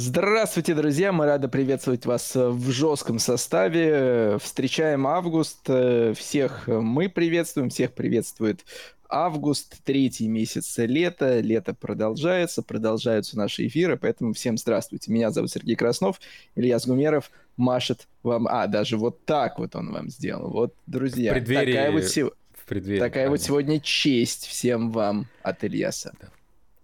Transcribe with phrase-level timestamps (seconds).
[0.00, 1.10] Здравствуйте, друзья!
[1.10, 4.38] Мы рады приветствовать вас в жестком составе.
[4.40, 5.68] Встречаем август.
[6.16, 8.64] Всех мы приветствуем, всех приветствует
[9.08, 11.40] август, третий месяц лета.
[11.40, 15.10] Лето продолжается, продолжаются наши эфиры, поэтому всем здравствуйте.
[15.10, 16.20] Меня зовут Сергей Краснов,
[16.54, 18.46] Илья Сгумеров машет вам...
[18.46, 20.48] А, даже вот так вот он вам сделал.
[20.48, 21.72] Вот, друзья, в преддверии...
[21.72, 26.14] такая вот, в преддверии, такая вот сегодня честь всем вам от Ильяса.
[26.20, 26.28] Да.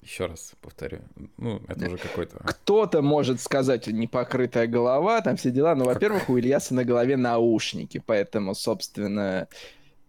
[0.05, 0.99] Еще раз повторю.
[1.39, 2.37] Ну, это уже какой-то...
[2.45, 5.75] Кто-то может сказать, непокрытая голова, там все дела.
[5.75, 9.49] Но, во-первых, у Ильяса на голове наушники, поэтому, собственно,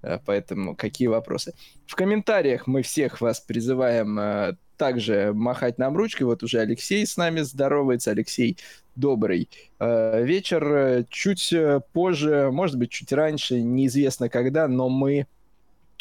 [0.02, 1.54] э, поэтому какие вопросы?
[1.88, 6.24] В комментариях мы всех вас призываем э, также махать нам ручкой.
[6.24, 8.12] Вот уже Алексей с нами здоровается.
[8.12, 8.58] Алексей,
[8.98, 9.50] добрый
[9.80, 11.06] э, вечер.
[11.10, 11.54] Чуть
[11.94, 15.26] позже, может быть, чуть раньше, неизвестно когда, но мы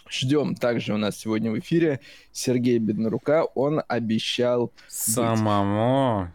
[0.08, 2.00] Ждем также у нас сегодня в эфире
[2.32, 3.44] Сергей Беднорука.
[3.54, 4.72] Он обещал...
[4.88, 6.24] Самому?
[6.24, 6.34] Быть...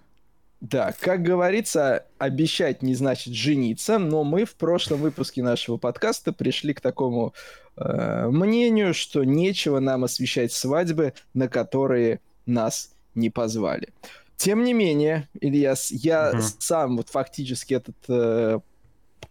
[0.61, 6.73] Да, как говорится, обещать не значит жениться, но мы в прошлом выпуске нашего подкаста пришли
[6.73, 7.33] к такому
[7.77, 13.89] э, мнению, что нечего нам освещать свадьбы, на которые нас не позвали.
[14.35, 16.41] Тем не менее, Ильяс, я угу.
[16.59, 18.59] сам вот фактически этот э,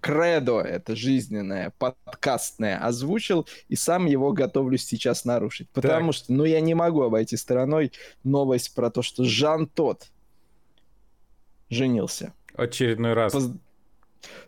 [0.01, 5.69] кредо это жизненное, подкастное озвучил, и сам его готовлюсь сейчас нарушить.
[5.71, 6.17] Потому так.
[6.17, 7.93] что, ну, я не могу обойти стороной
[8.25, 10.09] новость про то, что Жан Тот
[11.69, 12.33] женился.
[12.55, 13.33] Очередной раз.
[13.33, 13.51] Поз...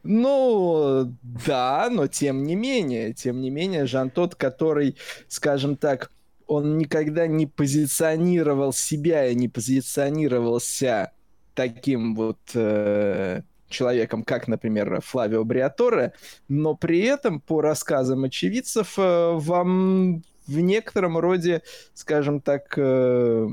[0.02, 4.96] Ну, да, но тем не менее, тем не менее, Жан Тот, который,
[5.28, 6.10] скажем так,
[6.46, 11.12] он никогда не позиционировал себя и не позиционировался
[11.54, 16.12] таким вот э, человеком, как, например, Флавио Бриаторе,
[16.48, 21.62] но при этом, по рассказам очевидцев, э, вам в некотором роде,
[21.94, 23.48] скажем так, э,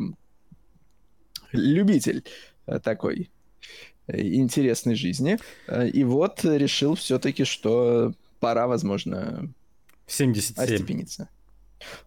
[1.51, 2.23] любитель
[2.65, 3.29] э, такой
[4.07, 5.37] интересной жизни.
[5.93, 9.49] И вот решил все-таки, что пора, возможно,
[10.07, 10.63] 77.
[10.63, 11.29] остепениться.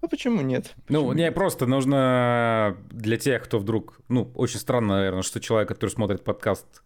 [0.01, 0.75] А почему нет?
[0.89, 1.35] Ну, почему не, нет?
[1.35, 4.01] просто нужно для тех, кто вдруг...
[4.09, 6.83] Ну, очень странно, наверное, что человек, который смотрит подкаст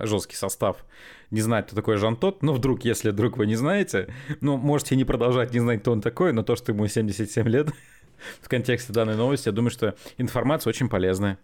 [0.00, 0.84] жесткий состав,
[1.30, 4.96] не знает, кто такой Жан Тот, но вдруг, если вдруг вы не знаете, ну, можете
[4.96, 7.68] не продолжать не знать, кто он такой, но то, что ему 77 лет,
[8.40, 11.38] в контексте данной новости, я думаю, что информация очень полезная.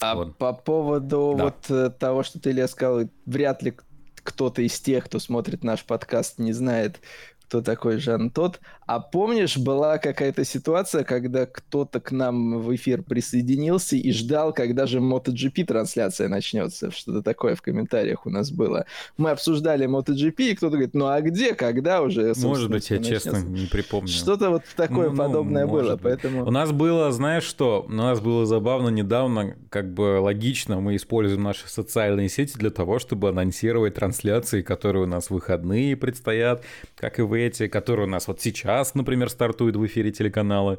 [0.00, 0.36] А вот.
[0.36, 1.44] по поводу да.
[1.44, 3.74] вот э, того, что ты, Илья, сказал, вряд ли
[4.22, 7.00] кто-то из тех, кто смотрит наш подкаст, не знает,
[7.48, 8.60] кто такой Жан Тот.
[8.88, 14.86] А помнишь, была какая-то ситуация, когда кто-то к нам в эфир присоединился и ждал, когда
[14.86, 16.90] же MotoGP трансляция начнется.
[16.90, 18.86] Что-то такое в комментариях у нас было.
[19.18, 22.32] Мы обсуждали MotoGP, и кто-то говорит, ну а где, когда уже?
[22.38, 23.30] Может быть, я начнется?
[23.30, 24.08] честно не припомню.
[24.08, 26.00] Что-то вот такое ну, подобное ну, было, быть.
[26.04, 26.46] поэтому...
[26.46, 31.42] У нас было, знаешь что, у нас было забавно недавно, как бы логично, мы используем
[31.42, 36.64] наши социальные сети для того, чтобы анонсировать трансляции, которые у нас в выходные предстоят,
[36.96, 40.78] как и вы эти, которые у нас вот сейчас, например, стартуют в эфире телеканала.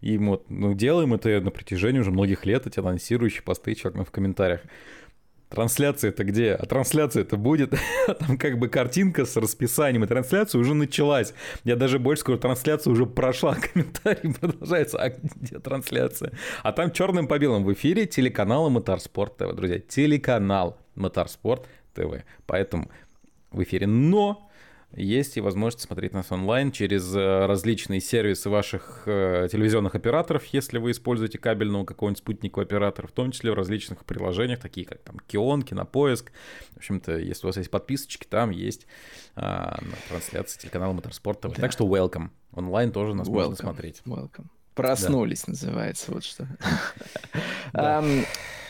[0.00, 4.10] И вот, ну, делаем это на протяжении уже многих лет, эти анонсирующие посты, черно в
[4.10, 4.60] комментариях.
[5.48, 6.52] Трансляция это где?
[6.52, 7.74] А трансляция это будет?
[8.18, 11.32] Там как бы картинка с расписанием, и трансляция уже началась.
[11.62, 14.98] Я даже больше скажу, трансляция уже прошла, комментарий продолжается.
[14.98, 16.32] А где трансляция?
[16.64, 19.78] А там черным по белому в эфире телеканала Моторспорт ТВ, друзья.
[19.78, 22.24] Телеканал Моторспорт ТВ.
[22.46, 22.90] Поэтому
[23.52, 23.86] в эфире.
[23.86, 24.50] Но
[24.96, 30.78] есть и возможность смотреть нас онлайн через э, различные сервисы ваших э, телевизионных операторов, если
[30.78, 35.18] вы используете кабельного какого-нибудь спутникового оператора, в том числе в различных приложениях, такие как там
[35.26, 36.30] Кион, Кинопоиск.
[36.74, 38.86] В общем-то, если у вас есть подписочки, там есть
[39.34, 39.78] а,
[40.08, 41.54] трансляции телеканала Моторспорт ТВ.
[41.54, 41.62] Да.
[41.62, 42.28] Так что welcome.
[42.52, 43.32] Онлайн тоже нас welcome.
[43.32, 44.02] можно смотреть.
[44.06, 44.46] Welcome.
[44.74, 45.52] Проснулись, да.
[45.52, 46.46] называется, вот что.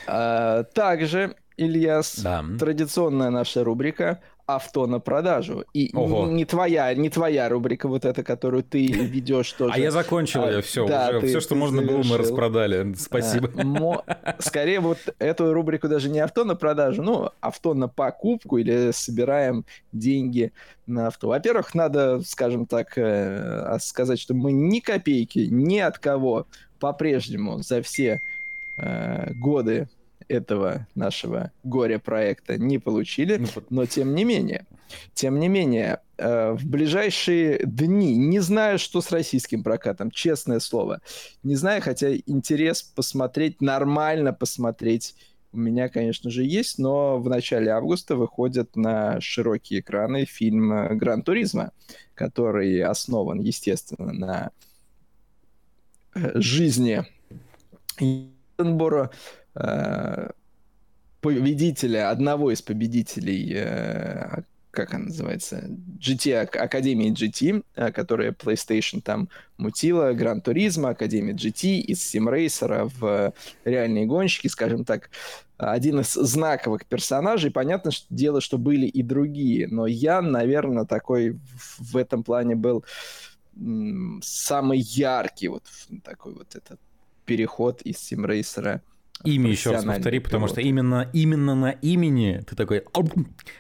[0.07, 2.27] А, также, Ильяс,
[2.59, 5.65] традиционная наша рубрика авто на продажу.
[5.73, 6.27] И Ого.
[6.27, 9.73] не твоя, не твоя рубрика вот эта, которую ты ведешь тоже.
[9.75, 11.21] А я закончил ее, все, да, уже.
[11.21, 12.03] Ты, все, что ты можно завершил.
[12.03, 12.95] было, мы распродали.
[12.95, 13.51] Спасибо.
[14.07, 18.91] А, скорее вот эту рубрику даже не авто на продажу, ну, авто на покупку или
[18.93, 20.53] собираем деньги
[20.87, 21.29] на авто.
[21.29, 26.47] Во-первых, надо, скажем так, э, сказать, что мы ни копейки ни от кого
[26.81, 28.21] по-прежнему за все
[28.77, 29.89] э, годы
[30.29, 34.67] этого нашего горе-проекта не получили, ну, но тем не менее,
[35.15, 41.01] тем не менее, э, в ближайшие дни, не знаю, что с российским прокатом, честное слово,
[41.43, 45.15] не знаю, хотя интерес посмотреть, нормально посмотреть
[45.55, 51.23] у меня, конечно же, есть, но в начале августа выходит на широкие экраны фильм «Гран
[51.23, 51.71] Туризма»,
[52.15, 54.51] который основан, естественно, на
[56.15, 57.05] э, жизни
[57.99, 59.11] Эденбора,
[59.55, 60.31] Э,
[61.21, 64.43] победителя, одного из победителей э,
[64.75, 65.71] как она называется,
[66.01, 73.33] GT, Академии GT, э, которая PlayStation там мутила, Гран Туризма, Академия GT из Симрейсера в
[73.65, 75.11] реальные гонщики, скажем так,
[75.57, 77.51] один из знаковых персонажей.
[77.51, 81.39] Понятно, что дело, что были и другие, но я, наверное, такой
[81.79, 82.85] в этом плане был
[84.23, 85.63] самый яркий вот
[86.03, 86.81] такой вот этот
[87.25, 88.83] переход из Симрейсера
[89.23, 92.85] Имя еще раз повтори, потому что именно, именно на имени ты такой,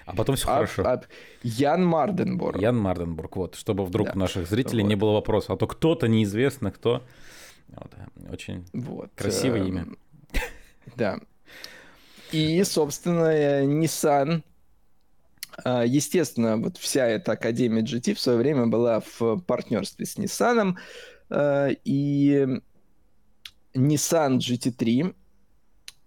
[0.04, 0.82] а потом все а, хорошо.
[0.84, 1.00] А,
[1.42, 2.60] Ян Марденбург.
[2.60, 4.12] Ян Марденбург, вот, чтобы вдруг да.
[4.14, 4.88] у наших зрителей вот.
[4.88, 7.02] не было вопросов, а то кто-то неизвестно кто.
[7.68, 7.92] Вот,
[8.30, 9.86] очень вот, красивое э, имя.
[10.96, 11.18] Да.
[12.30, 14.42] И, собственно, Nissan
[15.64, 20.74] э, Естественно, вот вся эта Академия GT в свое время была в партнерстве с Nissan.
[21.30, 22.60] Э, и
[23.74, 25.14] Nissan GT3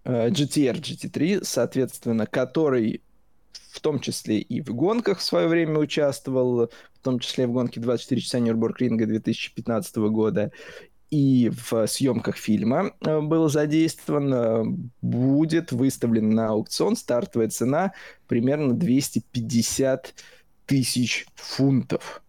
[0.07, 3.01] GTR GT3, соответственно, который
[3.77, 7.79] в том числе и в гонках в свое время участвовал, в том числе в гонке
[7.79, 10.51] 24 часа Нюрбургринга 2015 года,
[11.09, 14.63] и в съемках фильма э, был задействован, э,
[15.01, 16.95] будет выставлен на аукцион.
[16.97, 17.93] Стартовая цена
[18.27, 20.13] примерно 250
[20.65, 22.21] тысяч фунтов.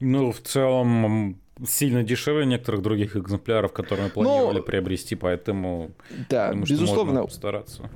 [0.00, 4.62] Ну, в целом, сильно дешевле некоторых других экземпляров, которые мы планировали Но...
[4.62, 5.92] приобрести, поэтому
[6.28, 7.90] да, думаю, безусловно, постараться.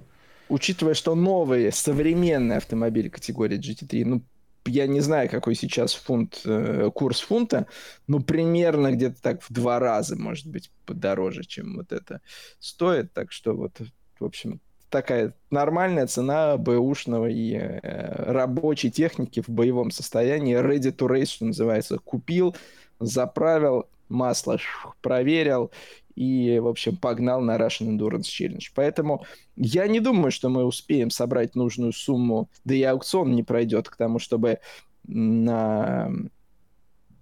[0.49, 4.23] Учитывая, что новые современные автомобили категории GT3, ну,
[4.67, 7.67] я не знаю, какой сейчас фунт, э, курс фунта,
[8.07, 12.21] но примерно где-то так в два раза, может быть, подороже, чем вот это
[12.61, 13.13] стоит.
[13.13, 13.81] Так что вот,
[14.19, 14.61] в общем,
[14.95, 20.57] такая нормальная цена бэушного и э, рабочей техники в боевом состоянии.
[20.57, 22.55] Ready to race, что называется, купил,
[23.01, 24.59] заправил, масло
[25.01, 25.71] проверил
[26.15, 28.65] и, в общем, погнал на Russian Endurance Challenge.
[28.75, 29.25] Поэтому
[29.57, 33.97] я не думаю, что мы успеем собрать нужную сумму, да и аукцион не пройдет к
[33.97, 34.61] тому, чтобы
[35.05, 36.11] на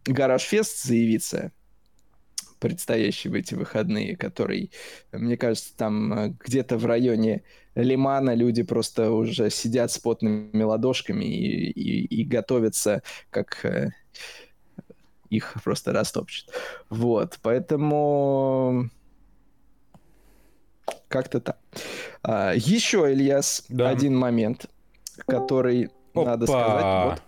[0.04, 1.52] Гараж Фест заявиться
[2.62, 4.70] предстоящий в эти выходные, который,
[5.10, 7.42] мне кажется, там э, где-то в районе
[7.74, 13.90] Лимана люди просто уже сидят с потными ладошками и, и, и готовятся как э,
[15.32, 16.50] их просто растопчет.
[16.90, 18.90] Вот, поэтому
[21.08, 21.58] как-то так.
[22.22, 23.88] А, еще, Ильяс, да.
[23.88, 24.66] один момент,
[25.26, 26.24] который Опа.
[26.24, 27.10] надо сказать.
[27.10, 27.22] Вот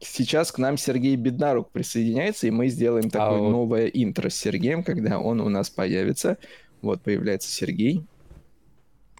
[0.00, 3.50] сейчас к нам Сергей Беднарук присоединяется, и мы сделаем такое а вот...
[3.50, 6.38] новое интро с Сергеем, когда он у нас появится.
[6.82, 8.04] Вот появляется Сергей.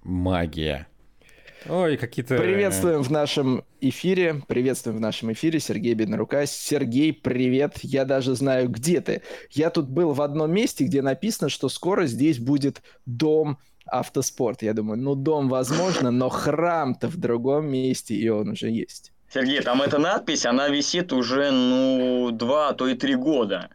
[0.03, 0.87] Магия.
[1.69, 2.37] Ой, какие-то...
[2.37, 6.47] Приветствуем в нашем эфире, приветствуем в нашем эфире Сергей Беднарука.
[6.47, 9.23] Сергей, привет, я даже знаю, где ты.
[9.51, 14.63] Я тут был в одном месте, где написано, что скоро здесь будет дом автоспорт.
[14.63, 19.13] Я думаю, ну дом возможно, но храм-то в другом месте, и он уже есть.
[19.33, 23.71] Сергей, там эта надпись, она висит уже, ну, два, а то и три года.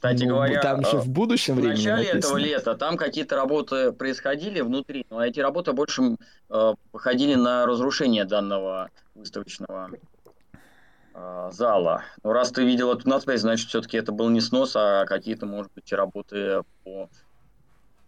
[0.00, 1.74] Кстати ну, говоря, там же в будущем времени.
[1.74, 2.18] В начале написано.
[2.18, 6.16] этого лета там какие-то работы происходили внутри, но эти работы больше
[6.48, 9.90] э, походили на разрушение данного выставочного
[11.12, 12.04] э, зала.
[12.22, 15.70] Но раз ты видел эту надпись, значит, все-таки это был не снос, а какие-то, может
[15.74, 17.10] быть, работы по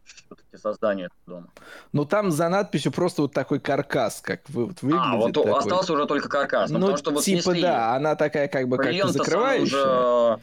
[0.03, 1.49] все-таки созданию этого дома.
[1.93, 5.05] Ну там за надписью просто вот такой каркас, как вы, вот выглядит.
[5.05, 5.59] А, вот такой.
[5.59, 6.71] остался уже только каркас.
[6.71, 7.61] Ну, потому, что типа снесли...
[7.61, 10.37] да, она такая как бы как закрывающая.
[10.37, 10.41] Уже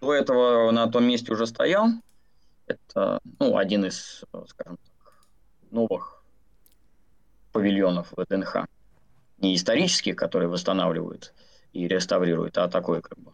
[0.00, 1.88] до этого на том месте уже стоял.
[2.66, 5.14] Это ну, один из, скажем так,
[5.70, 6.22] новых
[7.52, 8.66] павильонов ВДНХ.
[9.38, 11.32] Не исторических, которые восстанавливают
[11.72, 13.32] и реставрируют, а такой как бы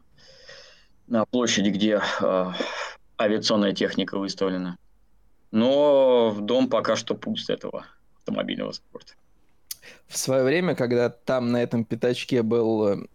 [1.07, 2.53] на площади, где э,
[3.19, 4.79] авиационная техника выставлена.
[5.51, 7.87] Но в дом пока что пуст этого
[8.17, 9.13] автомобильного спорта.
[10.07, 13.07] В свое время, когда там на этом пятачке был э,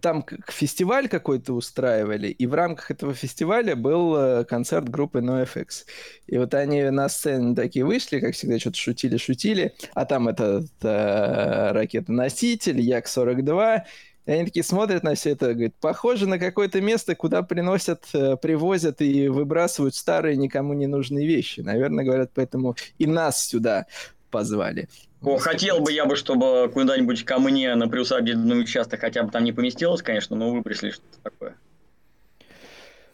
[0.00, 5.84] там фестиваль какой-то устраивали, и в рамках этого фестиваля был э, концерт группы NoFX.
[6.26, 11.72] И вот они на сцене такие вышли, как всегда, что-то шутили-шутили, а там этот э,
[11.72, 13.82] ракетоноситель, Як-42,
[14.26, 18.36] и они такие смотрят на все это, говорят, похоже на какое-то место, куда приносят, э,
[18.36, 21.60] привозят и выбрасывают старые никому не нужные вещи.
[21.60, 23.86] Наверное, говорят, поэтому и нас сюда
[24.30, 24.88] позвали.
[25.22, 29.44] О, хотел бы я бы, чтобы куда-нибудь ко мне на приусадебный участок хотя бы там
[29.44, 31.56] не поместилось, конечно, но вы пришли что-то такое.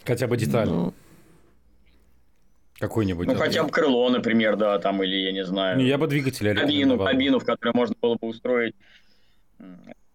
[0.04, 0.68] Хотя бы деталь.
[0.68, 0.92] Ну,
[2.78, 3.26] Какой-нибудь.
[3.26, 5.78] Ну, хотя бы крыло, например, да, там, или я не знаю.
[5.78, 8.74] Не, я бы двигатель Кабину, кабину, в которой можно было бы устроить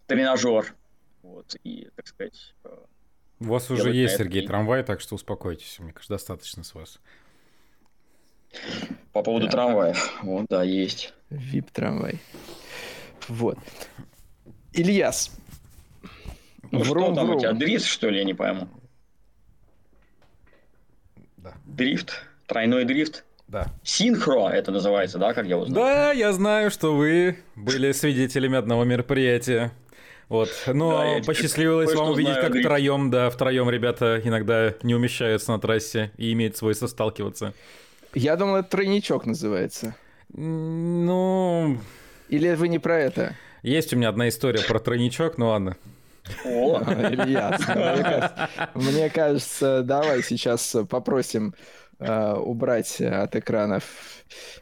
[0.06, 0.74] тренажер.
[1.24, 2.54] Вот, и, так сказать...
[2.64, 2.70] Э,–
[3.40, 5.78] У вас уже есть, Сергей, трамвай, так что успокойтесь.
[5.80, 7.00] Мне кажется, достаточно с вас.
[9.14, 9.52] По поводу да.
[9.52, 10.24] трамваев.
[10.24, 11.14] Вот, да, есть.
[11.30, 12.20] Вип-трамвай.
[13.28, 13.58] Вот.
[14.74, 15.32] Ильяс.
[16.72, 17.38] Ну врум, что там врум.
[17.38, 18.68] у тебя, дрифт, что ли, я не пойму?
[21.38, 21.54] Да.
[21.66, 22.24] Дрифт?
[22.48, 23.24] Тройной дрифт?
[23.48, 23.68] Да.
[23.84, 25.84] Синхро это называется, да, как я узнал?
[25.84, 29.72] Да, я знаю, что вы были свидетелями одного мероприятия.
[30.28, 30.50] Вот.
[30.68, 32.68] Но да, посчастливилось вам увидеть, как дрифт.
[32.68, 37.54] втроем, да, втроем ребята иногда не умещаются на трассе и имеют свойство сталкиваться.
[38.14, 39.96] Я думал, это тройничок называется.
[40.34, 41.78] Ну...
[42.30, 43.36] Или вы не про это?
[43.64, 45.76] Есть у меня одна история про тройничок, ну ладно.
[46.46, 46.80] О,
[47.12, 47.62] Ильяс,
[48.76, 51.56] мне кажется, давай сейчас попросим
[52.00, 53.84] э, убрать от экранов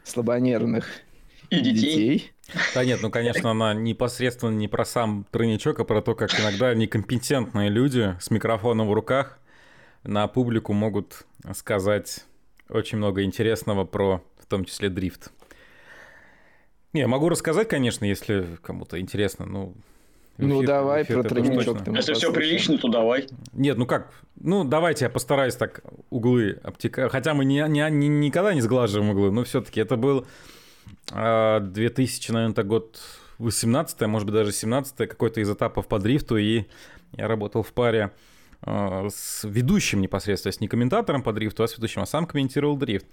[0.02, 0.86] слабонервных
[1.50, 1.74] и детей.
[1.74, 2.32] детей.
[2.74, 6.74] Да нет, ну, конечно, она непосредственно не про сам тройничок, а про то, как иногда
[6.74, 9.38] некомпетентные люди с микрофоном в руках
[10.02, 12.24] на публику могут сказать
[12.70, 15.30] очень много интересного про, в том числе, дрифт.
[16.98, 19.74] Не, могу рассказать, конечно, если кому-то интересно, ну...
[20.36, 21.86] Ну, эфир, давай эфир про тройничок.
[21.94, 23.28] Если все прилично, то давай.
[23.52, 24.10] Нет, ну как?
[24.34, 27.12] Ну, давайте я постараюсь так углы обтекать.
[27.12, 30.26] Хотя мы не, не, не, никогда не сглаживаем углы, но все-таки это был
[31.06, 33.00] 2000, а, наверное, год
[33.38, 36.64] 18 может быть, даже 17 какой-то из этапов по дрифту, и
[37.12, 38.10] я работал в паре
[38.62, 42.76] а, с ведущим непосредственно, с не комментатором по дрифту, а с ведущим, а сам комментировал
[42.76, 43.06] дрифт.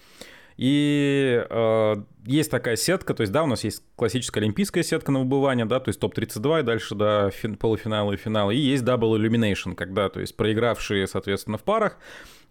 [0.58, 1.96] И э,
[2.26, 5.82] есть такая сетка, то есть, да, у нас есть классическая олимпийская сетка на выбывание, да,
[5.82, 8.52] то есть топ-32 и дальше до фин- полуфинала и финала.
[8.52, 11.98] И есть Double Illumination, когда, то есть, проигравшие, соответственно, в парах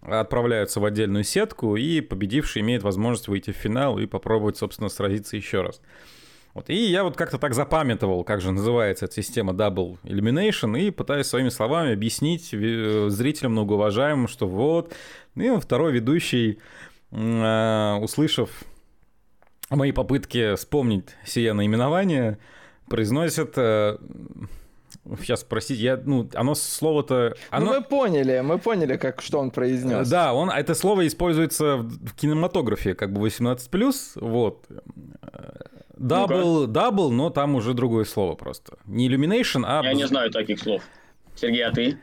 [0.03, 5.37] отправляются в отдельную сетку, и победивший имеет возможность выйти в финал и попробовать, собственно, сразиться
[5.37, 5.81] еще раз.
[6.53, 6.71] Вот.
[6.71, 11.27] И я вот как-то так запамятовал, как же называется эта система Double Elimination, и пытаюсь
[11.27, 14.95] своими словами объяснить зрителям многоуважаемым, что вот,
[15.35, 18.51] и второй ведущий, э, услышав
[19.71, 22.39] мои попытки вспомнить сие наименование,
[22.89, 23.97] произносит э,
[25.21, 27.35] Сейчас, простите, я, ну, оно слово-то...
[27.35, 27.67] Ну, оно...
[27.67, 30.09] Ну, мы поняли, мы поняли, как, что он произнес.
[30.09, 34.67] Да, он, это слово используется в кинематографе, как бы 18+, вот.
[35.97, 38.79] Double, double, но там уже другое слово просто.
[38.87, 39.83] Не elimination, а...
[39.85, 40.83] Я не знаю таких слов.
[41.37, 41.99] Сергей, а ты?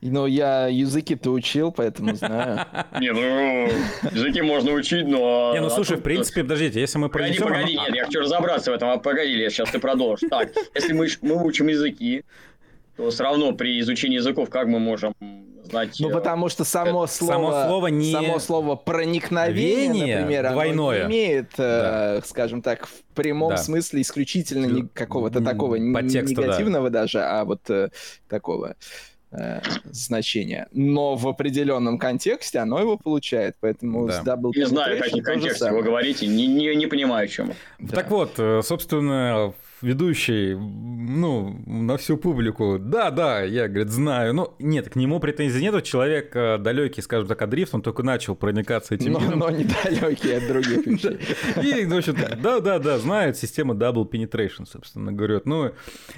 [0.00, 2.66] Ну, я языки-то учил, поэтому знаю.
[3.00, 3.68] Не, ну,
[4.10, 5.52] языки можно учить, но...
[5.54, 8.74] Не, ну, слушай, в принципе, подождите, если мы погоди, Погоди, нет, я хочу разобраться в
[8.74, 10.28] этом, а погоди, сейчас ты продолжишь.
[10.30, 12.24] Так, если мы, мы учим языки,
[12.96, 15.14] то все равно при изучении языков как мы можем
[15.70, 15.96] знать...
[16.00, 17.32] Ну, потому что само слово...
[17.32, 18.12] Само слово не...
[18.12, 21.02] Само слово проникновение, например, двойное.
[21.02, 22.20] оно не имеет, да.
[22.24, 23.56] скажем так, в прямом да.
[23.56, 27.00] смысле исключительно не какого-то такого Подтекста, негативного да.
[27.00, 27.90] даже, а вот э,
[28.28, 28.76] такого
[29.32, 30.66] э, значение.
[30.72, 34.22] Но в определенном контексте оно его получает, поэтому да.
[34.22, 37.52] с Double Не знаю, в каком контексте вы говорите, не, не, не понимаю, о чем.
[37.78, 37.96] Да.
[37.96, 44.34] Так вот, э, собственно, ведущий, ну, на всю публику, да, да, я, говорит, знаю.
[44.34, 45.82] Ну, нет, к нему претензий нет.
[45.84, 49.64] Человек э, далекий, скажем так, от дрифта, он только начал проникаться этим но, Но не
[49.64, 51.18] далекий от других вещей.
[51.62, 55.46] И, в общем да, да, да, знает система Double Penetration, собственно, говорят.
[55.46, 55.72] Ну,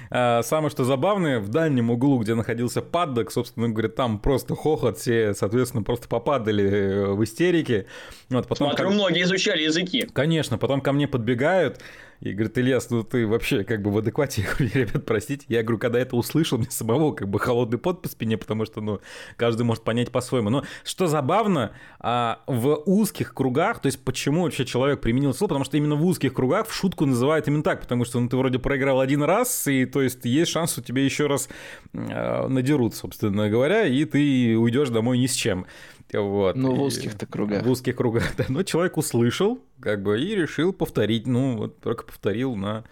[0.09, 4.97] а, самое что забавное, в дальнем углу, где находился паддок, собственно, говорит, там просто хохот,
[4.97, 7.85] все, соответственно, просто попадали э, в истерике.
[8.29, 10.09] Вот, потом, Смотрю, многие изучали языки.
[10.13, 11.79] Конечно, потом ко мне подбегают,
[12.19, 14.41] и говорит, Ильяс, ну ты вообще как бы в адеквате.
[14.43, 15.45] Я говорю, ребят, простите.
[15.49, 18.81] Я говорю, когда это услышал, мне самого как бы холодный пот по спине, потому что,
[18.81, 18.99] ну,
[19.35, 20.49] каждый может понять по-своему.
[20.49, 25.65] Но что забавно, а, в узких кругах, то есть почему вообще человек применил слово, потому
[25.65, 28.59] что именно в узких кругах в шутку называют именно так, потому что ну, ты вроде
[28.59, 31.49] проиграл один раз, и то есть есть шанс, что тебе еще раз
[31.93, 35.65] э, надерут, собственно говоря, и ты уйдешь домой ни с чем.
[36.13, 36.55] Вот.
[36.55, 37.63] Ну, в узких-то кругах.
[37.63, 38.45] В узких кругах, да.
[38.49, 41.27] Но человек услышал, как бы, и решил повторить.
[41.27, 42.83] Ну, вот только повторил на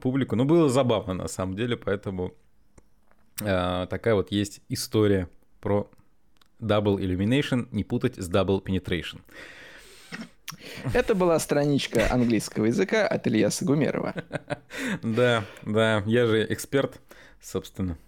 [0.00, 0.36] публику.
[0.36, 2.34] Ну, было забавно, на самом деле, поэтому
[3.40, 5.28] э, такая вот есть история
[5.60, 5.90] про
[6.60, 9.20] Double Illumination, не путать с Double Penetration.
[10.92, 14.14] Это была страничка английского языка от Ильяса Гумерова.
[15.02, 17.00] Да, да, я же эксперт,
[17.40, 17.98] собственно.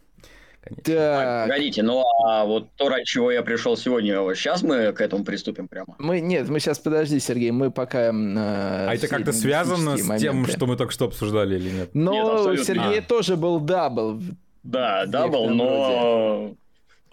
[0.62, 0.82] Конечно.
[0.84, 1.48] Так.
[1.48, 5.66] Погодите, ну а вот то, ради чего я пришел сегодня, сейчас мы к этому приступим
[5.66, 5.96] прямо?
[5.98, 8.06] Мы нет, мы сейчас подожди, Сергей, мы пока.
[8.06, 10.24] Э, а это как-то связано с моменты.
[10.24, 11.90] тем, что мы только что обсуждали или нет?
[11.94, 13.02] Но нет, Сергей а.
[13.02, 14.22] тоже был double.
[14.62, 16.54] Да, double, но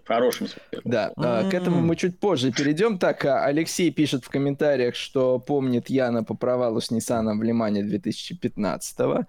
[0.04, 0.82] в хорошем смысле.
[0.84, 1.50] Да, mm-hmm.
[1.50, 3.00] к этому мы чуть позже перейдем.
[3.00, 7.82] Так, а Алексей пишет в комментариях, что помнит Яна по провалу с Ниссаном в Ле-Мане
[7.82, 9.26] 2015-го.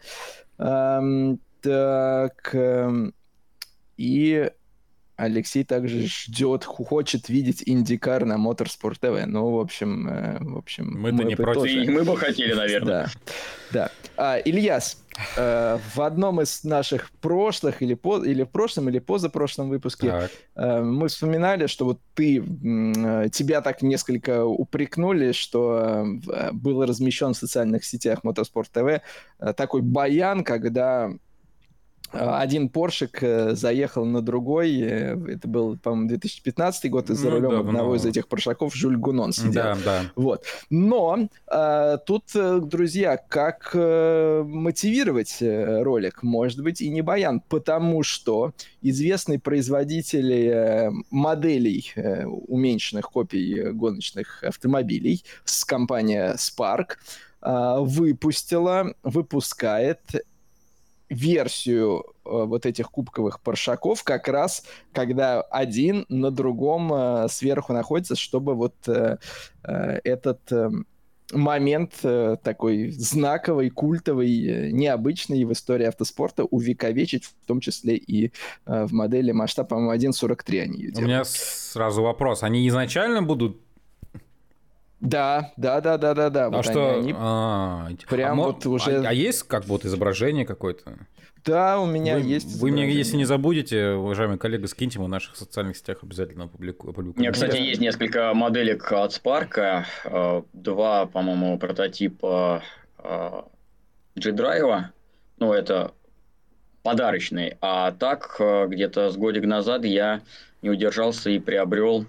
[0.58, 3.14] Эм, так, эм,
[4.00, 4.50] и
[5.16, 9.26] Алексей также ждет, хочет видеть Индикар на Motorsport TV.
[9.26, 11.62] Ну, в общем, э, в общем мы, мы не против.
[11.62, 11.90] Тоже...
[11.90, 13.10] Мы бы хотели, наверное.
[13.70, 13.90] Да, да.
[14.16, 15.04] А, Ильяс,
[15.36, 20.80] э, в одном из наших прошлых или, по, или в прошлом, или позапрошлом выпуске э,
[20.80, 26.06] мы вспоминали, что вот ты, э, тебя так несколько упрекнули, что
[26.52, 29.02] был размещен в социальных сетях Motorsport TV
[29.54, 31.12] такой баян, когда
[32.12, 34.80] один поршик э, заехал на другой.
[34.80, 37.94] Э, это был, по-моему, 2015 год, и за ну, рулем да, одного но...
[37.94, 39.52] из этих поршаков Жюль Гунон сидел.
[39.52, 40.02] Да, да.
[40.16, 40.44] Вот.
[40.70, 46.22] Но а, тут, друзья, как а, мотивировать ролик?
[46.22, 48.52] Может быть, и не баян, потому что
[48.82, 51.92] известный производитель моделей
[52.48, 56.96] уменьшенных копий гоночных автомобилей с компания Spark
[57.42, 60.00] выпустила, выпускает
[61.10, 68.14] версию э, вот этих кубковых паршаков как раз, когда один на другом э, сверху находится,
[68.16, 69.18] чтобы вот э,
[69.62, 70.40] этот
[71.32, 71.92] момент
[72.42, 78.32] такой знаковый, культовый, необычный в истории автоспорта увековечить, в том числе и
[78.66, 80.98] в модели масштаб, по-моему, 1.43 они ее делают.
[80.98, 82.42] У меня сразу вопрос.
[82.42, 83.60] Они изначально будут
[85.00, 86.46] да, да, да, да, да, да.
[86.46, 86.94] А вот что?
[86.94, 89.02] Они, они а, прям а вот уже.
[89.02, 90.98] А, а есть как вот изображение какое-то?
[91.44, 92.60] Да, у меня вы, есть.
[92.60, 96.94] Вы мне, если не забудете, уважаемый коллега, скиньте мы в наших социальных сетях обязательно опубликуем.
[97.16, 99.84] У меня, кстати, есть несколько моделек от Spark.
[100.04, 102.62] Э, два, по-моему, прототипа
[104.16, 104.84] G-Drive.
[105.38, 105.94] Ну, это
[106.82, 107.56] подарочный.
[107.62, 110.20] А так, э, где-то с годик назад я
[110.60, 112.04] не удержался и приобрел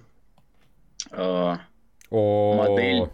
[2.11, 3.09] э, модель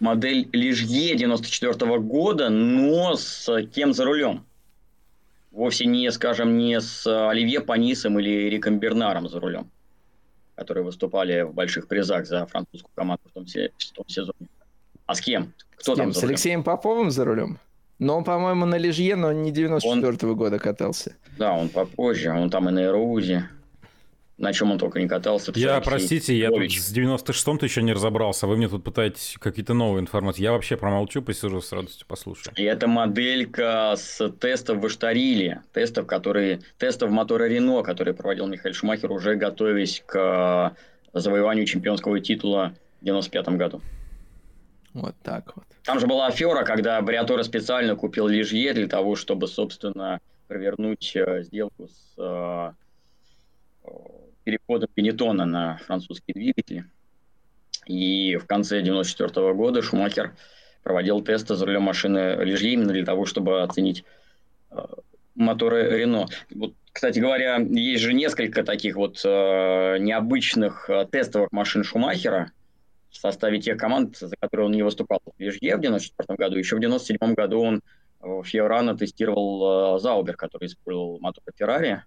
[0.00, 4.44] модель Лижье 94 года, но с кем за рулем?
[5.50, 9.70] Вовсе не, скажем, не с Оливье Панисом или Риком Бернаром за рулем,
[10.54, 14.48] которые выступали в больших призах за французскую команду в том, в том сезоне.
[15.06, 15.52] А с кем?
[15.76, 16.20] Кто с там кем?
[16.20, 17.58] С Алексеем Поповым за рулем?
[17.98, 20.36] Но он, по-моему, на Лижье, но не 94 -го он...
[20.36, 21.16] года катался.
[21.36, 22.30] Да, он попозже.
[22.30, 23.48] Он там и на Эроузе
[24.38, 25.52] на чем он только не катался.
[25.56, 30.00] Я, простите, я тут с 96-м-то еще не разобрался, вы мне тут пытаетесь какие-то новые
[30.00, 30.42] информации.
[30.42, 32.54] Я вообще промолчу, посижу с радостью послушаю.
[32.56, 38.74] И это моделька с тестов в Иштариле, тестов, которые, тестов мотора Рено, которые проводил Михаил
[38.74, 40.74] Шумахер, уже готовясь к
[41.12, 43.82] завоеванию чемпионского титула в 95 году.
[44.94, 45.64] Вот так вот.
[45.84, 51.42] Там же была афера, когда Бриатора специально купил Лижье для того, чтобы, собственно, провернуть э,
[51.42, 52.72] сделку с э,
[54.48, 56.86] переходом Бенетона на французские двигатели.
[57.84, 60.34] И в конце 1994 года Шумахер
[60.82, 64.04] проводил тесты за рулем машины Лежье именно для того, чтобы оценить
[64.70, 64.78] э,
[65.34, 66.28] моторы Рено.
[66.54, 72.50] Вот, кстати говоря, есть же несколько таких вот э, необычных э, тестовых машин Шумахера
[73.10, 75.20] в составе тех команд, за которые он не выступал.
[75.24, 77.82] В Лежье в 1994 году, еще в 1997 году он
[78.20, 82.02] в Фиорано тестировал э, Заубер, который использовал мотор Феррари.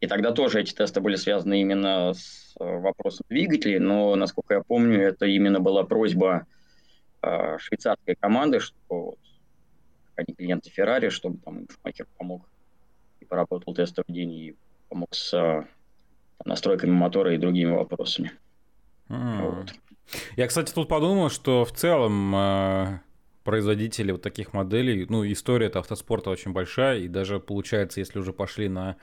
[0.00, 4.62] И тогда тоже эти тесты были связаны именно с э, вопросом двигателей, но, насколько я
[4.62, 6.46] помню, это именно была просьба
[7.22, 9.18] э, швейцарской команды, что вот,
[10.16, 12.46] они клиенты Феррари, чтобы там Шумахер помог
[13.20, 14.56] и поработал тестовый день и
[14.88, 15.64] помог с э,
[16.44, 18.32] настройками мотора и другими вопросами.
[19.08, 19.50] Mm.
[19.50, 19.74] Вот.
[20.36, 23.00] Я, кстати, тут подумал, что в целом э,
[23.44, 28.32] производители вот таких моделей, ну, история это автоспорта очень большая, и даже получается, если уже
[28.32, 28.96] пошли на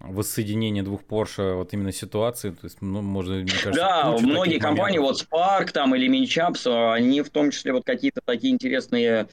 [0.00, 4.98] воссоединение двух Porsche вот именно ситуации, то есть, ну, можно, мне кажется, Да, многие компании,
[4.98, 5.26] моментов.
[5.30, 9.28] вот Spark там или Minichaps, они в том числе вот какие-то такие интересные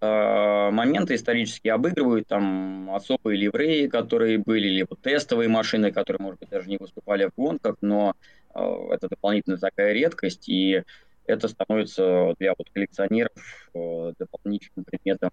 [0.00, 6.48] э, моменты исторические обыгрывают, там особые ливреи, которые были, либо тестовые машины, которые, может быть,
[6.50, 8.14] даже не выступали в гонках, но
[8.54, 8.60] э,
[8.92, 10.82] это дополнительная такая редкость, и
[11.26, 13.32] это становится для вот коллекционеров
[13.74, 15.30] э, дополнительным предметом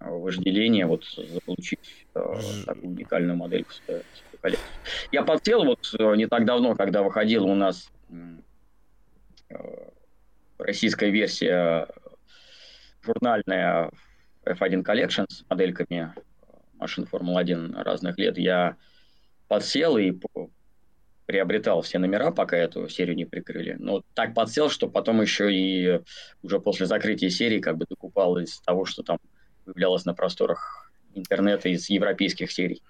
[0.00, 2.34] вожделение вот заполучить э,
[2.66, 4.02] такую уникальную модель в свою
[4.40, 4.68] коллекцию.
[5.12, 7.90] Я подсел вот э, не так давно, когда выходила у нас
[9.50, 9.56] э,
[10.58, 11.88] российская версия
[13.02, 13.90] журнальная
[14.44, 16.12] F1 Collection с модельками
[16.78, 18.76] машин Формулы-1 разных лет, я
[19.48, 20.12] подсел и
[21.26, 23.76] приобретал все номера, пока эту серию не прикрыли.
[23.78, 26.00] Но так подсел, что потом еще и
[26.42, 29.18] уже после закрытия серии как бы докупал из того, что там
[29.68, 32.82] появлялась на просторах интернета из европейских серий.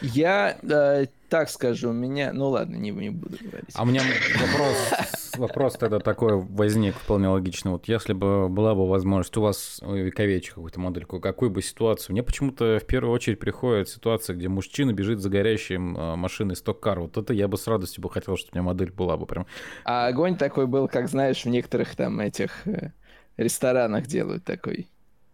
[0.00, 2.32] Я э, так скажу, у меня...
[2.32, 3.70] Ну ладно, не, не буду говорить.
[3.74, 4.02] А у меня
[4.38, 7.72] вопрос, вопрос тогда такой возник вполне логично.
[7.72, 12.12] Вот если бы была бы возможность у вас вековечь какую-то модельку, какую бы ситуацию?
[12.12, 17.00] Мне почему-то в первую очередь приходит ситуация, где мужчина бежит за горящим а, машиной сток-кар.
[17.00, 19.46] Вот это я бы с радостью бы хотел, чтобы у меня модель была бы прям.
[19.84, 22.92] А огонь такой был, как знаешь, в некоторых там этих э,
[23.36, 24.88] ресторанах делают такой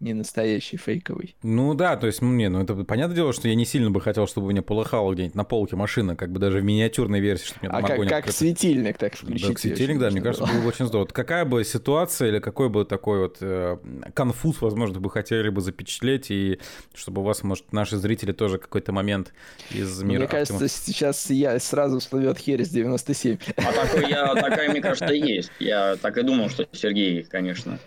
[0.05, 1.35] не настоящий, фейковый.
[1.43, 4.01] Ну да, то есть, ну, не, ну это понятное дело, что я не сильно бы
[4.01, 7.47] хотел, чтобы у меня полыхало где-нибудь на полке машина, как бы даже в миниатюрной версии,
[7.47, 9.55] чтобы мне А как, как светильник, так включить.
[9.55, 11.09] Да, светильник, да, мне кажется, было бы очень здорово.
[11.09, 13.79] Какая бы ситуация или какой бы такой вот э,
[14.15, 16.61] конфуз, возможно, бы хотели бы запечатлеть, и
[16.95, 19.33] чтобы у вас, может, наши зрители тоже какой-то момент
[19.71, 20.21] из мира...
[20.21, 23.39] Мне кажется, сейчас я сразу всплывет Херес 97.
[23.57, 25.51] А такой, я, такая, мне кажется, есть.
[25.59, 27.79] Я так и думал, что Сергей, конечно.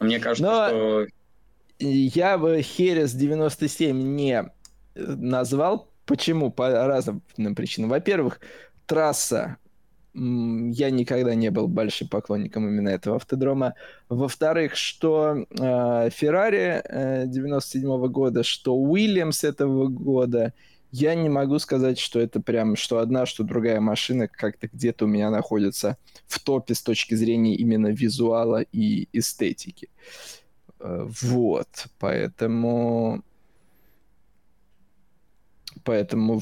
[0.00, 0.68] Мне кажется, Но...
[0.68, 1.06] что
[1.78, 4.50] я бы Херес 97 не
[4.94, 5.88] назвал.
[6.06, 6.50] Почему?
[6.50, 7.22] По разным
[7.54, 7.90] причинам.
[7.90, 8.40] Во-первых,
[8.86, 9.56] трасса.
[10.14, 13.74] Я никогда не был большим поклонником именно этого автодрома.
[14.08, 20.54] Во-вторых, что э, Феррари э, 97 года, что Уильямс этого года,
[20.90, 25.08] я не могу сказать, что это прям, что одна, что другая машина как-то где-то у
[25.08, 29.90] меня находится в топе с точки зрения именно визуала и эстетики.
[29.90, 30.45] Э,
[31.22, 33.22] вот, поэтому...
[35.84, 36.40] Поэтому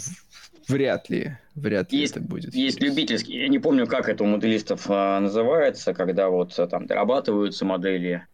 [0.69, 2.55] вряд ли, вряд ли есть, это будет.
[2.55, 6.87] Есть любительский, я не помню, как это у моделистов а, называется, когда вот а, там
[6.87, 8.27] дорабатываются модели.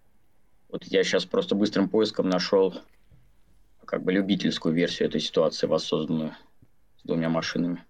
[0.69, 2.75] Вот я сейчас просто быстрым поиском нашел
[3.85, 6.37] как бы любительскую версию этой ситуации, воссозданную
[6.99, 7.83] с двумя машинами.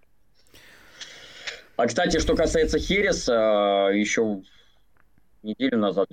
[1.77, 4.41] А, кстати, что касается Хереса, еще
[5.43, 6.09] неделю назад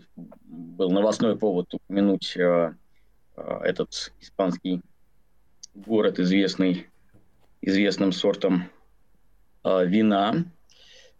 [0.46, 2.74] был новостной повод упомянуть э,
[3.36, 4.82] э, этот испанский
[5.74, 6.88] город, известный
[7.60, 8.70] известным сортом
[9.64, 10.44] э, вина,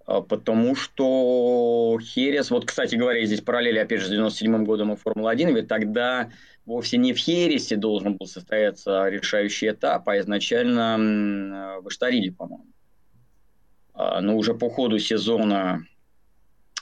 [0.06, 4.96] э, потому что Херес, вот, кстати говоря, здесь параллели, опять же, с 97 годом и
[4.96, 6.30] Формула-1, ведь тогда
[6.64, 12.66] вовсе не в Хересе должен был состояться решающий этап, а изначально э, в Эштариле, по-моему.
[13.94, 15.84] А, но уже по ходу сезона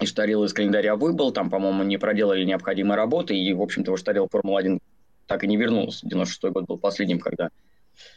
[0.00, 4.78] Иштарил из календаря выбыл, там, по-моему, не проделали необходимые работы, и, в общем-то, Иштарил Формула-1
[5.26, 6.06] так и не вернулся.
[6.06, 7.50] 96 год был последним, когда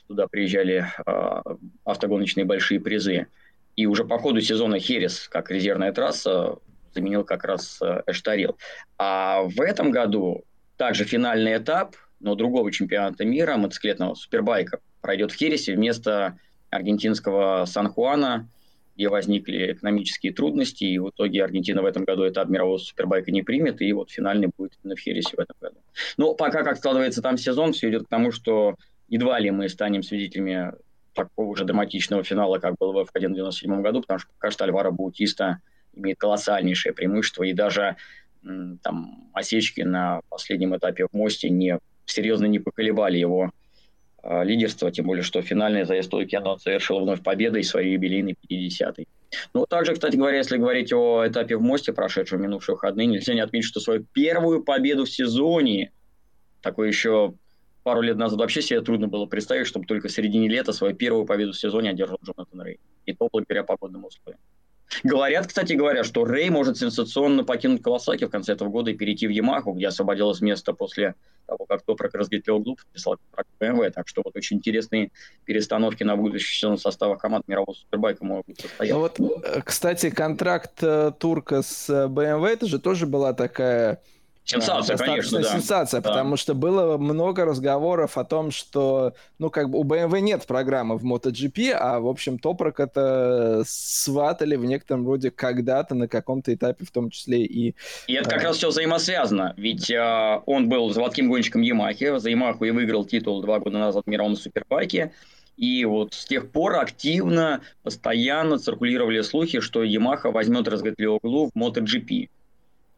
[0.08, 1.42] туда приезжали э,
[1.86, 3.28] автогоночные большие призы.
[3.76, 6.58] И уже по ходу сезона Херес, как резервная трасса,
[6.94, 8.58] заменил как раз э, Эштарил.
[8.98, 10.44] А в этом году
[10.76, 16.38] также финальный этап, но другого чемпионата мира, мотоциклетного супербайка, пройдет в Хересе вместо
[16.70, 18.50] аргентинского Сан-Хуана–
[19.00, 23.44] где возникли экономические трудности, и в итоге Аргентина в этом году этап мирового супербайка не
[23.44, 25.78] примет, и вот финальный будет в Хересе в этом году.
[26.18, 28.76] Но пока как складывается там сезон, все идет к тому, что
[29.08, 30.74] едва ли мы станем свидетелями
[31.14, 34.66] такого же драматичного финала, как был в F1 в 1997 году, потому что пока что
[34.66, 35.62] Альвара Баутиста
[35.94, 37.96] имеет колоссальнейшее преимущество, и даже
[38.44, 43.52] там осечки на последнем этапе в мосте не серьезно не поколебали его
[44.24, 49.08] лидерство, тем более, что финальный заезд Лукьяна он совершил вновь победой своей юбилейной 50-й.
[49.54, 53.42] Ну, также, кстати говоря, если говорить о этапе в Мосте, прошедшем минувшие выходные, нельзя не
[53.42, 55.92] отметить, что свою первую победу в сезоне,
[56.62, 57.36] такой еще
[57.84, 61.26] пару лет назад вообще себе трудно было представить, чтобы только в середине лета свою первую
[61.26, 62.80] победу в сезоне одержал Джонатан Рей.
[63.06, 64.40] И то благодаря погодным условиям.
[65.04, 69.28] Говорят, кстати говоря, что Рэй может сенсационно покинуть Кавасаки в конце этого года и перейти
[69.28, 73.92] в Ямаху, где освободилось место после того, как Топрак разлетел клуб, подписал контракт BMW.
[73.92, 75.12] Так что вот очень интересные
[75.46, 78.96] перестановки на будущий сезон состава команд мирового супербайка могут состояться.
[78.96, 84.02] Ну вот, э, кстати, контракт э, Турка с BMW, это же тоже была такая
[84.50, 85.48] Сенсация, конечно, да.
[85.48, 86.10] сенсация, да.
[86.10, 90.98] потому что было много разговоров о том, что, ну, как бы у BMW нет программы
[90.98, 96.84] в MotoGP, а, в общем, Топрак это сватали в некотором роде когда-то на каком-то этапе,
[96.84, 97.76] в том числе и...
[98.08, 98.46] И это как а...
[98.46, 103.44] раз все взаимосвязано, ведь а, он был заводским гонщиком Ямахи, за Ямаху и выиграл титул
[103.44, 105.12] два года назад в мировом супербайке,
[105.58, 112.30] и вот с тех пор активно, постоянно циркулировали слухи, что Ямаха возьмет разготлеуглу в MotoGP.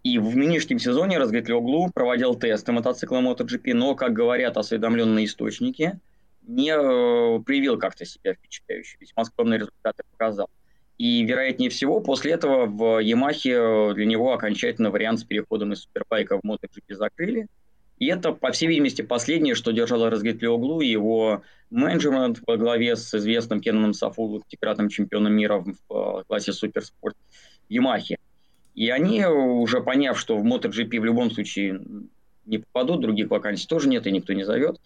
[0.04, 6.00] И в нынешнем сезоне Разготлеглу проводил тесты мотоцикла MotoGP, но, как говорят осведомленные источники,
[6.42, 8.98] не э, проявил как-то себя впечатляюще.
[9.00, 10.50] Весьма скромные результаты показал.
[10.98, 15.82] И, вероятнее всего, после этого в Ямахе э, для него окончательно вариант с переходом из
[15.82, 17.48] супербайка в MotoGP закрыли.
[18.00, 23.14] И это, по всей видимости, последнее, что держало Разготлеглу и его менеджмент во главе с
[23.14, 27.16] известным Кенаном Сафулу, пятикратным чемпионом мира в э, классе суперспорт
[27.70, 28.18] Ямахе.
[28.76, 31.82] И они, уже поняв, что в MotoGP в любом случае
[32.46, 34.80] не попадут, других вакансий тоже нет, и никто не зовет,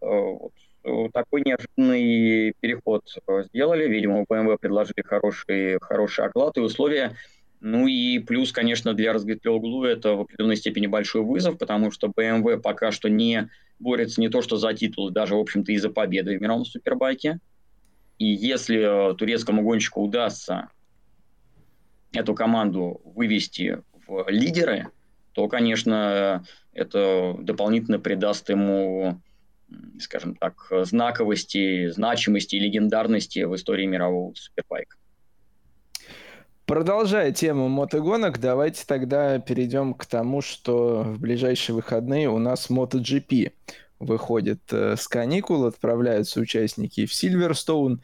[0.00, 3.02] э, вот, такой неожиданный переход
[3.46, 3.88] сделали.
[3.88, 7.16] Видимо, BMW предложили хороший, хороший оклад и условия.
[7.60, 12.58] Ну и плюс, конечно, для Разгветлоглу это в определенной степени большой вызов, потому что BMW
[12.58, 16.38] пока что не борется не то что за титул, даже, в общем-то, и за победы
[16.38, 17.40] в мировом супербайке.
[18.18, 20.68] И если турецкому гонщику удастся
[22.16, 24.88] эту команду вывести в лидеры,
[25.32, 29.20] то, конечно, это дополнительно придаст ему,
[30.00, 34.96] скажем так, знаковости, значимости и легендарности в истории мирового супербайка.
[36.66, 43.52] Продолжая тему мотогонок, давайте тогда перейдем к тому, что в ближайшие выходные у нас MotoGP
[44.00, 48.02] выходит э, с каникул, отправляются участники в Сильверстоун.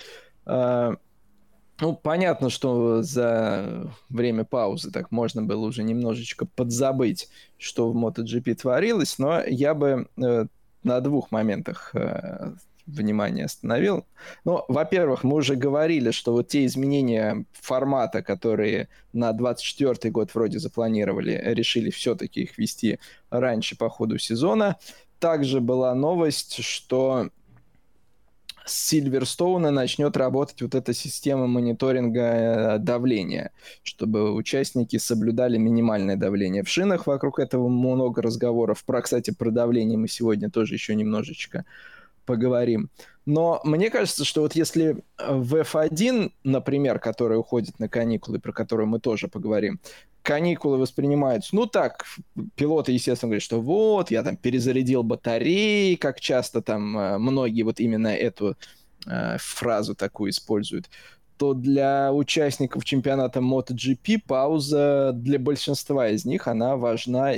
[1.81, 8.55] Ну, понятно, что за время паузы так можно было уже немножечко подзабыть, что в MotoGP
[8.55, 10.47] творилось, но я бы э,
[10.83, 12.53] на двух моментах э,
[12.87, 14.07] внимание остановил.
[14.45, 20.59] Ну, во-первых, мы уже говорили, что вот те изменения формата, которые на 24 год вроде
[20.59, 22.99] запланировали, решили все-таки их вести
[23.31, 24.77] раньше по ходу сезона.
[25.19, 27.29] Также была новость, что
[28.65, 33.51] с Сильверстоуна начнет работать вот эта система мониторинга э, давления,
[33.83, 37.07] чтобы участники соблюдали минимальное давление в шинах.
[37.07, 38.85] Вокруг этого много разговоров.
[38.85, 41.65] Про, кстати, про давление мы сегодня тоже еще немножечко
[42.25, 42.91] поговорим.
[43.27, 48.89] Но мне кажется, что вот если в F1, например, который уходит на каникулы, про которую
[48.89, 49.81] мы тоже поговорим,
[50.23, 52.05] каникулы воспринимаются, ну так,
[52.55, 57.81] пилоты, естественно, говорят, что вот, я там перезарядил батареи, как часто там э, многие вот
[57.81, 58.57] именно эту
[59.07, 60.89] э, фразу такую используют,
[61.37, 67.35] то для участников чемпионата MotoGP пауза для большинства из них, она важна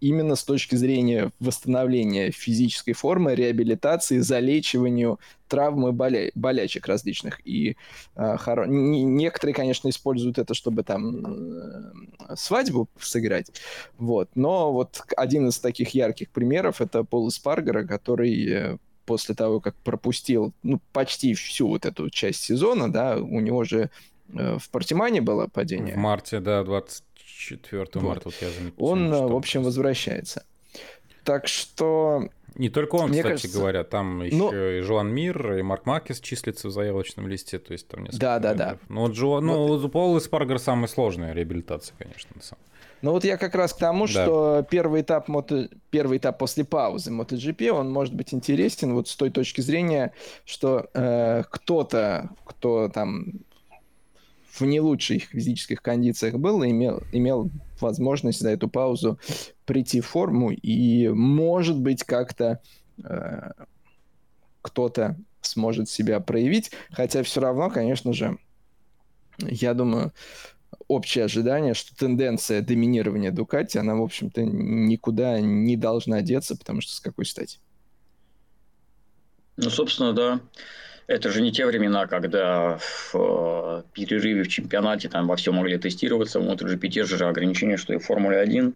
[0.00, 6.30] именно с точки зрения восстановления физической формы, реабилитации, залечиванию травм и боля...
[6.34, 7.40] болячек различных.
[7.46, 7.76] И
[8.16, 8.66] э, хоро...
[8.66, 13.50] некоторые, конечно, используют это, чтобы там э, свадьбу сыграть.
[13.98, 14.28] Вот.
[14.34, 19.74] Но вот один из таких ярких примеров это Пол Спаргера, который э, после того, как
[19.76, 23.90] пропустил ну, почти всю вот эту часть сезона, да, у него же
[24.34, 25.94] э, в Портимане было падение.
[25.94, 27.04] В марте, да, 20
[27.38, 28.02] 4 вот.
[28.02, 28.84] марта вот я заметил.
[28.84, 30.44] Он, в общем, возвращается.
[31.24, 32.28] Так что...
[32.54, 33.58] Не только он, Мне кстати кажется...
[33.58, 34.52] говоря, там еще ну...
[34.52, 38.20] и Жуан Мир, и Марк Макис числится в заявочном листе, то есть там несколько.
[38.20, 38.78] Да, да, да.
[38.88, 39.40] Ну, вот Джо...
[39.40, 39.92] ну, вот...
[39.92, 42.62] Пол Спаргер самая сложная реабилитация, конечно, на самом
[43.00, 44.12] ну вот я как раз к тому, да.
[44.12, 45.68] что первый этап, мото...
[45.90, 50.12] первый этап после паузы MotoGP, он может быть интересен вот с той точки зрения,
[50.44, 53.26] что э, кто-то, кто там
[54.60, 59.18] в не лучших физических кондициях был, имел, имел возможность за эту паузу
[59.64, 62.60] прийти в форму, и, может быть, как-то
[63.02, 63.50] э,
[64.62, 68.38] кто-то сможет себя проявить, хотя все равно, конечно же,
[69.38, 70.12] я думаю,
[70.88, 76.92] общее ожидание, что тенденция доминирования Дукати, она, в общем-то, никуда не должна деться, потому что
[76.92, 77.58] с какой стати?
[79.56, 80.40] Ну, собственно, да.
[81.08, 85.78] Это же не те времена, когда в э, перерыве в чемпионате там во всем могли
[85.78, 86.38] тестироваться.
[86.38, 88.74] В MotoGP те же ограничения, что и в Формуле 1.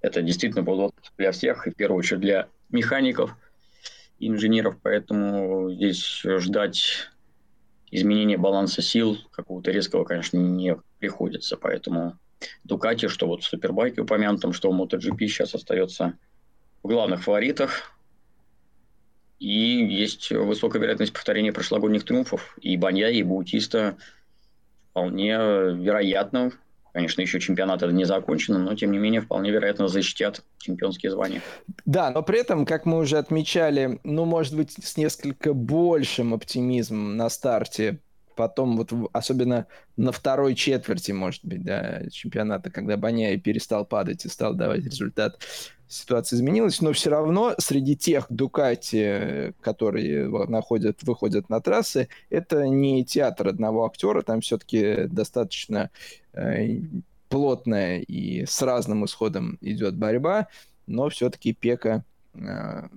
[0.00, 3.36] Это действительно был для всех, и в первую очередь для механиков
[4.20, 4.76] инженеров.
[4.80, 7.10] Поэтому здесь ждать
[7.90, 11.56] изменения баланса сил какого-то резкого, конечно, не приходится.
[11.56, 12.16] Поэтому
[12.64, 16.14] Дукати, что вот в Супербайке упомянутом, что в MotoGP сейчас остается
[16.82, 17.92] в главных фаворитах.
[19.42, 22.56] И есть высокая вероятность повторения прошлогодних триумфов.
[22.60, 23.96] И Банья, и Баутиста
[24.90, 26.52] вполне вероятно,
[26.92, 31.42] конечно, еще чемпионат это не закончен, но тем не менее вполне вероятно защитят чемпионские звания.
[31.84, 37.16] Да, но при этом, как мы уже отмечали, ну, может быть, с несколько большим оптимизмом
[37.16, 37.98] на старте
[38.34, 39.66] потом вот особенно
[39.96, 45.38] на второй четверти, может быть, да, чемпионата, когда Баняй перестал падать и стал давать результат,
[45.88, 53.04] ситуация изменилась, но все равно среди тех Дукати, которые находят, выходят на трассы, это не
[53.04, 55.90] театр одного актера, там все-таки достаточно
[56.32, 56.78] э,
[57.28, 60.48] плотная и с разным исходом идет борьба,
[60.86, 62.88] но все-таки Пека э,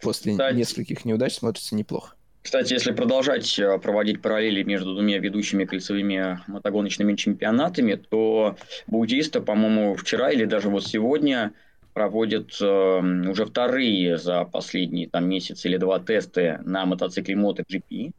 [0.00, 2.16] после Кстати, нескольких неудач смотрится неплохо.
[2.42, 8.56] Кстати, если продолжать э, проводить параллели между двумя ведущими кольцевыми мотогоночными чемпионатами, то
[8.88, 11.52] Баутиста, по-моему, вчера или даже вот сегодня
[11.94, 18.12] проводит э, уже вторые за последние там, месяц или два тесты на мотоцикле MotoGP.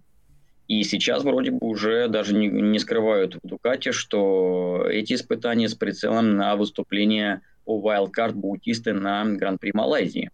[0.69, 5.75] И сейчас вроде бы уже даже не, не скрывают в Дукате, что эти испытания с
[5.75, 10.31] прицелом на выступление по Wildcard Баутисты на Гран-при Малайзии.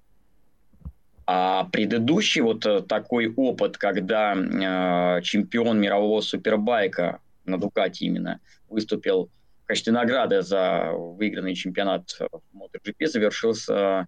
[1.31, 9.29] А предыдущий вот э, такой опыт, когда э, чемпион мирового супербайка на Дукате именно выступил
[9.63, 14.07] в качестве награды за выигранный чемпионат в MotoGP, завершился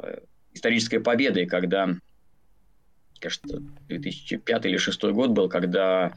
[0.00, 0.18] э,
[0.54, 1.88] исторической победой, когда,
[3.20, 6.14] кажется, 2005 или 2006 год был, когда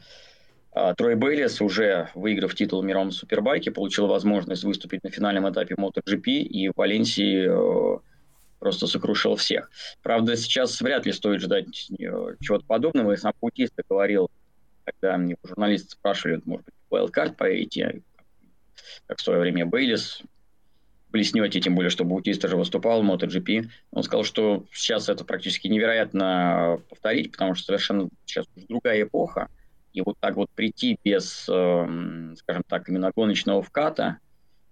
[0.74, 5.76] э, Трой Бейлис, уже выиграв титул в мировом супербайке, получил возможность выступить на финальном этапе
[5.76, 8.00] MotoGP, и в Валенсии э,
[8.60, 9.70] просто сокрушил всех.
[10.02, 13.12] Правда, сейчас вряд ли стоит ждать э, чего-то подобного.
[13.12, 14.30] И сам Паутиста говорил,
[14.84, 18.02] когда мне журналисты спрашивали, может быть, wildcard поедете,
[19.06, 20.22] как в свое время Бейлис,
[21.10, 23.68] блеснете, тем более, что Баутиста же выступал в MotoGP.
[23.90, 29.48] Он сказал, что сейчас это практически невероятно повторить, потому что совершенно сейчас другая эпоха.
[29.92, 34.18] И вот так вот прийти без, эм, скажем так, именно гоночного вката–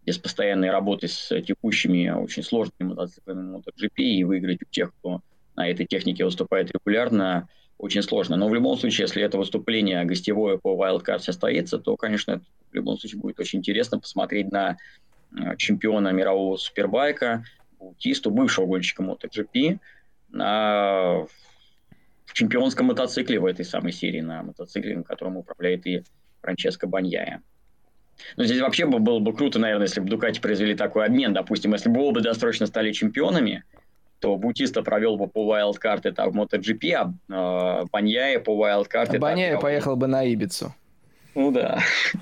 [0.09, 5.21] без постоянной работы с текущими очень сложными мотоциклами MotoGP и выиграть у тех, кто
[5.55, 8.37] на этой технике выступает регулярно, очень сложно.
[8.37, 12.40] Но в любом случае, если это выступление гостевое по Wildcard состоится, то, конечно,
[12.71, 14.79] в любом случае будет очень интересно посмотреть на
[15.37, 17.44] э, чемпиона мирового супербайка,
[17.79, 19.79] Баутисту, бывшего гонщика MotoGP,
[20.31, 21.27] на
[22.25, 26.03] в чемпионском мотоцикле в этой самой серии, на мотоцикле, которым управляет и
[26.40, 27.42] Франческо Баньяя.
[28.37, 31.33] Но здесь вообще было бы круто, наверное, если бы Дукати произвели такой обмен.
[31.33, 33.64] Допустим, если бы оба досрочно стали чемпионами,
[34.20, 36.92] то Бутиста провел бы по это в MotoGP,
[37.28, 38.64] а э, Баньяе по.
[38.66, 38.85] А
[39.18, 40.74] Баньяе поехал бы на Ибицу.
[41.35, 41.78] Ну да.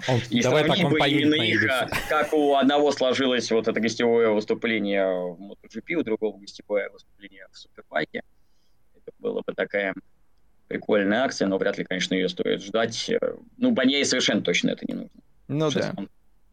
[0.09, 1.67] Он, и давай так он поедет на их,
[2.09, 7.57] как у одного сложилось вот это гостевое выступление в MotoGP, у другого гостевое выступление в
[7.57, 8.23] Супербайке.
[8.95, 9.95] Это было бы такая
[10.69, 13.11] прикольная акция, но вряд ли, конечно, ее стоит ждать.
[13.57, 15.21] Ну, Баньяе совершенно точно это не нужно.
[15.49, 15.97] Ну да.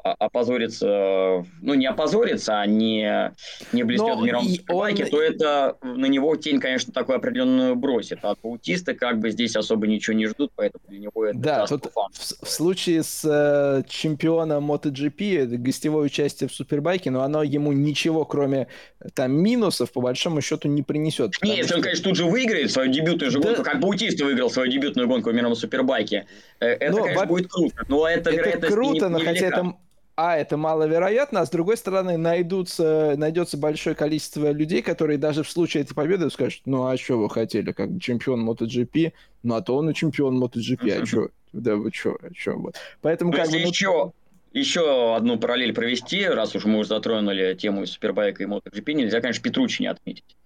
[0.04, 3.32] Он опозорится, ну не опозорится, а не,
[3.72, 5.10] не блеснет в мировом супербайке, он...
[5.10, 8.20] то это на него тень, конечно, такую определенную бросит.
[8.24, 11.68] А от аутиста как бы здесь особо ничего не ждут, поэтому для него это Да,
[11.68, 17.72] тут в, в случае с э, чемпионом MotoGP гостевое участие в супербайке, но оно ему
[17.72, 18.68] ничего, кроме
[19.14, 21.34] там минусов, по большому счету, не принесет.
[21.42, 21.76] Не, если что...
[21.78, 23.48] он, конечно, тут же выиграет свою дебютную же да...
[23.48, 26.26] гонку, как Баутиста выиграл свою дебютную гонку в мировом супербайке,
[26.60, 27.26] э, это, но, конечно, во...
[27.26, 27.76] будет круто.
[27.88, 29.74] Но это, это круто, не, но хотя это
[30.16, 35.50] а, это маловероятно, а с другой стороны, найдутся, найдется большое количество людей, которые даже в
[35.50, 39.76] случае этой победы скажут, ну а что вы хотели, как чемпион MotoGP, ну а то
[39.76, 42.76] он и чемпион MotoGP, а что, да вы что, а что, вот.
[43.02, 43.58] Поэтому ну, как бы...
[43.58, 44.12] Еще,
[44.52, 49.44] еще одну параллель провести, раз уж мы уже затронули тему Супербайка и MotoGP, нельзя, конечно,
[49.44, 50.38] Петручи не отметить.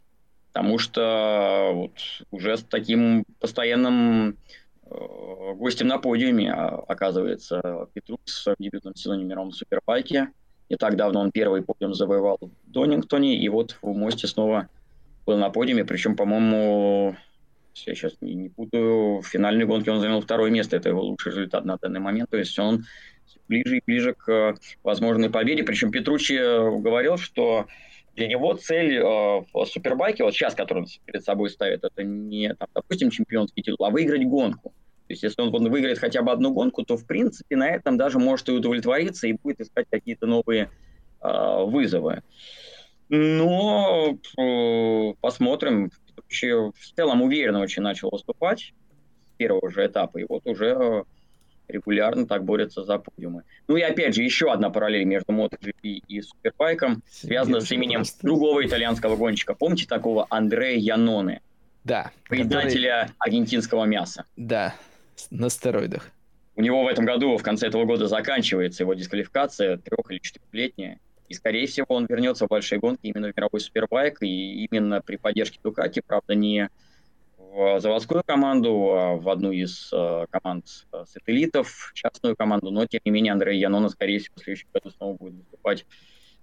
[0.54, 1.92] Потому что вот
[2.32, 9.24] уже с таким постоянным Э, гостем на подиуме а, оказывается Петрук в своем дебютном сезоне
[9.24, 10.30] мировом супербайке.
[10.70, 14.70] Не так давно он первый подиум завоевал в Донингтоне, и вот в Мосте снова
[15.26, 17.16] был на подиуме, причем, по-моему,
[17.86, 21.32] я сейчас не, не путаю, в финальной гонке он занял второе место, это его лучший
[21.32, 22.86] результат на данный момент, то есть он
[23.48, 26.38] ближе и ближе к возможной победе, причем Петручи
[26.82, 27.68] говорил, что
[28.18, 29.02] для него цель э,
[29.54, 33.86] в супербайке, вот сейчас, который он перед собой ставит, это не, там, допустим, чемпионский титул,
[33.86, 34.74] а выиграть гонку.
[35.08, 37.96] То есть, если он, он выиграет хотя бы одну гонку, то, в принципе, на этом
[37.96, 40.72] даже может и удовлетвориться и будет искать какие-то новые
[41.22, 42.24] э, вызовы.
[43.10, 45.92] Но э, посмотрим.
[46.28, 48.74] В целом уверенно очень начал выступать
[49.34, 50.18] с первого же этапа.
[50.18, 51.06] И вот уже
[51.68, 53.44] регулярно так борются за подиумы.
[53.68, 58.26] Ну и опять же, еще одна параллель между MotoGP и Супербайком связана с именем просто.
[58.26, 59.54] другого итальянского гонщика.
[59.54, 61.42] Помните такого Андрея Яноне?
[61.84, 62.12] Да.
[62.28, 63.16] Поедателя который...
[63.20, 64.26] аргентинского мяса.
[64.36, 64.76] Да,
[65.30, 66.10] на стероидах.
[66.56, 71.00] У него в этом году, в конце этого года, заканчивается его дисквалификация, трех- или четырехлетняя.
[71.30, 75.18] И, скорее всего, он вернется в большие гонки именно в мировой супербайк, и именно при
[75.18, 76.70] поддержке Дукати, правда, не
[77.58, 83.02] в заводскую команду, а в одну из э, команд э, сателлитов, частную команду, но тем
[83.04, 85.86] не менее Андрей Янона, скорее всего, в следующем году снова будет выступать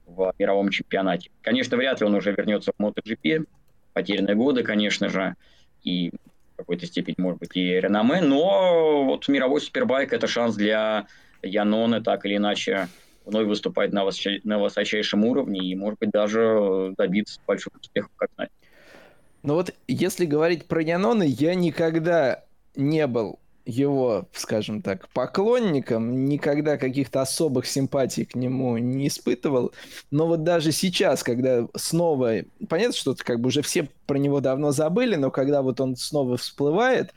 [0.07, 1.31] в мировом чемпионате.
[1.41, 3.47] Конечно, вряд ли он уже вернется в MotoGP,
[3.93, 5.37] потерянные годы, конечно же,
[5.85, 6.11] и
[6.55, 11.07] в какой-то степени, может быть, и реноме, но вот мировой супербайк– это шанс для
[11.43, 12.89] Яноны так или иначе
[13.25, 18.51] вновь выступать на, высочайшем уровне и, может быть, даже добиться больших успехов, как знать.
[19.45, 26.77] Но вот если говорить про Янона, я никогда не был его, скажем так, поклонником, никогда
[26.79, 29.73] каких-то особых симпатий к нему не испытывал.
[30.11, 32.37] Но вот даже сейчас, когда снова...
[32.69, 36.39] Понятно, что как бы уже все про него давно забыли, но когда вот он снова
[36.39, 37.15] всплывает,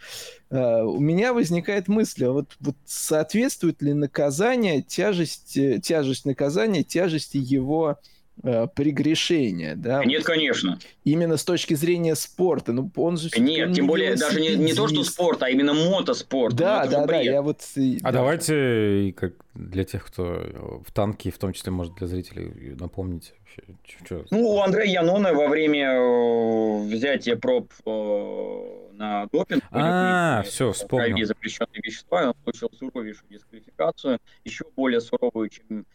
[0.49, 7.37] э, у меня возникает мысль, а вот, вот соответствует ли наказание, тяжесть, тяжесть наказания, тяжести
[7.37, 10.03] его э, прегрешения, да?
[10.05, 10.79] Нет, конечно.
[11.03, 12.71] Именно с точки зрения спорта.
[12.71, 13.29] Ну, он же...
[13.37, 16.55] Нет, тем более даже не, не то, что спорт, а именно мотоспорт.
[16.55, 17.61] Да, ну, да, да, я вот...
[17.75, 18.11] А да.
[18.11, 23.63] давайте, как для тех, кто в танке, в том числе, может, для зрителей, напомнить вообще,
[24.05, 24.25] что...
[24.31, 29.63] Ну, у Андрея Янона во время э, взятия проб э, на допинг.
[29.71, 31.25] А, все, вспомнил.
[31.25, 35.85] запрещенные вещества, он получил суровейшую дисквалификацию, еще более суровую, чем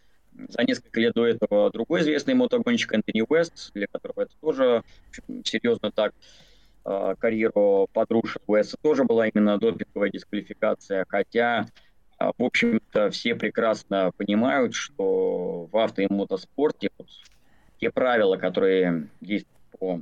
[0.49, 4.83] за несколько лет до этого другой известный мотогонщик Энтони Уэст, для которого это тоже
[5.45, 6.15] серьезно так
[6.85, 8.41] э, карьеру подрушил.
[8.47, 11.67] Уэста тоже была именно допинговая дисквалификация, хотя,
[12.19, 17.09] э, в общем-то, все прекрасно понимают, что в авто и мотоспорте вот,
[17.81, 20.01] те правила, которые действуют по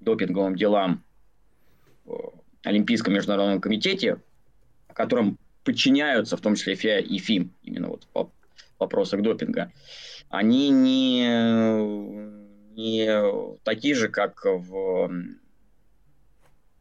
[0.00, 1.04] допинговым делам
[2.04, 2.32] в
[2.62, 4.20] Олимпийском международном комитете,
[4.92, 8.30] которым подчиняются в том числе ФИА и ФИМ, именно вот по
[8.78, 9.72] вопросах допинга,
[10.28, 11.26] они не,
[12.74, 15.10] не такие же, как в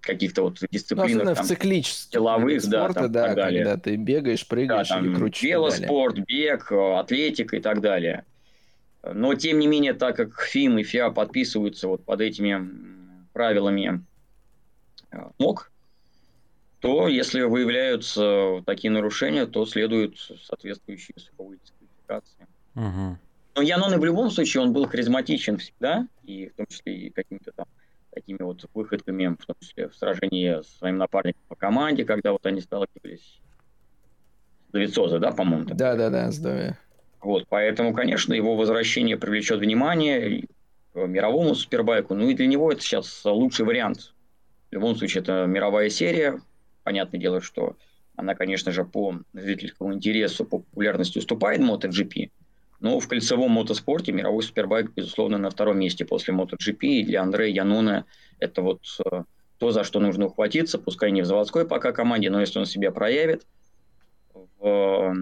[0.01, 1.25] каких-то вот дисциплинах.
[1.25, 3.63] Ну, там, в циклических силовых, да, спорта, там, да, так далее.
[3.63, 5.43] когда ты бегаешь, прыгаешь да, там, или крутишь.
[5.43, 8.25] Велоспорт, бег, атлетика и так далее.
[9.03, 12.69] Но, тем не менее, так как ФИМ и ФИА подписываются вот под этими
[13.33, 14.03] правилами
[15.11, 15.71] э, МОК,
[16.79, 21.59] то если выявляются такие нарушения, то следуют соответствующие суровые
[22.05, 22.47] дисквалификации.
[22.75, 23.17] Угу.
[23.55, 27.09] Но Янон и в любом случае он был харизматичен всегда, и в том числе и
[27.09, 27.65] какими-то там
[28.11, 32.45] такими вот выходками, в том числе в сражении с своим напарником по команде, когда вот
[32.45, 33.41] они сталкивались.
[34.71, 35.65] Давицоза, да, по-моему?
[35.65, 36.77] Да, да, да, здорово.
[37.21, 40.47] Вот, поэтому, конечно, его возвращение привлечет внимание
[40.93, 42.13] к мировому супербайку.
[42.13, 44.13] Ну и для него это сейчас лучший вариант.
[44.69, 46.39] В любом случае, это мировая серия.
[46.83, 47.77] Понятное дело, что
[48.15, 52.31] она, конечно же, по зрительскому интересу, по популярности уступает MotoGP.
[52.79, 56.79] Но в кольцевом мотоспорте мировой супербайк, безусловно, на втором месте после MotoGP.
[56.81, 58.05] И для Андрея Янона
[58.39, 59.23] это вот э,
[59.57, 62.91] то, за что нужно ухватиться, пускай не в заводской пока команде, но если он себя
[62.91, 63.45] проявит
[64.59, 65.15] в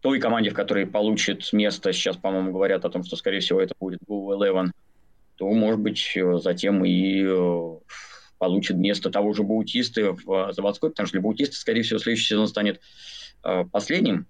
[0.00, 3.74] той команде, в которой получит место, сейчас, по-моему, говорят о том, что, скорее всего, это
[3.78, 4.70] будет Go Eleven,
[5.36, 7.78] то, может быть, э, затем и э,
[8.38, 12.46] получит место того же Баутисты в заводской, потому что для Баутиста, скорее всего, следующий сезон
[12.46, 12.80] станет
[13.44, 14.26] э, последним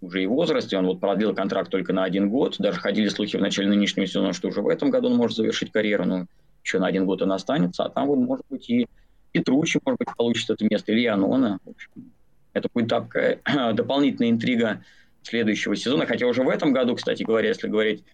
[0.00, 0.76] уже и в возрасте.
[0.78, 2.56] Он вот продлил контракт только на один год.
[2.58, 5.72] Даже ходили слухи в начале нынешнего сезона, что уже в этом году он может завершить
[5.72, 6.26] карьеру, но
[6.64, 7.84] еще на один год он останется.
[7.84, 8.86] А там вот, может быть, и
[9.32, 11.58] Петручи, может быть, получит это место, или Анона.
[11.64, 12.12] В общем,
[12.52, 13.40] это будет такая
[13.74, 14.84] дополнительная интрига
[15.22, 16.06] следующего сезона.
[16.06, 18.04] Хотя уже в этом году, кстати говоря, если говорить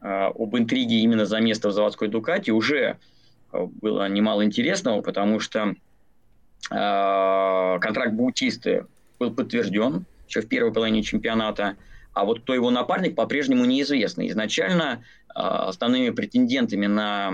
[0.00, 2.96] э, об интриге именно за место в заводской Дукате, уже э,
[3.80, 5.74] было немало интересного, потому что
[6.70, 8.86] э, контракт Баутисты
[9.18, 11.76] был подтвержден еще в первой половине чемпионата,
[12.12, 14.26] а вот кто его напарник по-прежнему неизвестно.
[14.28, 17.32] Изначально э, основными претендентами на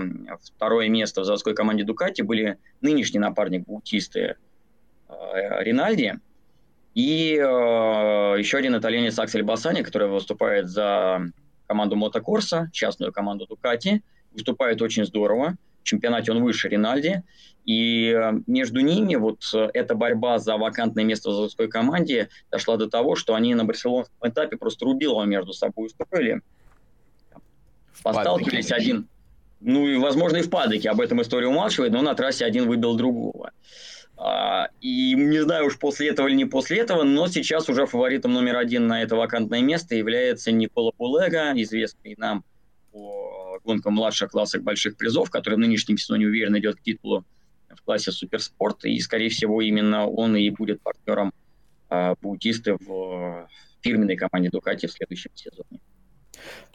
[0.55, 4.35] второе место в заводской команде Дукати были нынешний напарник Баутисты
[5.09, 6.15] э, Ринальди–
[6.93, 11.21] и э, еще один итальянец Аксель Бассани, который выступает за
[11.67, 14.03] команду Мотокорса, частную команду Дукати,
[14.33, 15.55] выступает очень здорово.
[15.83, 17.23] Чемпионате он выше Ринальди.
[17.65, 22.77] И э, между ними вот э, эта борьба за вакантное место в заводской команде дошла
[22.77, 26.41] до того, что они на барселонском этапе просто рубилово между собой устроили.
[28.03, 29.07] Посталкивались один.
[29.59, 30.89] Ну и, возможно, и в падоке.
[30.89, 33.51] Об этом история умалчивает, но на трассе один выбил другого.
[34.17, 38.33] А, и не знаю уж после этого или не после этого, но сейчас уже фаворитом
[38.33, 42.43] номер один на это вакантное место является Никола Пулега, известный нам
[42.91, 47.25] по гонкам младших классах больших призов, который в нынешнем сезоне уверенно идет к титулу
[47.69, 48.85] в классе суперспорт.
[48.85, 51.33] И, скорее всего, именно он и будет партнером
[51.89, 53.47] а, Баутисты в
[53.81, 55.79] фирменной команде Дукати в следующем сезоне.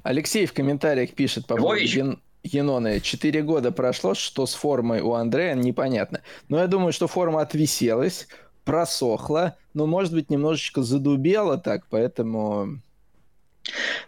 [0.02, 2.20] Алексей в комментариях пишет по поводу...
[2.42, 3.00] Еноны.
[3.00, 6.22] Четыре года прошло, что с формой у Андрея непонятно.
[6.48, 8.28] Но я думаю, что форма отвиселась,
[8.64, 12.80] просохла, но, может быть, немножечко задубела так, поэтому...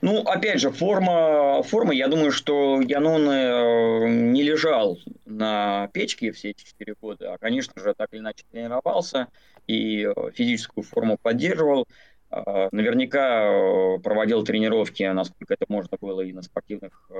[0.00, 6.50] Ну, опять же, форма, форма, я думаю, что Янон э, не лежал на печке все
[6.50, 9.28] эти четыре года, а, конечно же, так или иначе тренировался
[9.66, 11.86] и э, физическую форму поддерживал.
[12.30, 17.10] А, наверняка э, проводил тренировки, насколько это можно было, и на спортивных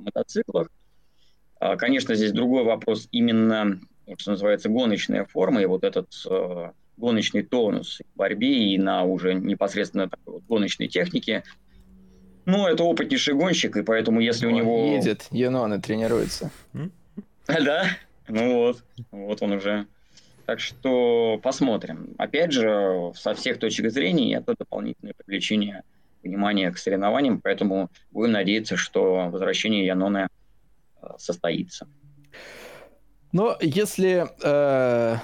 [0.00, 0.68] мотоциклах.
[1.60, 3.80] А, конечно, здесь другой вопрос именно,
[4.18, 6.08] что называется, гоночная форма, и вот этот
[6.96, 11.44] гоночный тонус в борьбе и на уже непосредственно такой вот гоночной технике.
[12.46, 14.86] Ну, это опытнейший гонщик, и поэтому если Он у него...
[14.86, 16.50] Едет, Енона тренируется.
[17.46, 17.86] Да?
[18.26, 18.82] Ну вот,
[19.12, 19.86] вот он уже
[20.46, 22.14] так что посмотрим.
[22.18, 25.82] Опять же, со всех точек зрения это дополнительное привлечение
[26.22, 30.28] понимание к соревнованиям, поэтому будем надеяться, что возвращение Яноны
[31.02, 31.86] э, состоится.
[33.32, 35.18] Но если э,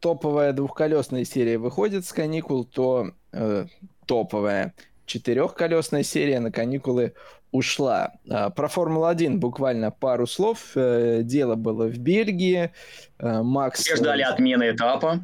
[0.00, 3.66] топовая двухколесная серия выходит с каникул, то э,
[4.06, 4.74] топовая
[5.06, 7.14] четырехколесная серия на каникулы
[7.50, 8.12] ушла.
[8.28, 10.72] А, про Формулу-1 буквально пару слов.
[10.74, 12.72] Э, дело было в Бельгии.
[13.18, 13.80] Э, Макс...
[13.80, 15.20] Все ждали отмены этапа.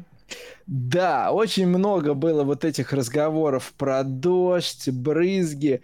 [0.65, 5.81] Да, очень много было вот этих разговоров про дождь, брызги.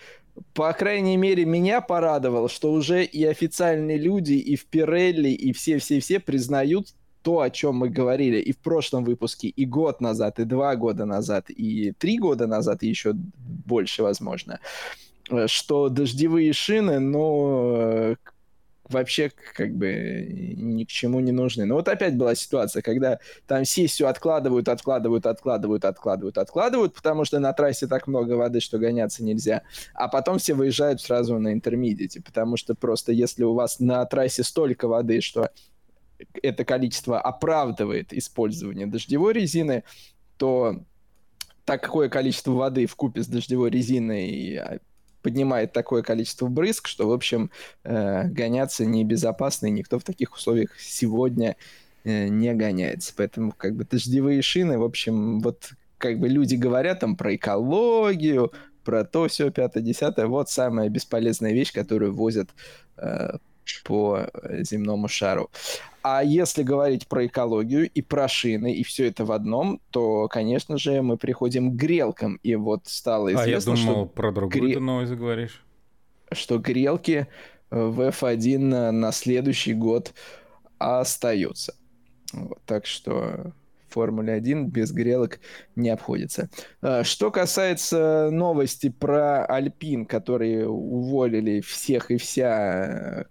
[0.54, 6.20] По крайней мере, меня порадовало, что уже и официальные люди, и в Пирелли, и все-все-все
[6.20, 6.90] признают
[7.28, 11.04] то, о чем мы говорили и в прошлом выпуске, и год назад, и два года
[11.04, 13.12] назад, и три года назад, и еще
[13.66, 14.62] больше, возможно,
[15.30, 18.16] э, что дождевые шины, ну,
[18.88, 20.26] вообще как бы
[20.56, 21.66] ни к чему не нужны.
[21.66, 27.40] Но вот опять была ситуация, когда там сессию откладывают, откладывают, откладывают, откладывают, откладывают, потому что
[27.40, 29.64] на трассе так много воды, что гоняться нельзя.
[29.94, 34.44] А потом все выезжают сразу на интермедиате, потому что просто если у вас на трассе
[34.44, 35.50] столько воды, что
[36.42, 39.84] это количество оправдывает использование дождевой резины,
[40.38, 40.84] то
[41.66, 44.80] так какое количество воды в купе с дождевой резиной а,
[45.22, 47.52] поднимает такое количество брызг, что, в общем,
[47.84, 51.58] э, гоняться небезопасно, и никто в таких условиях сегодня
[52.06, 53.14] э, не гоняется.
[53.18, 58.54] Поэтому, как бы, дождевые шины, в общем, вот как бы люди говорят там про экологию,
[58.86, 62.50] про то, все, пятое, десятое, вот самая бесполезная вещь, которую возят
[62.96, 63.32] э,
[63.84, 65.50] по земному шару.
[66.02, 70.78] А если говорить про экологию и про шины, и все это в одном, то, конечно
[70.78, 72.40] же, мы приходим к грелкам.
[72.44, 74.06] И вот стало известно, А я думал, что...
[74.06, 74.80] про другую гре...
[74.80, 75.64] новость говоришь.
[76.32, 77.28] Что грелки
[77.70, 80.14] в F1 на следующий год
[80.78, 81.76] остаются.
[82.34, 83.54] Вот, так что
[83.98, 85.40] Формуле 1 без грелок
[85.76, 86.50] не обходится.
[86.82, 93.26] А, что касается новости про Альпин, которые уволили всех и вся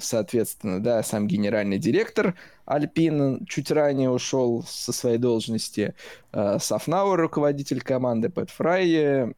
[0.00, 2.34] соответственно, да, сам генеральный директор
[2.64, 5.94] Альпин чуть ранее ушел со своей должности,
[6.32, 9.34] э, Сафнауэр, руководитель команды, Пэт Фрай,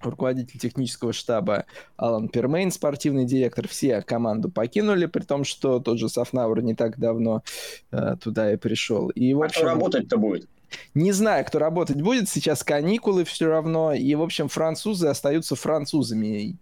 [0.00, 1.66] руководитель технического штаба
[1.96, 6.98] Алан Пермейн, спортивный директор, все команду покинули, при том, что тот же Сафнауэр не так
[6.98, 7.42] давно
[7.90, 9.08] э, туда и пришел.
[9.10, 10.48] И, в общем, а кто работать-то будет?
[10.94, 12.28] Не знаю, кто работать будет.
[12.28, 13.94] Сейчас каникулы все равно.
[13.94, 16.56] И, в общем, французы остаются французами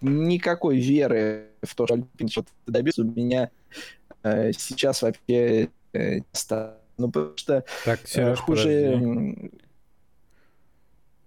[0.00, 3.50] никакой веры в то, что Альпин что-то добился, у меня
[4.22, 6.20] э, сейчас вообще э,
[6.98, 8.92] Ну, потому что так, Сереж, э, хуже...
[8.92, 9.50] Подожди.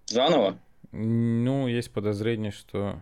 [0.07, 0.59] Заново?
[0.91, 3.01] Ну, есть подозрение, что...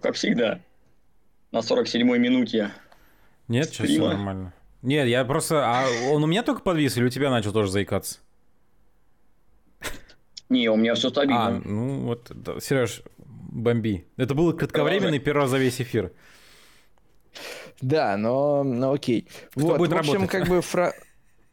[0.00, 0.60] Как всегда.
[1.50, 2.70] На 47-й минуте.
[3.48, 4.52] Нет, сейчас все нормально.
[4.82, 5.64] Нет, я просто...
[5.64, 8.20] А он у меня только подвис или у тебя начал тоже заикаться?
[10.48, 11.46] Не, у меня все стабильно.
[11.46, 14.06] А, ну вот, да, Сереж, бомби.
[14.16, 16.12] Это был кратковременный первый раз за весь эфир.
[17.80, 19.28] Да, но, но окей.
[19.50, 20.30] Кто вот, будет в общем, работать?
[20.30, 20.92] как бы фра...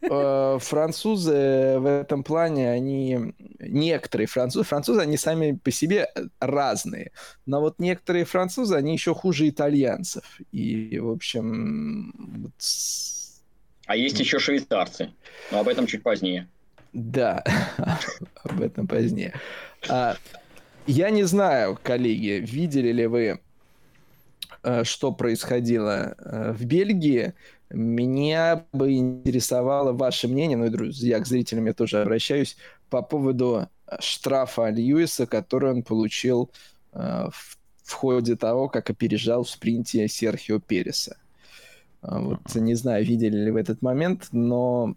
[0.01, 7.11] Э, французы в этом плане, они некоторые французы, французы, они сами по себе разные,
[7.45, 10.39] но вот некоторые французы, они еще хуже итальянцев.
[10.51, 12.13] И, в общем...
[12.17, 12.53] Вот...
[13.87, 15.11] А есть еще швейцарцы,
[15.51, 16.49] но об этом чуть позднее.
[16.95, 17.43] Да,
[18.43, 19.33] об этом позднее.
[19.89, 20.15] А,
[20.87, 23.41] я не знаю, коллеги, видели ли вы,
[24.63, 27.33] э, что происходило э, в Бельгии.
[27.69, 32.55] Меня бы интересовало ваше мнение, ну и, друзья, к зрителям я тоже обращаюсь,
[32.89, 33.67] по поводу
[33.99, 36.49] штрафа Льюиса, который он получил
[36.93, 41.17] э, в, в ходе того, как опережал в спринте Серхио Переса.
[42.01, 44.95] Вот, не знаю, видели ли вы этот момент, но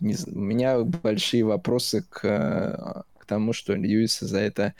[0.00, 4.74] не, у меня большие вопросы к, к тому, что Льюиса за это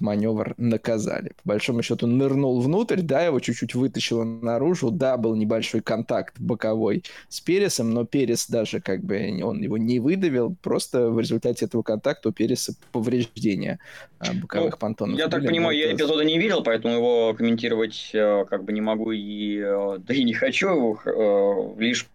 [0.00, 1.30] маневр наказали.
[1.42, 7.04] По большому счету нырнул внутрь, да, его чуть-чуть вытащило наружу, да, был небольшой контакт боковой
[7.28, 11.82] с Пересом, но Перес даже как бы он его не выдавил, просто в результате этого
[11.82, 13.78] контакта у Переса повреждения
[14.18, 15.18] а, боковых ну, понтонов.
[15.18, 18.80] Я были, так понимаю, я эпизода не видел, поэтому его комментировать э, как бы не
[18.80, 20.98] могу и э, да и не хочу.
[21.04, 22.06] Э, лишь,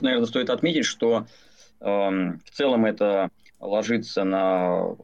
[0.00, 1.26] наверное, стоит отметить, что
[1.82, 3.30] в целом это
[3.60, 4.96] ложится на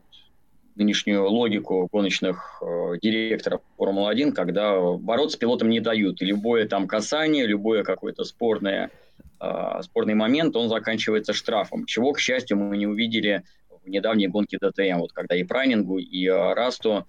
[0.79, 6.23] нынешнюю логику гоночных э, директоров Формулы-1, когда бороться пилотам не дают.
[6.23, 8.91] И любое там касание, любое какое-то спорное,
[9.41, 11.85] э, спорный момент, он заканчивается штрафом.
[11.85, 13.43] Чего, к счастью, мы не увидели
[13.85, 17.07] в недавней гонке ДТМ, вот когда и Прайнингу, и э, Расту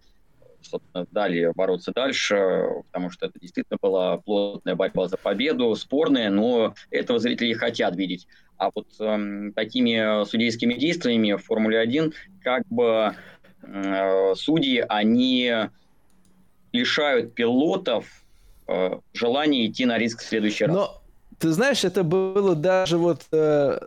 [0.61, 6.73] собственно, дали бороться дальше, потому что это действительно была плотная борьба за победу, спорная, но
[6.91, 8.27] этого зрители хотят видеть.
[8.59, 13.15] А вот э, такими судейскими действиями в Формуле-1 как бы
[13.63, 15.53] э, судьи, они
[16.71, 18.05] лишают пилотов
[18.67, 20.75] э, желания идти на риск в следующий раз.
[20.75, 21.01] Но
[21.39, 23.79] ты знаешь, это было даже вот, э,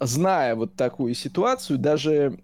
[0.00, 2.38] зная вот такую ситуацию, даже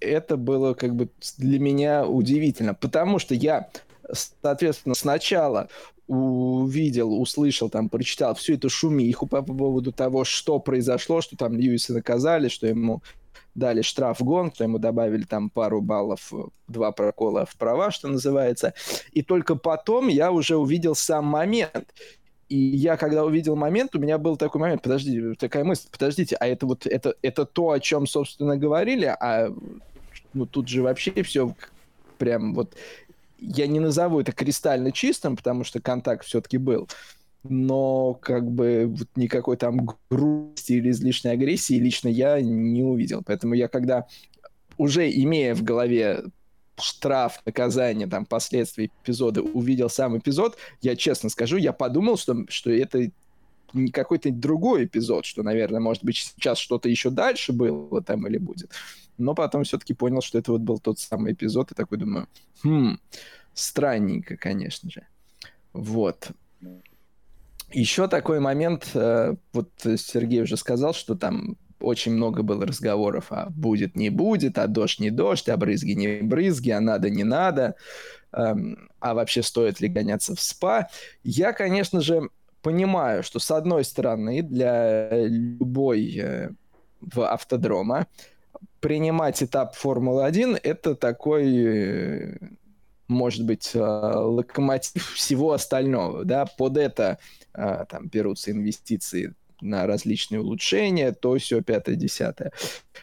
[0.00, 1.08] это было как бы
[1.38, 3.70] для меня удивительно, потому что я,
[4.12, 5.68] соответственно, сначала
[6.06, 11.94] увидел, услышал, там, прочитал всю эту шумиху по поводу того, что произошло, что там Льюиса
[11.94, 13.02] наказали, что ему
[13.54, 16.32] дали штраф гон, что ему добавили там пару баллов,
[16.68, 18.74] два прокола в права, что называется.
[19.12, 21.94] И только потом я уже увидел сам момент.
[22.48, 26.46] И я, когда увидел момент, у меня был такой момент, подожди, такая мысль, подождите, а
[26.46, 29.48] это вот, это, это то, о чем, собственно, говорили, а
[30.34, 31.54] ну, тут же вообще все
[32.18, 32.74] прям вот
[33.44, 36.88] я не назову это кристально чистым, потому что контакт все-таки был,
[37.42, 43.22] но как бы вот никакой там грусти или излишней агрессии лично я не увидел.
[43.24, 44.06] Поэтому я когда
[44.78, 46.24] уже имея в голове
[46.80, 52.70] штраф, наказание, там, последствия эпизода, увидел сам эпизод, я честно скажу, я подумал, что, что
[52.70, 53.10] это
[53.92, 58.70] какой-то другой эпизод, что, наверное, может быть, сейчас что-то еще дальше было там или будет
[59.18, 62.28] но потом все-таки понял, что это вот был тот самый эпизод, и такой думаю,
[62.62, 62.98] хм,
[63.52, 65.06] странненько, конечно же.
[65.72, 66.30] Вот.
[67.72, 73.50] Еще такой момент, э, вот Сергей уже сказал, что там очень много было разговоров, а
[73.50, 77.74] будет, не будет, а дождь, не дождь, а брызги, не брызги, а надо, не надо,
[78.32, 80.88] эм, а вообще стоит ли гоняться в СПА.
[81.24, 82.30] Я, конечно же,
[82.64, 86.50] понимаю, что с одной стороны для любой э,
[87.00, 88.06] в автодрома
[88.80, 92.38] принимать этап Формулы-1 это такой, э,
[93.06, 97.18] может быть, э, локомотив всего остального, да, под это
[97.52, 102.50] там берутся инвестиции на различные улучшения, то все пятое, десятое.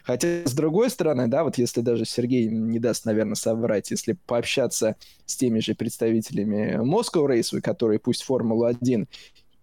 [0.03, 4.97] Хотя, с другой стороны, да, вот если даже Сергей не даст, наверное, соврать, если пообщаться
[5.26, 9.07] с теми же представителями Moscow Raceway, которые пусть Формулу-1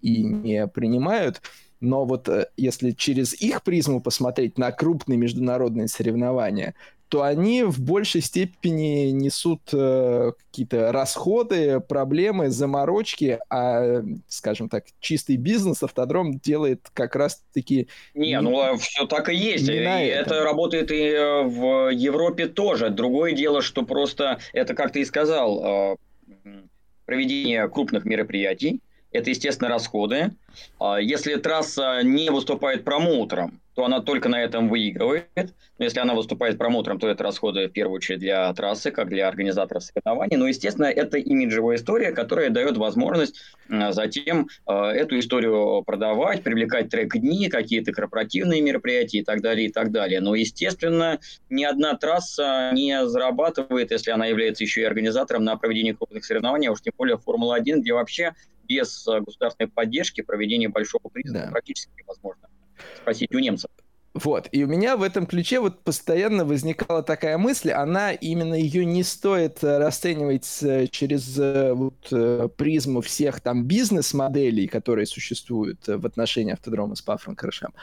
[0.01, 1.41] и не принимают,
[1.81, 6.75] но вот э, если через их призму посмотреть на крупные международные соревнования,
[7.09, 15.37] то они в большей степени несут э, какие-то расходы, проблемы, заморочки, а, скажем так, чистый
[15.37, 17.89] бизнес автодром делает как раз-таки...
[18.15, 19.69] Не, не ну а все так и есть.
[19.69, 20.35] И это.
[20.35, 22.91] это работает и э, в Европе тоже.
[22.91, 25.97] Другое дело, что просто, это как ты и сказал, э,
[27.07, 28.83] проведение крупных мероприятий,
[29.13, 30.33] это, естественно, расходы.
[30.81, 35.29] А если трасса не выступает промоутером, то она только на этом выигрывает.
[35.37, 39.29] Но если она выступает промоутером, то это расходы в первую очередь для трассы, как для
[39.29, 40.37] организаторов соревнований.
[40.37, 43.41] Но, естественно, это имиджевая история, которая дает возможность
[43.91, 49.93] затем а, эту историю продавать, привлекать трек-дни, какие-то корпоративные мероприятия и так далее, и так
[49.93, 50.21] далее.
[50.21, 55.93] Но, естественно, ни одна трасса не зарабатывает, если она является еще и организатором на проведении
[55.93, 58.35] крупных соревнований, а уж тем более Формула-1, где вообще
[58.69, 61.51] без э, государственной поддержки проведение большого приза да.
[61.53, 62.49] практически невозможно.
[62.97, 63.71] Спросить у немцев.
[64.15, 68.85] Вот, и у меня в этом ключе вот постоянно возникала такая мысль, она именно ее
[68.85, 76.55] не стоит э, расценивать э, через вот, призму всех там бизнес-моделей, которые существуют в отношении
[76.55, 77.75] автодрома с Пафранкаршем.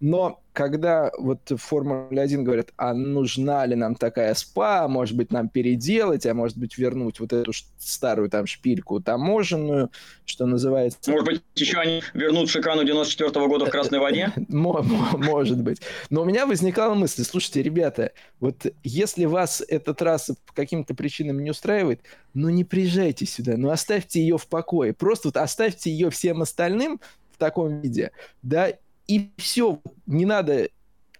[0.00, 5.32] Но когда вот в Формуле 1 говорят, а нужна ли нам такая спа, может быть,
[5.32, 9.90] нам переделать, а может быть, вернуть вот эту старую там шпильку таможенную,
[10.24, 11.10] что называется...
[11.10, 14.32] Может быть, еще они вернут шикану 94 -го года в Красной воде?
[14.48, 15.82] Может быть.
[16.08, 21.42] Но у меня возникала мысль, слушайте, ребята, вот если вас эта трасса по каким-то причинам
[21.42, 22.00] не устраивает,
[22.32, 27.00] ну не приезжайте сюда, ну оставьте ее в покое, просто вот оставьте ее всем остальным
[27.32, 28.72] в таком виде, да,
[29.06, 30.68] и все, не надо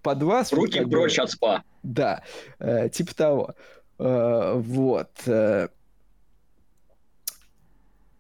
[0.03, 0.53] под вас...
[0.53, 1.63] Руки вот, прочь от спа.
[1.83, 2.23] Да,
[2.59, 3.55] э, типа того.
[3.99, 5.11] Э, вот.
[5.27, 5.69] Э,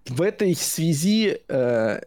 [0.06, 2.00] в этой связи, э,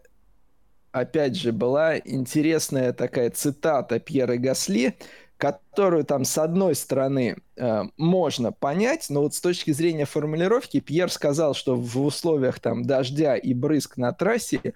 [0.92, 4.96] опять же, была интересная такая цитата Пьера Гасли,
[5.36, 11.10] которую там с одной стороны э, можно понять, но вот с точки зрения формулировки Пьер
[11.10, 14.74] сказал, что в условиях там дождя и брызг на трассе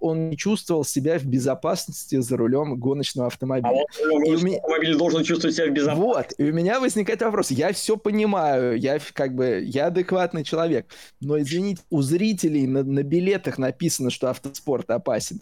[0.00, 3.68] он не чувствовал себя в безопасности за рулем гоночного автомобиля.
[3.68, 4.58] А он, и меня...
[4.58, 6.06] автомобиль должен чувствовать себя в безопасности.
[6.06, 7.50] Вот, и у меня возникает вопрос.
[7.50, 10.86] Я все понимаю, я как бы, я адекватный человек,
[11.20, 15.40] но, извините, у зрителей на, на билетах написано, что автоспорт опасен.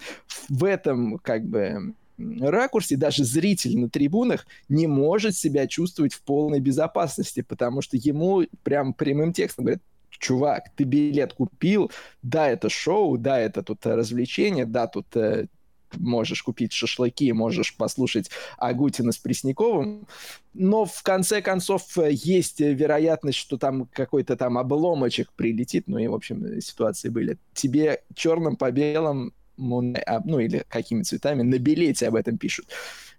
[0.48, 6.60] В этом, как бы, ракурсе даже зритель на трибунах не может себя чувствовать в полной
[6.60, 11.90] безопасности, потому что ему прям прямым текстом говорят, чувак, ты билет купил,
[12.22, 15.46] да, это шоу, да, это тут развлечение, да, тут э,
[15.96, 20.06] можешь купить шашлыки, можешь послушать Агутина с Пресняковым,
[20.54, 26.14] но в конце концов есть вероятность, что там какой-то там обломочек прилетит, ну и, в
[26.14, 27.38] общем, ситуации были.
[27.54, 29.32] Тебе черным по белому,
[30.06, 32.66] а, ну или какими цветами, на билете об этом пишут.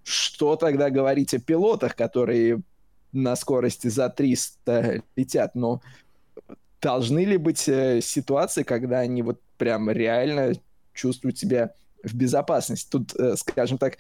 [0.03, 2.61] Что тогда говорить о пилотах, которые
[3.11, 5.55] на скорости за 300 летят?
[5.55, 5.81] Но
[6.82, 10.53] должны ли быть э, ситуации, когда они вот прям реально
[10.93, 11.73] чувствуют себя
[12.03, 12.89] в безопасности?
[12.89, 13.97] Тут, э, скажем так,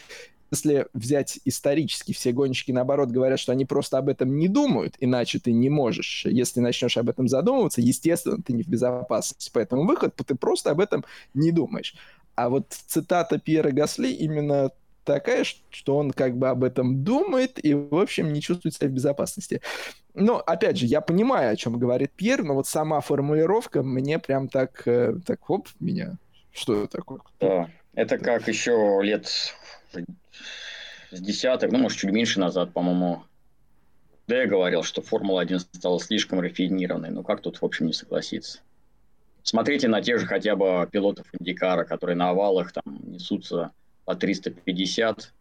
[0.51, 5.39] если взять исторически, все гонщики, наоборот, говорят, что они просто об этом не думают, иначе
[5.39, 6.25] ты не можешь.
[6.25, 9.51] Если начнешь об этом задумываться, естественно, ты не в безопасности.
[9.53, 11.95] Поэтому выход, ты просто об этом не думаешь.
[12.35, 14.71] А вот цитата Пьера Гасли именно
[15.03, 18.93] такая, что он как бы об этом думает и, в общем, не чувствует себя в
[18.93, 19.61] безопасности.
[20.13, 24.49] Но, опять же, я понимаю, о чем говорит Пьер, но вот сама формулировка мне прям
[24.49, 26.17] так, э, так, хоп, меня,
[26.51, 27.19] что это такое?
[27.39, 29.27] Да, это как еще лет
[31.11, 33.23] с десяток, ну, может, чуть меньше назад, по-моему,
[34.27, 37.09] да, я говорил, что Формула-1 стала слишком рафинированной.
[37.09, 38.59] Ну, как тут, в общем, не согласиться?
[39.41, 43.71] Смотрите на тех же хотя бы пилотов Индикара, которые на овалах там несутся
[44.09, 45.33] по 350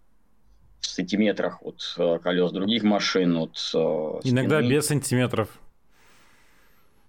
[0.81, 3.35] в сантиметрах от э, колес других машин.
[3.39, 3.79] От, э,
[4.25, 5.59] Иногда без сантиметров.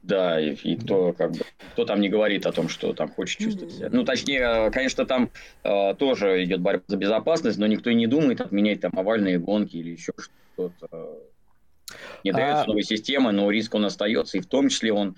[0.01, 1.39] Да, и, и кто как бы
[1.73, 3.89] кто там не говорит о том, что там хочет чувствовать себя.
[3.91, 5.31] Ну, точнее, конечно, там
[5.65, 9.75] э, тоже идет борьба за безопасность, но никто и не думает отменять там овальные гонки
[9.75, 11.19] или еще что-то.
[12.23, 12.67] Не дается а...
[12.67, 15.17] новой системы, но риск он остается, и в том числе он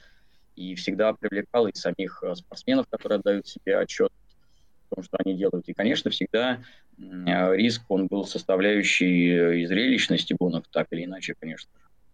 [0.56, 4.12] и всегда привлекал и самих э, спортсменов, которые отдают себе отчет
[4.96, 5.68] том, что они делают.
[5.68, 6.60] И, конечно, всегда
[6.98, 11.70] э, риск, он был составляющей и зрелищности гонок, так или иначе, конечно.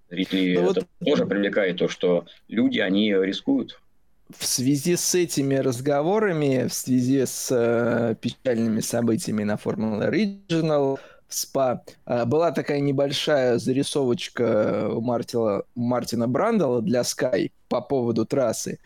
[0.10, 1.06] Зрители ну, это вот...
[1.06, 3.80] тоже привлекает то, что люди, они рискуют.
[4.30, 11.34] В связи с этими разговорами, в связи с э, печальными событиями на Формула Original, в
[11.34, 18.80] СПА, э, была такая небольшая зарисовочка у Мартина, Мартина Брандала для Sky по поводу трассы.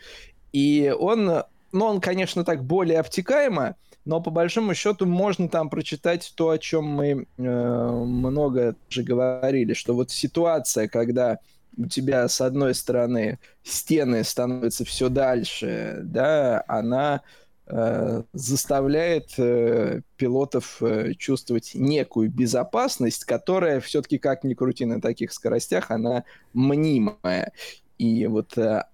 [0.52, 6.32] И он ну, он, конечно, так более обтекаемо, но по большому счету можно там прочитать
[6.36, 11.38] то, о чем мы э, много же говорили, что вот ситуация, когда
[11.76, 17.22] у тебя с одной стороны стены становятся все дальше, да, она
[17.66, 25.32] э, заставляет э, пилотов э, чувствовать некую безопасность, которая все-таки как ни крути на таких
[25.32, 27.52] скоростях, она мнимая.
[27.98, 28.84] И вот э,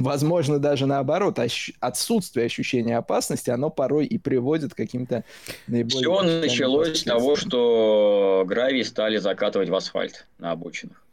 [0.00, 1.70] возможно, даже наоборот, ощ...
[1.80, 5.24] отсутствие ощущения опасности, оно порой и приводит к каким-то
[5.66, 5.98] наиболее...
[5.98, 11.04] Все началось с того, что гравий стали закатывать в асфальт на обочинах.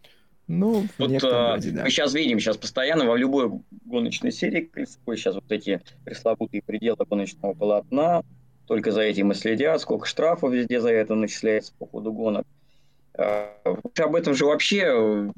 [0.47, 1.83] Ну, вот, а, роде, да.
[1.83, 3.51] Мы сейчас видим, сейчас постоянно во любой
[3.85, 4.69] гоночной серии
[5.15, 8.23] сейчас вот эти пресловутые пределы гоночного полотна,
[8.67, 12.45] только за этим и следят, сколько штрафов везде за это начисляется по ходу гонок.
[13.17, 13.49] А,
[13.97, 15.31] об этом же вообще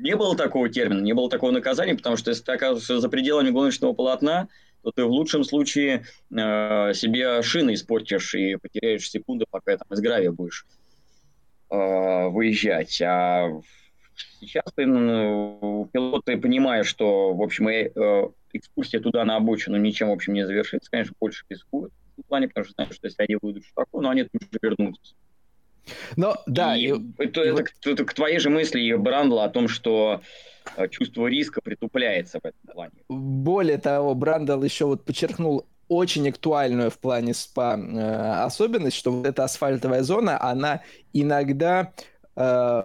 [0.00, 3.50] не было такого термина, не было такого наказания, потому что если ты оказываешься за пределами
[3.50, 4.48] гоночного полотна,
[4.82, 10.00] то ты в лучшем случае э, себе шины испортишь и потеряешь секунды, пока там из
[10.00, 10.66] гравия будешь
[11.70, 13.00] э, выезжать.
[13.02, 13.60] А
[14.40, 20.12] сейчас ты, ну, пилоты, понимая, что, в общем, э, экскурсия туда на обочину ничем, в
[20.12, 23.64] общем, не завершится, конечно, больше рискуют в плане, потому что знают, что если они выйдут
[23.64, 25.14] штрафу, но они тут же вернутся.
[26.16, 27.66] Но, да, и, и, это, и это, вот...
[27.84, 30.20] это, к твоей же мысли, Брандла, о том, что
[30.76, 32.92] э, чувство риска притупляется в этом плане.
[33.08, 39.26] Более того, Брандл еще вот подчеркнул очень актуальную в плане СПА э, особенность, что вот
[39.26, 40.82] эта асфальтовая зона, она
[41.12, 41.92] иногда
[42.36, 42.82] э,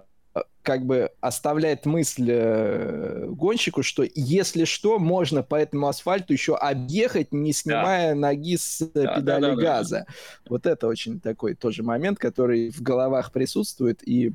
[0.66, 7.32] как бы оставляет мысль э, гонщику, что если что, можно по этому асфальту еще объехать,
[7.32, 8.20] не снимая да.
[8.20, 10.06] ноги с э, да, педали да, да, газа.
[10.08, 10.14] Да.
[10.50, 14.32] Вот это очень такой тоже момент, который в головах присутствует и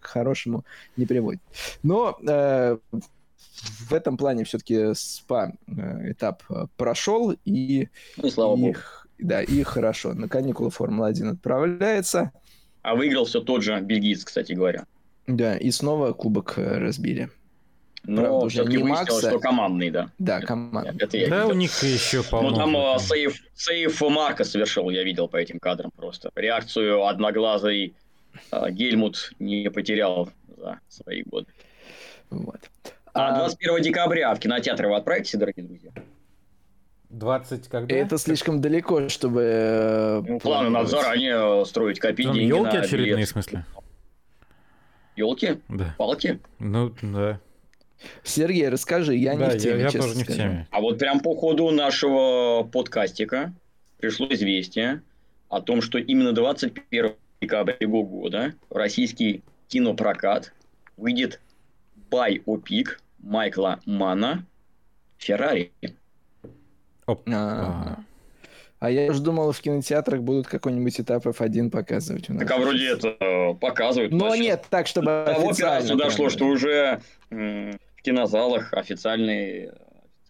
[0.00, 0.64] к хорошему
[0.96, 1.40] не приводит.
[1.84, 2.76] Но э,
[3.88, 6.42] в этом плане все-таки СПА э, этап
[6.76, 8.76] прошел и, ну, и слава богу.
[9.20, 10.14] Да, и хорошо.
[10.14, 12.32] На каникулы Формула-1 отправляется.
[12.82, 14.86] А выиграл все тот же бельгиец, кстати говоря.
[15.36, 17.30] Да, и снова кубок э, разбили.
[18.04, 19.28] Но Правда, уже не Макса.
[19.28, 20.10] что командный, да.
[20.18, 20.96] Да, командный.
[20.98, 25.04] Это, это да, у них еще по Ну, там uh, сейф, сейф Марка совершил, я
[25.04, 26.30] видел по этим кадрам просто.
[26.34, 27.94] Реакцию одноглазый
[28.52, 31.48] uh, Гельмут не потерял за свои годы.
[32.30, 32.60] Вот.
[33.12, 33.80] А 21 а...
[33.80, 35.90] декабря в кинотеатры вы отправитесь, дорогие друзья?
[37.10, 37.94] 20 когда?
[37.94, 39.42] Это слишком далеко, чтобы...
[39.42, 43.28] Э, ну, планы надзора, они строить, копить Там деньги елки очередные, билет.
[43.28, 43.64] в смысле?
[45.16, 45.60] Елки?
[45.68, 45.94] Да.
[45.98, 46.40] Палки?
[46.58, 47.40] Ну, да.
[48.22, 50.66] Сергей, расскажи, я да, не в теме, я, я тоже не в теме.
[50.70, 53.52] А вот прям по ходу нашего подкастика
[53.98, 55.02] пришло известие,
[55.50, 60.52] о том, что именно 21 декабря этого года российский кинопрокат
[60.96, 61.40] выйдет
[62.10, 64.46] байопик Майкла Мана
[65.18, 65.72] «Феррари».
[67.06, 68.04] А, а
[68.88, 72.30] я уже думал, в кинотеатрах будут какой-нибудь этап F1 показывать.
[72.30, 72.42] У нас.
[72.42, 74.12] Так а вроде это э, показывают.
[74.12, 75.96] Но нет, так, чтобы Того официально.
[75.96, 77.00] дошло, что уже
[77.30, 79.72] в кинозалах официальные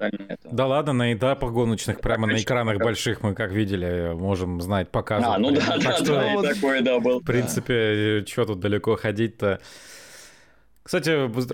[0.01, 0.49] это...
[0.51, 5.37] Да ладно, на этапах гоночных, прямо на экранах больших мы, как видели, можем знать, показывать.
[5.37, 7.21] А, ну да, да, что, да, и такое, да, был.
[7.21, 9.61] В принципе, что тут далеко ходить-то?
[10.83, 11.11] Кстати,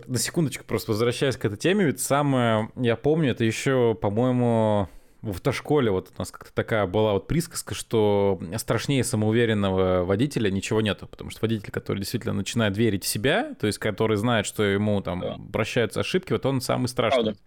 [0.09, 4.89] на секундочку просто возвращаясь к этой теме, ведь самое, я помню, это еще, по-моему,
[5.23, 10.81] в автошколе вот у нас как-то такая была вот присказка, что страшнее самоуверенного водителя ничего
[10.81, 14.63] нету, потому что водитель, который действительно начинает верить в себя, то есть который знает, что
[14.63, 15.37] ему там да.
[15.53, 17.23] прощаются ошибки, вот он самый страшный.
[17.25, 17.41] Правда.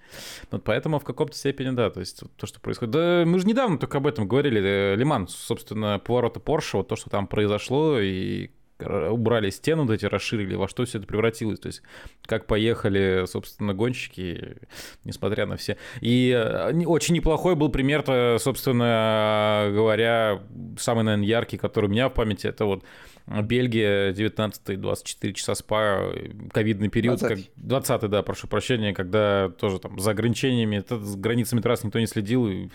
[0.52, 2.92] Вот поэтому в каком-то степени, да, то есть то, что происходит.
[2.92, 6.96] Да, мы же недавно только об этом говорили, э, Лиман, собственно, поворота Порше, вот то,
[6.96, 8.50] что там произошло, и
[8.80, 11.82] убрали стену, вот эти расширили, во что все это превратилось, то есть
[12.26, 14.58] как поехали, собственно, гонщики,
[15.04, 15.78] несмотря на все.
[16.02, 20.42] И э, очень неплохой был пример-то, собственно говоря,
[20.78, 22.84] самый, наверное, яркий, который у меня в памяти, это вот
[23.30, 26.12] Бельгия, 19-24 часа спа,
[26.52, 31.16] ковидный период, 20 как 20 да, прошу прощения, когда тоже там за ограничениями, это, с
[31.16, 32.70] границами трасс никто не следил, и,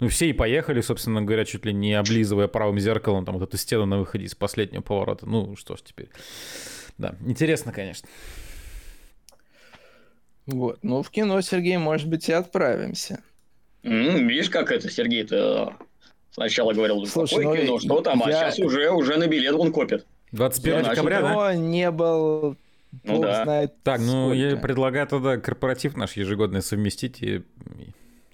[0.00, 3.56] ну, все и поехали, собственно говоря, чуть ли не облизывая правым зеркалом там вот эту
[3.56, 5.26] стену на выходе из последнего поворота.
[5.26, 6.08] Ну, что ж теперь.
[6.98, 8.08] Да, интересно, конечно.
[10.46, 13.22] Вот, ну, в кино, Сергей, может быть, и отправимся.
[13.82, 15.76] Mm, видишь, как это, Сергей-то
[16.32, 18.46] Сначала говорил, Слушай, ну, кино, что там, а я...
[18.46, 20.06] а сейчас уже, уже на билет он копит.
[20.32, 21.54] 21 я декабря, да?
[21.54, 22.56] не был...
[23.04, 23.44] Ну да.
[23.44, 24.34] Знает так, ну сколько.
[24.34, 27.42] я предлагаю тогда корпоратив наш ежегодный совместить и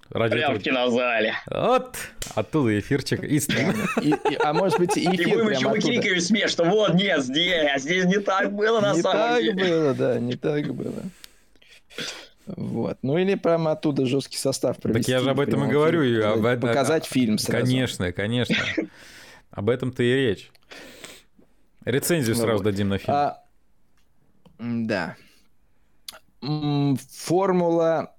[0.09, 0.59] Ради Прям этого...
[0.59, 1.33] в кинозале.
[1.47, 1.97] Вот,
[2.33, 3.23] оттуда эфирчик.
[3.23, 6.93] И, и, и, а может быть и эфир И будем еще выкрикивать смех, что вот,
[6.93, 9.53] нет, здесь, здесь не так было на не самом деле.
[9.53, 11.03] Не так было, да, не так было.
[12.45, 12.97] Вот.
[13.01, 15.03] Ну или прямо оттуда жесткий состав провести.
[15.03, 16.01] Так я же об этом и говорю.
[16.03, 16.41] И об...
[16.61, 17.65] Показать фильм сразу.
[17.65, 18.55] Конечно, конечно.
[19.51, 20.51] Об этом-то и речь.
[21.83, 23.13] Рецензию ну сразу дадим на фильм.
[23.13, 23.43] А,
[24.59, 25.15] да.
[26.41, 28.13] Формула...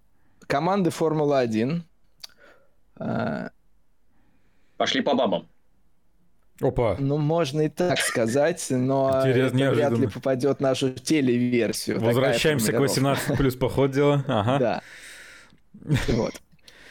[0.48, 1.82] Команды Формула-1.
[2.96, 3.50] А,
[4.78, 5.46] Пошли по бабам.
[6.60, 6.96] Опа.
[6.98, 12.00] Ну, можно и так сказать, но это вряд ли попадет в нашу телеверсию.
[12.00, 14.24] Возвращаемся к 18 плюс по ходу дела.
[14.26, 14.58] Ага.
[14.58, 14.82] Да.
[16.08, 16.32] Вот.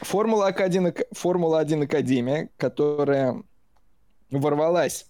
[0.00, 3.42] Формула-1 Формула Академия, которая
[4.30, 5.06] ворвалась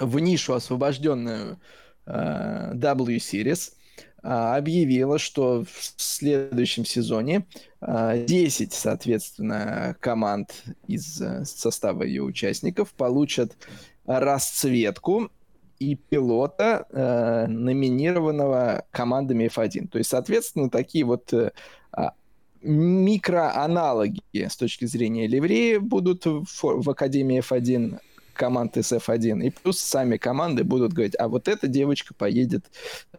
[0.00, 1.60] в нишу, освобожденную
[2.06, 3.77] э, W Series, а,
[4.22, 7.46] объявила, что в следующем сезоне
[7.80, 13.56] 10, а, соответственно, команд из э, состава ее участников получат
[14.04, 15.30] расцветку
[15.78, 19.88] и пилота, э, номинированного командами F1.
[19.88, 21.52] То есть, соответственно, такие вот э,
[21.92, 22.14] а,
[22.62, 28.00] микроаналоги с точки зрения ливреи будут в, в Академии F1
[28.38, 32.64] команд из F1, и плюс сами команды будут говорить, а вот эта девочка поедет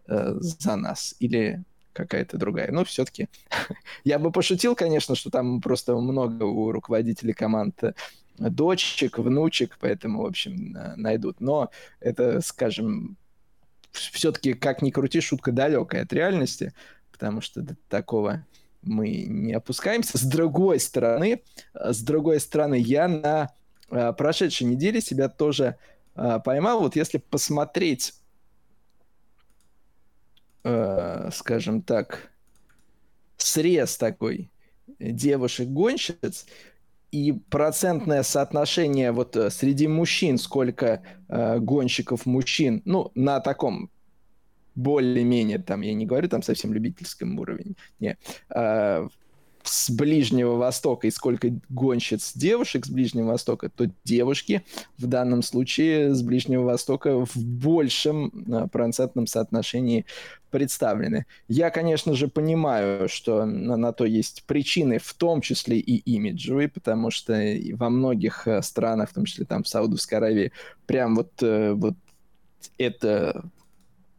[0.08, 1.64] э, за нас, или
[1.94, 2.72] какая-то другая.
[2.72, 3.28] Но все-таки
[4.04, 7.94] я бы пошутил, конечно, что там просто много у руководителей команд э,
[8.38, 11.42] дочек, внучек, поэтому, в общем, найдут.
[11.42, 13.18] Но это, скажем,
[13.92, 16.74] все-таки, как ни крути, шутка далекая от реальности,
[17.12, 18.46] потому что до такого
[18.82, 20.18] мы не опускаемся.
[20.18, 21.42] С другой стороны,
[21.74, 23.50] э, с другой стороны, я на
[23.92, 25.78] Э, прошедшей неделе себя тоже
[26.16, 26.82] э, поймал.
[26.82, 28.14] Вот если посмотреть,
[30.64, 32.32] э, скажем так,
[33.38, 34.52] срез такой
[35.00, 36.46] девушек-гонщиц
[37.12, 43.90] и процентное соотношение вот среди мужчин, сколько гонщиков мужчин, ну, на таком
[44.76, 48.18] более-менее, там, я не говорю там совсем любительском уровне, не,
[49.64, 54.64] с Ближнего Востока и сколько гонщиц девушек с Ближнего Востока, то девушки
[54.98, 60.06] в данном случае с Ближнего Востока в большем а, процентном соотношении
[60.50, 61.26] представлены.
[61.48, 66.70] Я, конечно же, понимаю, что на, на то есть причины, в том числе и имиджевые,
[66.70, 67.40] потому что
[67.74, 70.52] во многих э, странах, в том числе там в Саудовской Аравии,
[70.88, 71.94] прям вот, э, вот
[72.78, 73.44] это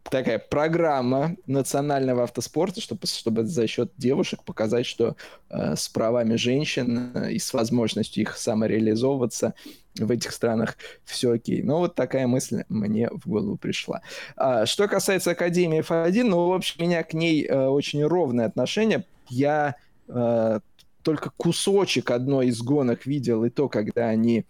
[0.03, 5.17] такая программа национального автоспорта, чтобы, чтобы за счет девушек показать, что
[5.49, 9.55] э, с правами женщин э, и с возможностью их самореализовываться
[9.99, 11.63] в этих странах все окей.
[11.63, 14.03] Ну, вот такая мысль мне в голову пришла.
[14.37, 18.47] А, что касается Академии F1, ну, в общем, у меня к ней э, очень ровное
[18.47, 19.05] отношение.
[19.29, 19.77] Я
[20.09, 20.61] э,
[21.03, 24.45] только кусочек одной из гонок видел, и то, когда они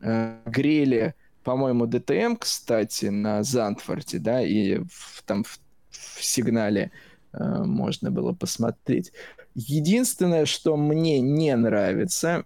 [0.00, 1.14] э, грели,
[1.48, 6.90] по-моему, ДТМ, кстати, на Зандфорте, да, и в, там в, в сигнале
[7.32, 9.12] э, можно было посмотреть.
[9.54, 12.44] Единственное, что мне не нравится,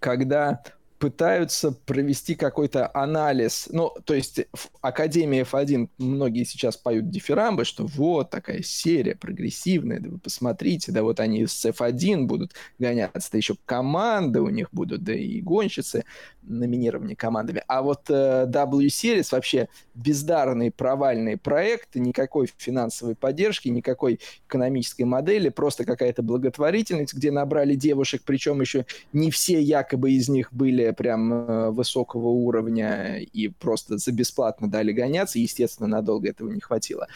[0.00, 0.60] когда
[1.04, 3.68] пытаются провести какой-то анализ.
[3.70, 10.00] Ну, то есть в Академии F1 многие сейчас поют дифирамбы, что вот такая серия прогрессивная,
[10.00, 14.68] да вы посмотрите, да вот они с F1 будут гоняться, да еще команды у них
[14.72, 16.06] будут, да и гонщицы
[16.40, 17.62] номинированы командами.
[17.68, 25.84] А вот э, W-Series вообще бездарный провальный проект, никакой финансовой поддержки, никакой экономической модели, просто
[25.84, 31.70] какая-то благотворительность, где набрали девушек, причем еще не все якобы из них были прям э,
[31.70, 37.08] высокого уровня и просто за бесплатно дали гоняться, естественно, надолго этого не хватило.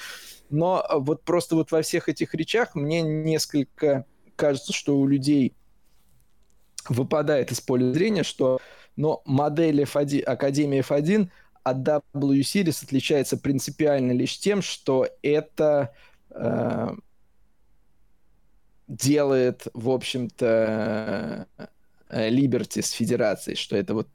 [0.51, 4.05] Но э, вот просто вот во всех этих речах мне несколько
[4.37, 5.55] кажется, что у людей
[6.89, 8.61] выпадает из поля зрения, что
[8.97, 11.29] но модель F1, Академии F1
[11.63, 15.95] от W Series отличается принципиально лишь тем, что это
[16.31, 16.89] э,
[18.89, 21.47] делает, в общем-то,
[22.11, 24.09] Liberty с Федерацией, что это вот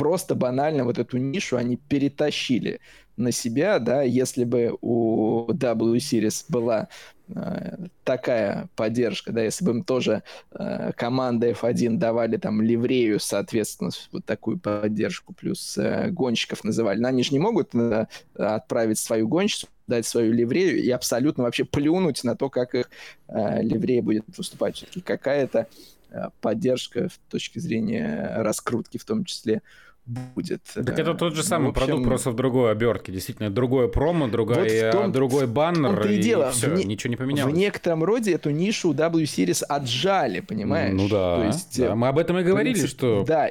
[0.00, 2.80] просто банально вот эту нишу они перетащили
[3.18, 6.88] на себя, да, если бы у W Series была
[7.28, 10.22] э, такая поддержка, да, если бы им тоже
[10.52, 17.08] э, команда F1 давали там ливрею, соответственно, вот такую поддержку, плюс э, гонщиков называли, но
[17.08, 22.24] они же не могут э, отправить свою гонщицу, дать свою ливрею и абсолютно вообще плюнуть
[22.24, 22.90] на то, как их
[23.28, 24.86] э, ливрея будет выступать.
[25.04, 25.99] Какая-то Э,
[26.40, 29.62] поддержка с точки зрения раскрутки в том числе
[30.06, 30.62] будет.
[30.74, 31.86] Так это тот же самый ну, общем...
[31.86, 33.12] продукт, просто в другой обертке.
[33.12, 36.50] Действительно, другое промо, другая, вот том, другой баннер, и, и дело.
[36.50, 37.52] все, не, ничего не поменялось.
[37.52, 40.94] В некотором роде эту нишу у W-Series отжали, понимаешь?
[40.94, 41.94] Ну да, То есть, да.
[41.94, 43.24] мы об этом и говорили, принцип, что...
[43.24, 43.50] Да,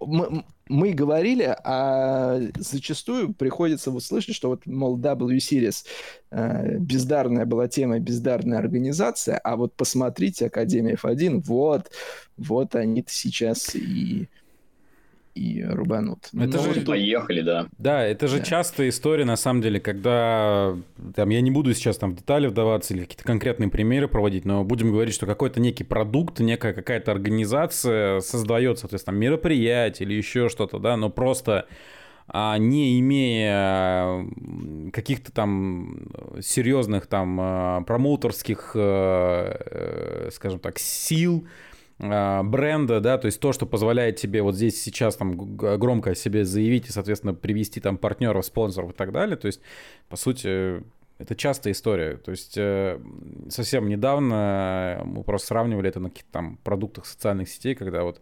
[0.00, 5.84] мы, мы говорили, а зачастую приходится вот слышать, что вот, мол, W Series
[6.30, 11.90] э, бездарная была тема, бездарная организация, а вот посмотрите Академия F1, вот,
[12.38, 14.28] вот они-то сейчас и
[15.34, 16.28] и рубанут.
[16.34, 17.66] Это Но же поехали, да.
[17.78, 18.44] Да, это же да.
[18.44, 20.76] частая история, на самом деле, когда
[21.14, 24.64] там я не буду сейчас там в детали вдаваться или какие-то конкретные примеры проводить, но
[24.64, 30.78] будем говорить, что какой-то некий продукт, некая какая-то организация создает, соответственно, мероприятие или еще что-то,
[30.78, 31.66] да, но просто
[32.28, 34.26] а не имея
[34.92, 36.06] каких-то там
[36.40, 41.46] серьезных там а, промоутерских, э, э, скажем так, сил,
[42.02, 46.44] бренда, да, то есть то, что позволяет тебе вот здесь сейчас там громко о себе
[46.44, 49.60] заявить и, соответственно, привести там партнеров, спонсоров и так далее, то есть,
[50.08, 50.82] по сути,
[51.22, 52.16] это частая история.
[52.16, 52.98] То есть э,
[53.48, 58.20] совсем недавно мы просто сравнивали это на каких-то там продуктах социальных сетей, когда вот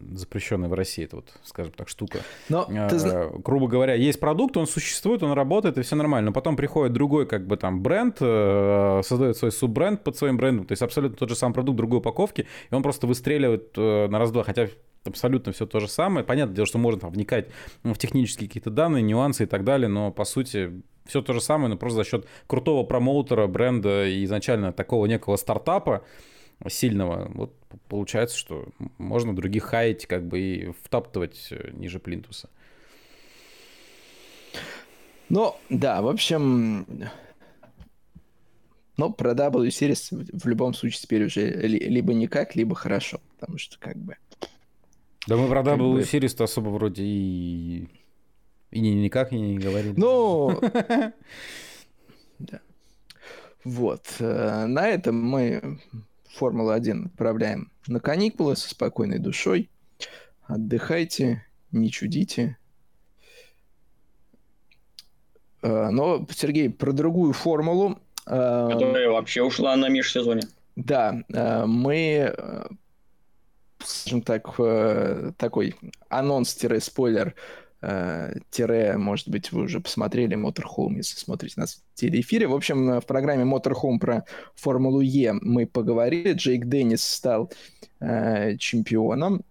[0.00, 2.20] запрещенная в России, это вот, скажем так, штука.
[2.48, 3.38] Но э, ты...
[3.38, 6.30] Грубо говоря, есть продукт, он существует, он работает, и все нормально.
[6.30, 10.66] Но потом приходит другой, как бы там, бренд, э, создает свой суббренд под своим брендом,
[10.66, 14.18] то есть абсолютно тот же самый продукт другой упаковки, и он просто выстреливает э, на
[14.18, 14.68] раз-два, хотя
[15.04, 16.24] абсолютно все то же самое.
[16.24, 17.48] Понятное дело, что можно там вникать
[17.82, 21.68] в технические какие-то данные, нюансы и так далее, но по сути все то же самое,
[21.68, 26.04] но просто за счет крутого промоутера, бренда и изначально такого некого стартапа,
[26.68, 27.54] сильного, вот
[27.88, 32.48] получается, что можно других хаять как бы и втаптывать э, ниже плинтуса.
[35.28, 36.86] Ну, да, в общем,
[38.96, 43.78] но про W Series в любом случае теперь уже либо никак, либо хорошо, потому что
[43.78, 44.16] как бы...
[45.26, 46.00] Да мы про W бы...
[46.00, 47.88] Series-то особо вроде и...
[48.70, 49.94] И ни, никак и не говорили.
[49.96, 50.60] Ну...
[52.38, 52.60] Да.
[53.62, 54.16] Вот.
[54.18, 55.78] Э, на этом мы
[56.34, 59.70] Формулу-1 отправляем на каникулы со спокойной душой.
[60.42, 62.56] Отдыхайте, не чудите.
[65.62, 67.98] А, но, Сергей, про другую формулу.
[68.26, 70.48] А, Которая вообще ушла на межсезонье.
[70.76, 72.34] Да, а, мы,
[73.78, 74.56] скажем так,
[75.36, 75.76] такой
[76.08, 77.61] анонс-спойлер Э,
[78.50, 82.46] тире, может быть, вы уже посмотрели Motorhome, если смотрите нас в телеэфире.
[82.46, 84.24] В общем, в программе Motorhome про
[84.54, 86.32] Формулу Е мы поговорили.
[86.32, 87.50] Джейк Деннис стал
[88.00, 89.42] э, чемпионом.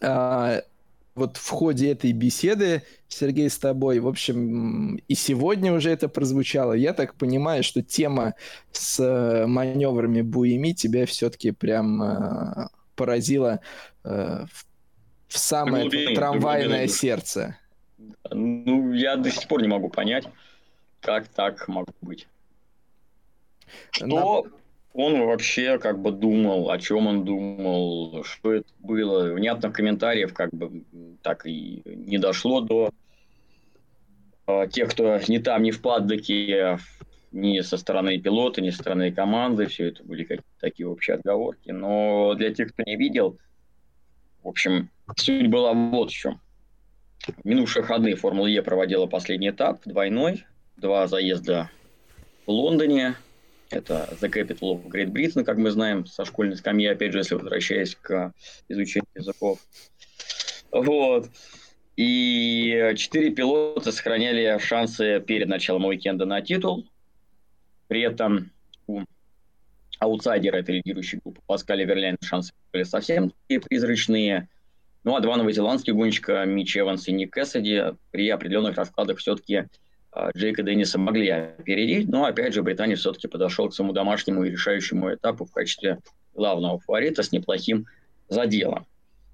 [0.00, 0.60] Э,
[1.16, 6.74] вот в ходе этой беседы, Сергей, с тобой, в общем, и сегодня уже это прозвучало.
[6.74, 8.34] Я так понимаю, что тема
[8.70, 13.60] с э, маневрами Буеми тебя все-таки прям э, поразила
[14.04, 14.65] э, в
[15.28, 16.88] в самое глубине, трамвайное глубине.
[16.88, 17.58] сердце.
[18.30, 20.26] Ну, я до сих пор не могу понять,
[21.00, 22.28] как так могло быть.
[23.90, 24.50] Что На...
[24.92, 29.32] он вообще как бы думал, о чем он думал, что это было.
[29.32, 30.84] Внятных комментариев как бы
[31.22, 32.90] так и не дошло до
[34.46, 36.78] э, тех, кто не там, не в паддоке,
[37.32, 39.66] ни со стороны пилота, ни со стороны команды.
[39.66, 41.70] Все это были какие-то такие общие отговорки.
[41.70, 43.38] Но для тех, кто не видел,
[44.42, 46.40] в общем, суть была вот в чем.
[47.44, 50.44] Минувшие выходные Формула Е проводила последний этап, двойной,
[50.76, 51.70] два заезда
[52.46, 53.16] в Лондоне,
[53.70, 57.34] это The Capital of Great Britain, как мы знаем, со школьной скамьи, опять же, если
[57.34, 58.32] возвращаясь к
[58.68, 59.58] изучению языков.
[60.70, 61.30] Вот.
[61.96, 66.86] И четыре пилота сохраняли шансы перед началом уикенда на титул.
[67.88, 68.50] При этом
[68.86, 69.02] у
[69.98, 74.48] аутсайдера этой лидирующей группы Паскаля Верляйна шансы были совсем призрачные.
[75.06, 79.66] Ну а два новозеландских гонщика Мич Эванс и Ник Кэссиди при определенных раскладах все-таки
[80.10, 84.50] а, Джейка Денниса могли опередить, но опять же Британия все-таки подошел к своему домашнему и
[84.50, 86.00] решающему этапу в качестве
[86.34, 87.86] главного фаворита с неплохим
[88.28, 88.84] заделом.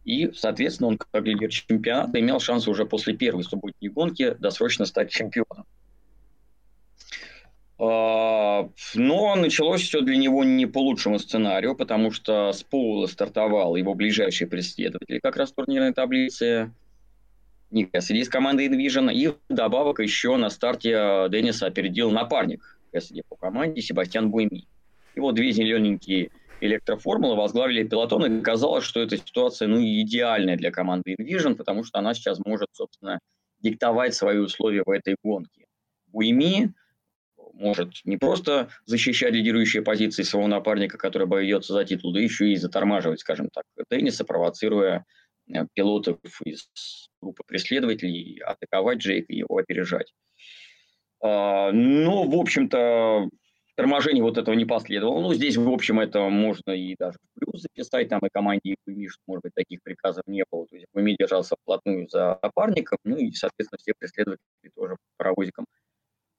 [0.05, 5.11] И, соответственно, он как лидер чемпионата имел шанс уже после первой субботней гонки досрочно стать
[5.11, 5.65] чемпионом.
[7.79, 13.77] А, но началось все для него не по лучшему сценарию, потому что с Поула стартовал
[13.77, 16.73] его ближайший преследователь как раз в турнирной таблице.
[17.71, 19.13] Ник Кэссиди из команды Envision.
[19.13, 24.69] И добавок еще на старте э, Денниса опередил напарник Кэссиди по команде Себастьян Буйми.
[25.17, 31.15] Вот две зелененькие электроформулы возглавили пилотон, и казалось, что эта ситуация ну, идеальная для команды
[31.15, 33.19] Envision, потому что она сейчас может, собственно,
[33.61, 35.67] диктовать свои условия в этой гонке.
[36.07, 36.71] Буйми
[37.53, 42.57] может не просто защищать лидирующие позиции своего напарника, который бьется за титул, да еще и
[42.57, 45.05] затормаживать, скажем так, тенниса, провоцируя
[45.49, 46.69] э, пилотов из
[47.21, 50.13] группы преследователей, атаковать Джейка и его опережать.
[51.23, 53.29] А, но, в общем-то,
[53.77, 55.21] торможение вот этого не последовало.
[55.21, 58.09] Ну, здесь, в общем, это можно и даже в плюс записать.
[58.09, 60.67] Там и команде Куми, что, может быть, таких приказов не было.
[60.67, 65.67] То есть Куми держался вплотную за напарником, ну и, соответственно, все преследователи тоже паровозиком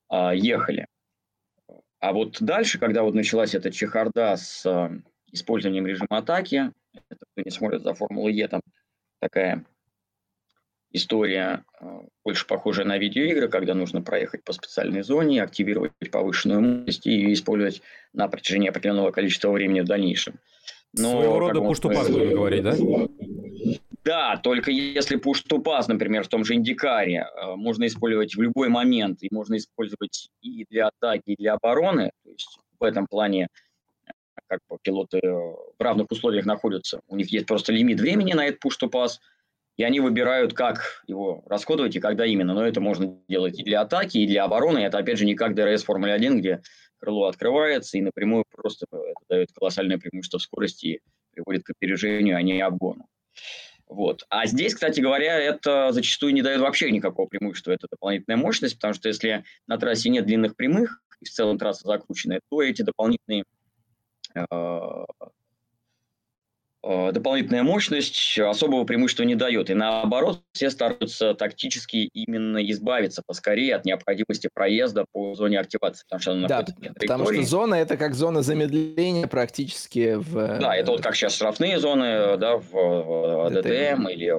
[0.09, 0.87] а, ехали.
[2.03, 4.91] А вот дальше, когда вот началась эта чехарда с а,
[5.31, 8.59] использованием режима атаки, это кто не смотрит за Формулу Е, там
[9.21, 9.63] такая
[10.91, 17.07] история а, больше похожая на видеоигры, когда нужно проехать по специальной зоне, активировать повышенную мощность
[17.07, 17.81] и использовать
[18.11, 20.41] на протяжении определенного количества времени в дальнейшем.
[20.91, 22.75] Но, Своего рода пуш-тупаз, будем говорить, да?
[24.03, 29.19] Да, только если пуш-тупаз, например, в том же Индикаре, а, можно использовать в любой момент,
[29.21, 32.11] и можно использовать и для атаки, и для обороны.
[32.23, 33.47] То есть в этом плане
[34.47, 37.01] как бы пилоты в равных условиях находятся.
[37.07, 39.19] У них есть просто лимит времени на этот push-to-pass–
[39.75, 42.53] и они выбирают, как его расходовать и когда именно.
[42.53, 44.79] Но это можно делать и для атаки, и для обороны.
[44.79, 46.61] Это, опять же, не как DRS Формулы 1, где
[46.99, 51.01] крыло открывается и напрямую просто это дает колоссальное преимущество в скорости и
[51.31, 53.07] приводит к опережению, а не обгону.
[53.93, 54.25] Вот.
[54.29, 58.95] А здесь, кстати говоря, это зачастую не дает вообще никакого преимущества, это дополнительная мощность, потому
[58.95, 63.43] что если на трассе нет длинных прямых, и в целом трасса закрученная, то эти дополнительные
[64.33, 64.45] э,
[66.83, 69.69] дополнительная мощность особого преимущества не дает.
[69.69, 76.03] И наоборот, все стараются тактически именно избавиться поскорее от необходимости проезда по зоне активации.
[76.09, 76.65] Потому что она да,
[76.99, 80.59] потому что зона это как зона замедления практически в...
[80.59, 84.33] Да, это вот как сейчас штрафные зоны да, в, в ДТМ или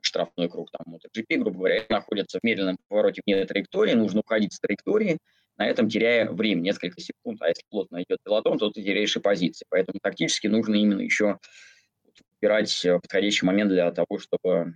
[0.00, 4.60] штрафной круг там MotoGP, грубо говоря, находятся в медленном повороте вне траектории, нужно уходить с
[4.60, 5.18] траектории,
[5.56, 7.42] на этом теряя время, несколько секунд.
[7.42, 9.66] А если плотно идет пилотон, то ты теряешь и позиции.
[9.68, 11.38] Поэтому тактически нужно именно еще
[12.40, 14.74] выбирать э, подходящий момент для того, чтобы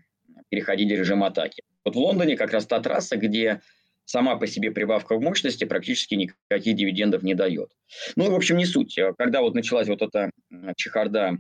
[0.49, 1.63] переходить в режим атаки.
[1.85, 3.61] Вот в Лондоне как раз та трасса, где
[4.05, 7.71] сама по себе прибавка в мощности практически никаких дивидендов не дает.
[8.17, 8.99] Ну, в общем, не суть.
[8.99, 10.31] Э, когда вот началась вот эта
[10.77, 11.39] чехарда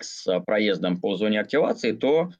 [0.00, 2.30] с проездом по зоне активации, то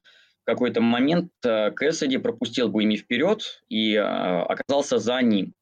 [0.43, 5.55] в какой-то момент э, Кэссиди пропустил Буйми вперед и оказался за ним.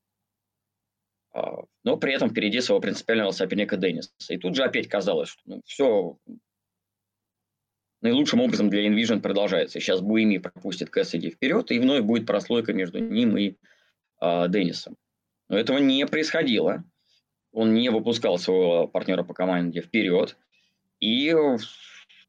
[1.85, 4.11] Но при этом впереди своего принципиального соперника Денниса.
[4.31, 6.17] И тут же опять казалось, что ну, все,
[8.01, 9.81] наилучшим образом для InVision продолжается.
[9.81, 13.57] Сейчас Буими пропустит Кэссиди вперед, и вновь будет прослойка между ним и
[14.21, 14.97] э, Деннисом.
[15.49, 16.85] Но этого не происходило.
[17.53, 20.37] Он не выпускал своего партнера по команде вперед.
[21.01, 21.35] И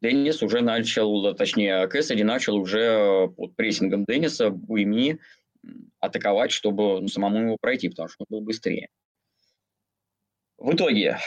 [0.01, 5.19] Деннис уже начал, точнее, Кэссиди начал уже под прессингом Денниса Буими
[5.99, 8.89] атаковать, чтобы ну, самому его пройти, потому что он был быстрее.
[10.57, 11.19] В итоге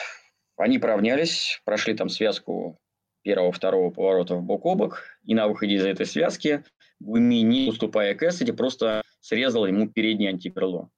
[0.56, 2.78] они поравнялись, прошли там связку
[3.24, 6.62] первого-второго поворота в бок о бок, и на выходе из этой связки
[7.00, 10.90] Гуми, не уступая Кэссиди, просто срезал ему переднее антикрыло.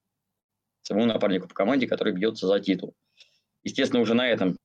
[0.83, 2.95] Своему напарнику по команде, который бьется за титул.
[3.65, 4.57] Естественно, уже на этом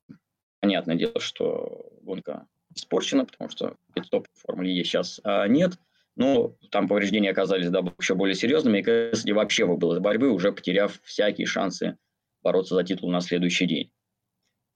[0.60, 5.74] понятное дело, что гонка испорчена, потому что пидстоп в Формуле Е сейчас а, нет.
[6.16, 10.52] Но там повреждения оказались да, еще более серьезными, и Кэссиди вообще выбыл из борьбы, уже
[10.52, 11.98] потеряв всякие шансы
[12.44, 13.92] бороться за титул на следующий день.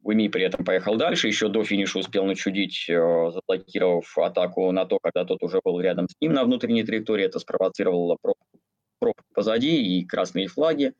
[0.05, 4.99] Уйми при этом поехал дальше, еще до финиша успел начудить, э, заблокировав атаку на то,
[5.01, 7.25] когда тот уже был рядом с ним на внутренней траектории.
[7.25, 8.59] Это спровоцировало пробку,
[8.99, 10.93] пробку позади и красные флаги.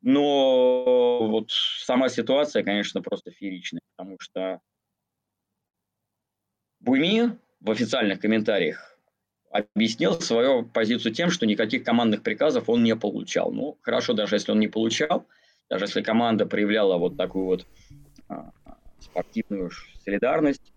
[0.00, 4.60] Но вот сама ситуация, конечно, просто фееричная, потому что
[6.78, 8.96] Буйми в официальных комментариях
[9.50, 13.50] объяснил свою позицию тем, что никаких командных приказов он не получал.
[13.50, 15.26] Ну, хорошо, даже если он не получал,
[15.68, 17.66] даже если команда проявляла вот такую вот
[19.00, 19.70] спортивную
[20.04, 20.72] солидарность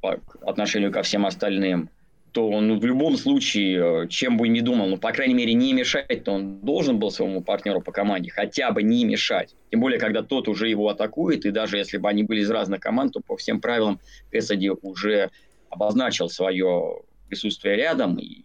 [0.00, 1.90] по отношению ко всем остальным,
[2.32, 5.74] то он в любом случае, э, чем бы ни думал, ну, по крайней мере, не
[5.74, 9.54] мешать-то он должен был своему партнеру по команде, хотя бы не мешать.
[9.70, 12.80] Тем более, когда тот уже его атакует, и даже если бы они были из разных
[12.80, 14.00] команд, то по всем правилам
[14.30, 15.30] Кэссиди уже
[15.68, 18.18] обозначил свое присутствие рядом.
[18.18, 18.44] И...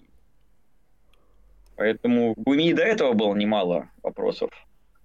[1.78, 4.50] Поэтому у Гуми до этого было немало вопросов,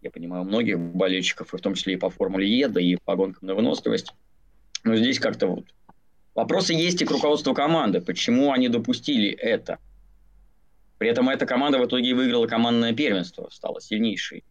[0.02, 3.16] я понимаю, многих болельщиков, и в том числе и по Формуле Е, да и по
[3.16, 4.12] гонкам на выносливость.
[4.84, 5.64] Но здесь как-то вот
[6.34, 8.00] Вопросы есть и к руководству команды.
[8.00, 9.78] Почему они допустили это?
[10.96, 14.44] При этом эта команда в итоге выиграла командное первенство, стала сильнейшей.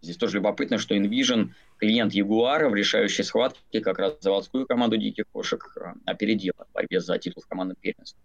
[0.00, 5.24] Здесь тоже любопытно, что Envision, клиент Ягуара в решающей схватке, как раз заводскую команду диких
[5.32, 5.76] кошек
[6.06, 8.20] опередила в борьбе за титул в командном первенстве.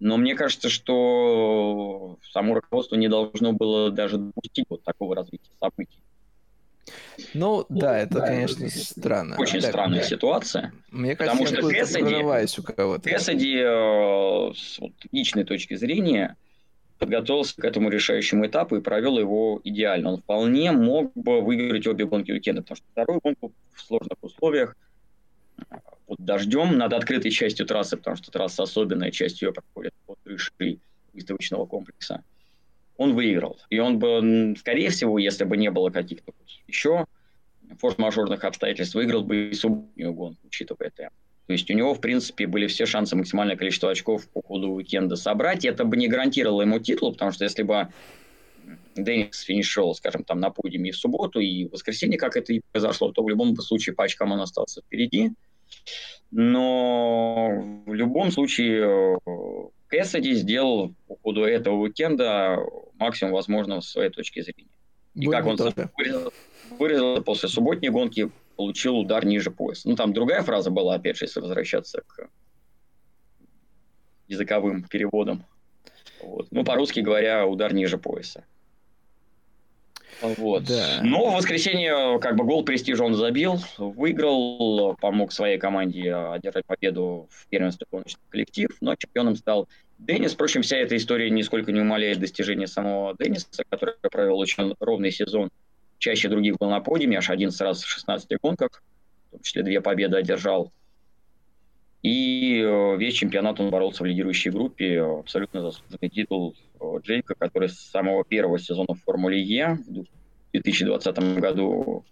[0.00, 5.98] Но мне кажется, что само руководство не должно было даже допустить вот такого развития событий.
[7.34, 9.36] Ну, да, это, конечно, странно.
[9.38, 10.72] Очень так, странная ситуация.
[10.90, 13.10] Мне кажется, потому что Кэссиди, у кого-то.
[13.10, 16.36] Кэссиди э, с вот, личной точки зрения
[16.98, 20.12] подготовился к этому решающему этапу и провел его идеально.
[20.12, 24.76] Он вполне мог бы выиграть обе гонки уикенда, потому что вторую гонку в сложных условиях
[26.08, 30.80] под дождем над открытой частью трассы, потому что трасса особенная, часть ее проходит под крышей
[31.12, 32.24] выставочного комплекса
[32.98, 33.58] он выиграл.
[33.70, 36.32] И он бы, скорее всего, если бы не было каких-то
[36.66, 37.06] еще
[37.78, 41.10] форс-мажорных обстоятельств, выиграл бы и субботнюю гонку, учитывая это.
[41.46, 45.16] То есть у него, в принципе, были все шансы максимальное количество очков по ходу уикенда
[45.16, 45.64] собрать.
[45.64, 47.88] И это бы не гарантировало ему титул, потому что если бы
[48.96, 53.12] Деннис финишировал, скажем, там на подиуме в субботу, и в воскресенье, как это и произошло,
[53.12, 55.30] то в любом случае по очкам он остался впереди.
[56.30, 59.18] Но в любом случае
[59.88, 62.58] Кэссиди сделал по ходу этого уикенда
[62.98, 64.70] максимум возможного с своей точки зрения.
[65.14, 65.56] И Будет как он
[65.96, 66.32] вырезал,
[66.78, 69.88] вырезал после субботней гонки, получил удар ниже пояса.
[69.88, 72.28] Ну, там другая фраза была, опять же, если возвращаться к
[74.28, 75.44] языковым переводам.
[76.22, 76.48] Вот.
[76.50, 78.44] Ну, по-русски говоря, удар ниже пояса.
[80.20, 80.64] Вот.
[80.64, 81.00] Да.
[81.02, 87.28] Но в воскресенье как бы гол престижа он забил, выиграл, помог своей команде одержать победу
[87.30, 89.68] в первенстве гоночных коллектив, но чемпионом стал
[89.98, 90.32] Деннис.
[90.32, 95.50] Впрочем, вся эта история нисколько не умаляет достижения самого Денниса, который провел очень ровный сезон,
[95.98, 98.82] чаще других был на подиуме, аж 11 раз в 16 гонках,
[99.28, 100.72] в том числе две победы одержал.
[102.08, 105.02] И э, весь чемпионат он боролся в лидирующей группе.
[105.02, 110.06] Абсолютно заслуженный титул э, Джейка, который с самого первого сезона в Формуле Е в
[110.52, 112.06] 2020 году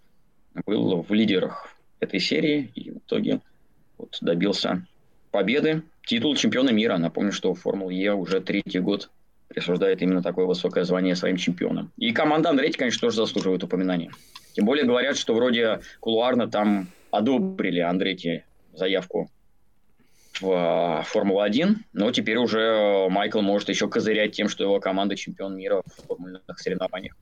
[0.66, 3.40] был в лидерах этой серии и в итоге
[3.96, 4.86] вот добился
[5.30, 5.82] победы.
[6.04, 6.98] Титул чемпиона мира.
[6.98, 9.10] Напомню, что Формула Е уже третий год
[9.48, 11.90] присуждает именно такое высокое звание своим чемпионам.
[11.96, 14.10] И команда Андретти, конечно, тоже заслуживает упоминания.
[14.52, 18.42] Тем более говорят, что вроде кулуарно там одобрили Андретти
[18.74, 19.30] заявку
[20.40, 25.56] в а, Формулу-1, но теперь уже Майкл может еще козырять тем, что его команда чемпион
[25.56, 27.16] мира в формульных соревнованиях.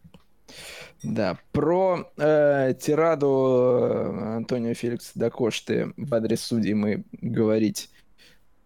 [1.03, 7.91] Да, про э, тираду э, Антонио Феликса Дакошты в адрес судей мы говорить,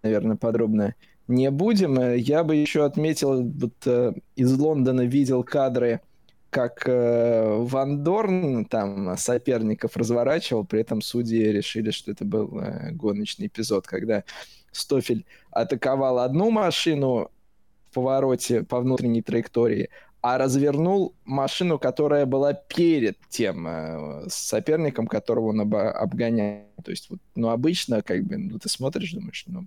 [0.02, 0.94] наверное, подробно
[1.26, 1.98] не будем.
[2.14, 6.00] Я бы еще отметил, вот э, из Лондона видел кадры
[6.50, 12.92] как э, Ван Дорн там соперников разворачивал, при этом судьи решили, что это был э,
[12.92, 14.24] гоночный эпизод, когда
[14.72, 17.30] Стофель атаковал одну машину
[17.90, 25.48] в повороте по внутренней траектории, а развернул машину, которая была перед тем э, соперником, которого
[25.48, 26.66] он об, обгоняет.
[26.82, 29.66] То есть, вот, ну, обычно, как бы, ну, ты смотришь, думаешь, ну,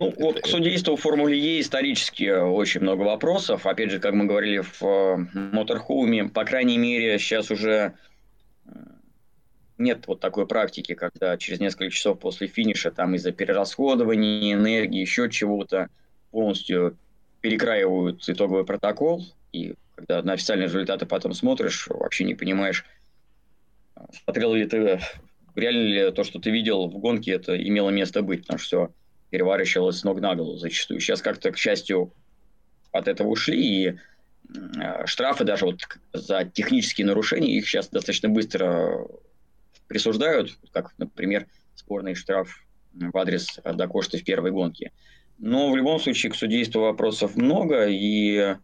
[0.00, 3.66] ну, вот к судейству в Формуле Е исторически очень много вопросов.
[3.66, 7.92] Опять же, как мы говорили в э, Моторхоуме, по крайней мере, сейчас уже
[8.64, 8.70] э,
[9.76, 15.28] нет вот такой практики, когда через несколько часов после финиша там из-за перерасходования энергии, еще
[15.28, 15.90] чего-то
[16.30, 16.96] полностью
[17.42, 19.26] перекраивают итоговый протокол.
[19.52, 22.86] И когда на официальные результаты потом смотришь, вообще не понимаешь,
[24.24, 24.98] смотрел ли ты,
[25.56, 28.94] реально ли то, что ты видел в гонке, это имело место быть, потому что все
[29.30, 31.00] переворачивалось с ног на голову зачастую.
[31.00, 32.12] Сейчас как-то, к счастью,
[32.92, 33.98] от этого ушли, и
[35.04, 35.80] штрафы даже вот
[36.12, 39.06] за технические нарушения, их сейчас достаточно быстро
[39.86, 44.92] присуждают, как, например, спорный штраф в адрес Дакошты в первой гонке.
[45.38, 48.56] Но в любом случае к судейству вопросов много, и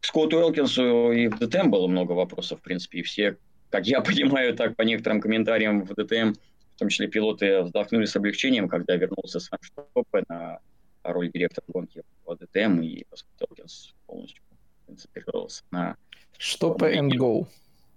[0.00, 3.36] к Скотту Элкинсу и в ДТМ было много вопросов, в принципе, и все,
[3.70, 6.32] как я понимаю, так по некоторым комментариям в ДТМ,
[6.74, 10.58] в том числе пилоты вздохнули с облегчением, когда вернулся Свен Штоппе на
[11.04, 13.04] роль директора гонки в ДТМ, и
[13.40, 14.42] Элкинс полностью
[14.86, 15.96] концентрировался на...
[16.38, 17.46] Штоппе and go.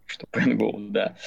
[0.06, 1.18] Штоппе and go, да.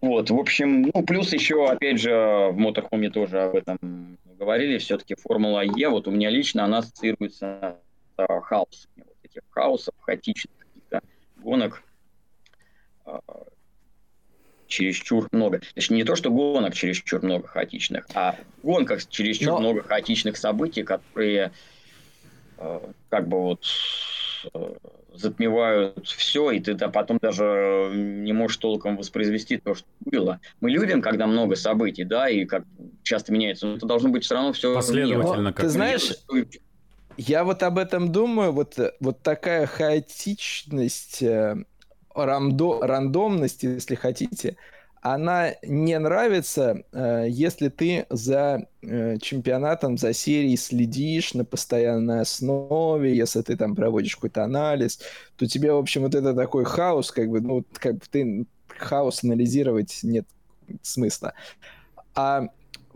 [0.00, 5.14] Вот, в общем, ну, плюс еще, опять же, в Моторхоме тоже об этом говорили, все-таки
[5.14, 7.78] Формула Е, вот у меня лично она ассоциируется
[8.16, 11.02] с хаосом, вот этих хаосов, хаотичных каких-то
[11.36, 11.82] гонок,
[13.04, 13.20] а,
[14.68, 15.60] чересчур много.
[15.74, 19.60] Точнее, не то, что гонок чересчур много хаотичных, а гонках чересчур Но...
[19.60, 21.52] много хаотичных событий, которые
[22.58, 23.64] а, как бы вот
[24.54, 24.76] а,
[25.14, 30.40] затмевают все, и ты да, потом даже не можешь толком воспроизвести то, что было.
[30.60, 32.64] Мы любим, когда много событий, да, и как
[33.02, 35.52] часто меняется, но это должно быть все равно все последовательно.
[35.52, 36.12] Как ты знаешь,
[37.16, 41.24] я вот об этом думаю, вот, вот такая хаотичность,
[42.18, 44.56] рандо, рандомность, если хотите,
[45.00, 53.16] она не нравится, э, если ты за э, чемпионатом, за серией следишь на постоянной основе,
[53.16, 55.00] если ты там проводишь какой-то анализ,
[55.36, 59.22] то тебе, в общем, вот это такой хаос, как бы, ну, как бы ты хаос
[59.22, 60.26] анализировать нет
[60.82, 61.32] смысла.
[62.14, 62.48] А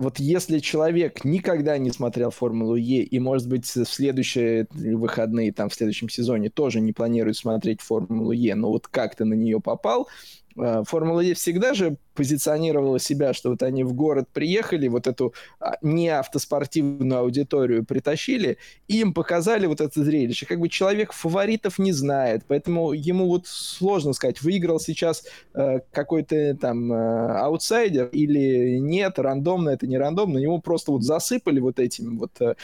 [0.02, 5.68] вот если человек никогда не смотрел Формулу Е и, может быть, в следующие выходные, там,
[5.68, 9.60] в следующем сезоне тоже не планирует смотреть Формулу Е, но вот как то на нее
[9.60, 10.08] попал,
[10.54, 15.76] Формула Е всегда же позиционировала себя, что вот они в город приехали, вот эту а,
[15.82, 18.58] не автоспортивную аудиторию притащили,
[18.88, 20.46] им показали вот это зрелище.
[20.46, 25.24] Как бы человек фаворитов не знает, поэтому ему вот сложно сказать, выиграл сейчас
[25.54, 31.60] э, какой-то там э, аутсайдер или нет, рандомно это не рандомно, его просто вот засыпали
[31.60, 32.54] вот этими вот э,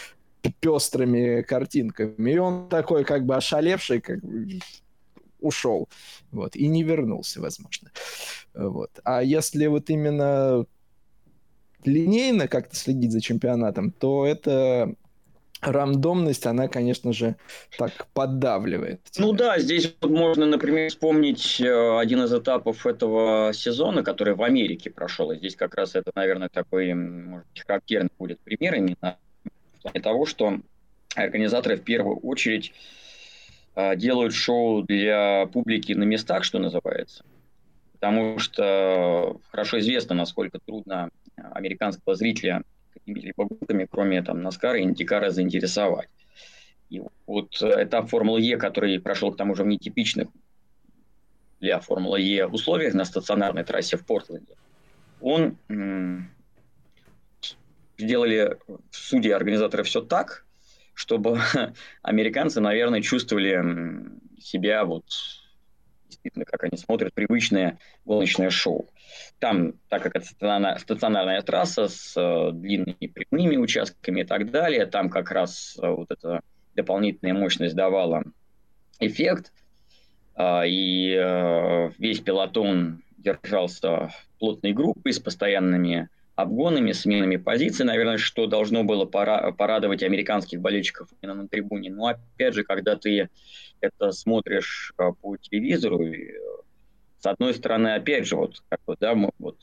[0.60, 4.60] пестрыми картинками, и он такой как бы ошалевший, как бы
[5.40, 5.88] ушел,
[6.30, 7.90] вот, и не вернулся, возможно.
[8.54, 8.90] Вот.
[9.04, 10.66] А если вот именно
[11.84, 14.94] линейно как-то следить за чемпионатом, то это
[15.60, 17.36] рандомность, она, конечно же,
[17.76, 19.00] так поддавливает.
[19.16, 24.42] Ну да, здесь вот можно, например, вспомнить э, один из этапов этого сезона, который в
[24.42, 25.32] Америке прошел.
[25.32, 29.18] И здесь как раз это, наверное, такой, может быть, характерный будет пример именно
[29.78, 30.60] в плане того, что
[31.16, 32.72] организаторы в первую очередь
[33.96, 37.24] делают шоу для публики на местах, что называется.
[37.92, 45.30] Потому что хорошо известно, насколько трудно американского зрителя какими-либо гонками, кроме там Наскара и Индикара,
[45.30, 46.08] заинтересовать.
[46.90, 50.28] И вот этап Формулы Е, который прошел к тому же в нетипичных
[51.60, 54.54] для Формулы Е условиях на стационарной трассе в Портленде,
[55.20, 55.58] он
[57.98, 58.56] сделали
[58.90, 60.46] судьи организаторы все так,
[60.98, 61.38] чтобы
[62.02, 63.64] американцы, наверное, чувствовали
[64.40, 65.04] себя вот
[66.08, 68.88] действительно, как они смотрят привычное гоночное шоу.
[69.38, 75.08] Там, так как это стационарная трасса с э, длинными прямыми участками и так далее, там
[75.08, 76.40] как раз э, вот эта
[76.74, 78.24] дополнительная мощность давала
[78.98, 79.52] эффект,
[80.34, 84.10] э, и э, весь пилотон держался
[84.40, 86.08] плотной группой с постоянными
[86.38, 91.90] обгонами, сменами позиций, наверное, что должно было пора, порадовать американских болельщиков именно на трибуне.
[91.90, 93.28] Но опять же, когда ты
[93.80, 96.30] это смотришь а, по телевизору, и,
[97.18, 99.56] с одной стороны, опять же, вот, как бы, да, мы, вот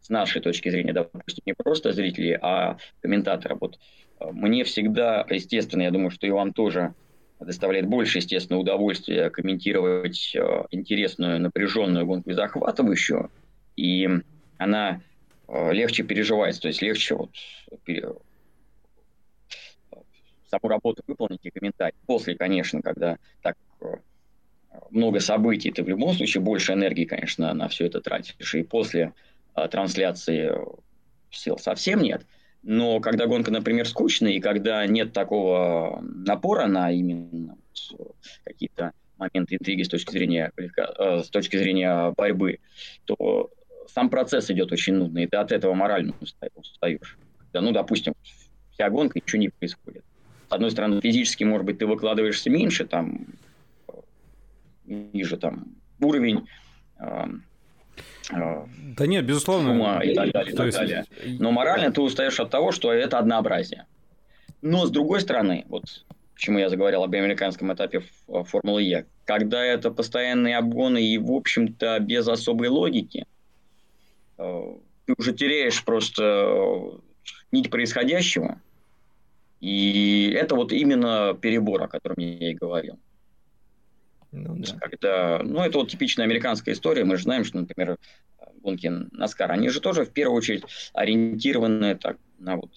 [0.00, 3.78] с нашей точки зрения, допустим, не просто зрители, а комментаторы, вот
[4.18, 6.94] а, мне всегда, естественно, я думаю, что и вам тоже
[7.38, 13.30] доставляет больше, естественно, удовольствия комментировать э, интересную, напряженную гонку и захватывающую.
[13.76, 14.08] И
[14.56, 15.13] она Э,
[15.48, 17.30] легче переживается, то есть легче вот
[20.54, 21.96] саму работу выполнить и комментарий.
[22.06, 23.96] После, конечно, когда так э,
[24.90, 28.54] много событий, ты в любом случае больше энергии, конечно, на все это тратишь.
[28.54, 29.12] И после
[29.54, 30.52] а, трансляции
[31.30, 32.26] сил совсем нет.
[32.62, 37.56] Но когда гонка, например, скучная, и когда нет такого напора на именно
[38.44, 42.60] какие-то моменты интриги с точки зрения, с точки зрения борьбы,
[43.04, 43.50] то
[43.88, 47.18] сам процесс идет очень нудный, и ты от этого морально устаешь.
[47.52, 48.14] Да, ну, допустим,
[48.72, 50.04] вся гонка, ничего не происходит.
[50.48, 53.26] С одной стороны, физически, может быть, ты выкладываешься меньше, там,
[54.84, 55.66] ниже там
[56.00, 56.46] уровень,
[56.98, 57.26] э,
[58.30, 60.00] да нет, безусловно.
[60.02, 60.78] и так далее, и так есть...
[60.78, 61.04] далее.
[61.38, 63.86] Но морально ты устаешь от того, что это однообразие.
[64.62, 65.84] Но с другой стороны, вот
[66.34, 71.98] почему я заговорил об американском этапе Формулы Е, когда это постоянные обгоны и, в общем-то,
[72.00, 73.33] без особой логики, э,
[74.36, 76.98] ты уже теряешь просто э,
[77.52, 78.60] нить происходящего.
[79.60, 82.98] И это вот именно перебор, о котором я и говорил.
[84.32, 84.76] Ну, да.
[84.80, 87.04] Когда, ну, это вот типичная американская история.
[87.04, 87.96] Мы же знаем, что, например,
[88.62, 92.70] гонки Наскар, они же тоже в первую очередь ориентированы так, на вот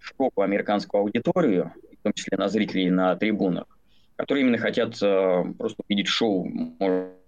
[0.00, 3.66] широкую американскую аудиторию, в том числе на зрителей на трибунах,
[4.16, 6.50] которые именно хотят э, просто увидеть шоу,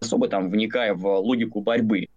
[0.00, 2.08] особо там вникая в логику борьбы.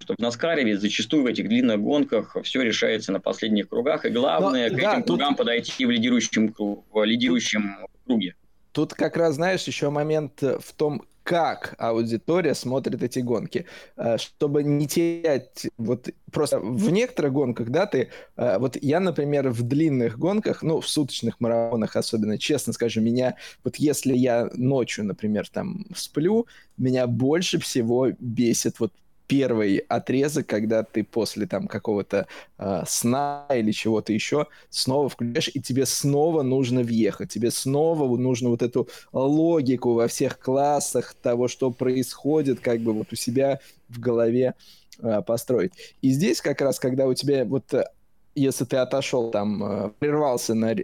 [0.00, 4.08] Что в Наскаре ведь зачастую в этих длинных гонках все решается на последних кругах, и
[4.08, 5.18] главное Но, к да, этим тут...
[5.18, 8.34] кругам подойти в лидирующем, в лидирующем круге.
[8.72, 13.66] Тут как раз, знаешь, еще момент в том, как аудитория смотрит эти гонки,
[13.96, 19.50] э, чтобы не терять вот просто в некоторых гонках, да, ты э, вот я, например,
[19.50, 25.04] в длинных гонках, ну в суточных марафонах особенно, честно скажу, меня вот если я ночью,
[25.04, 26.46] например, там сплю,
[26.76, 28.92] меня больше всего бесит вот
[29.30, 32.26] первый отрезок, когда ты после там какого-то
[32.58, 38.48] э, сна или чего-то еще снова включаешь, и тебе снова нужно въехать, тебе снова нужно
[38.48, 44.00] вот эту логику во всех классах того, что происходит, как бы вот у себя в
[44.00, 44.54] голове
[44.98, 45.74] э, построить.
[46.02, 47.84] И здесь как раз, когда у тебя вот, э,
[48.34, 50.74] если ты отошел там, э, прервался на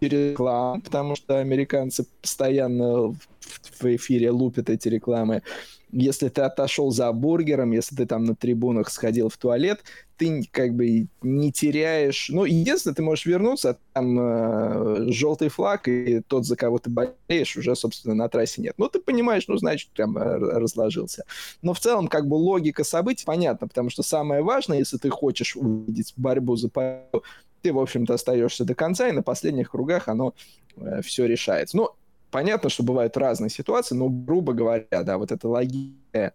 [0.00, 3.18] рекламу, потому что американцы постоянно в,
[3.80, 5.42] в эфире лупят эти рекламы,
[5.92, 9.80] если ты отошел за бургером, если ты там на трибунах сходил в туалет,
[10.16, 12.28] ты как бы не теряешь...
[12.28, 16.90] Ну, единственное, ты можешь вернуться, а там э, желтый флаг, и тот, за кого ты
[16.90, 18.74] болеешь, уже, собственно, на трассе нет.
[18.76, 21.24] Ну, ты понимаешь, ну, значит, прям э, разложился.
[21.62, 25.56] Но в целом, как бы, логика событий понятна, потому что самое важное, если ты хочешь
[25.56, 27.24] увидеть борьбу за победу,
[27.62, 30.34] ты, в общем-то, остаешься до конца, и на последних кругах оно
[30.76, 31.76] э, все решается.
[31.76, 31.90] Ну,
[32.30, 36.32] понятно, что бывают разные ситуации, но, грубо говоря, да, вот эта логика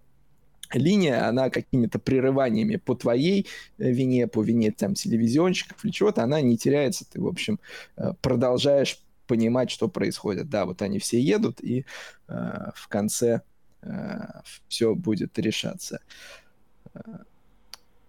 [0.73, 3.47] линия, она какими-то прерываниями по твоей
[3.77, 7.59] э, вине, по вине там телевизионщиков или чего-то, она не теряется, ты, в общем,
[7.97, 10.49] э, продолжаешь понимать, что происходит.
[10.49, 11.85] Да, вот они все едут, и
[12.27, 13.41] э, в конце
[13.81, 14.19] э,
[14.67, 15.99] все будет решаться.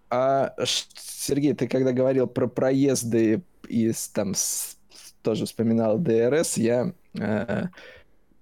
[0.09, 4.77] А, Сергей, ты когда говорил про проезды и там с,
[5.23, 7.69] тоже вспоминал DRS, я э,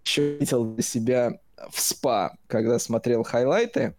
[0.05, 1.39] еще видел для себя
[1.71, 3.95] в Спа, когда смотрел highlight ы.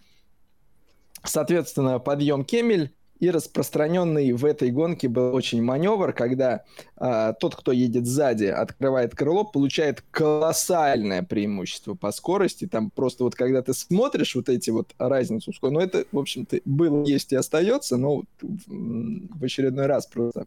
[1.23, 6.63] Соответственно, подъем Кеммель и распространенный в этой гонке был очень маневр, когда
[6.97, 12.67] э, тот, кто едет сзади, открывает крыло, получает колоссальное преимущество по скорости.
[12.67, 17.05] Там просто вот когда ты смотришь вот эти вот разницу, ну это, в общем-то, было,
[17.05, 20.45] есть и остается, но в очередной раз просто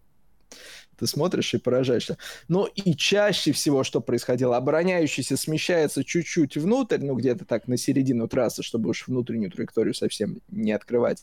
[0.98, 2.18] ты смотришь и поражаешься.
[2.48, 8.28] Но и чаще всего, что происходило, обороняющийся смещается чуть-чуть внутрь, ну где-то так на середину
[8.28, 11.22] трассы, чтобы уж внутреннюю траекторию совсем не открывать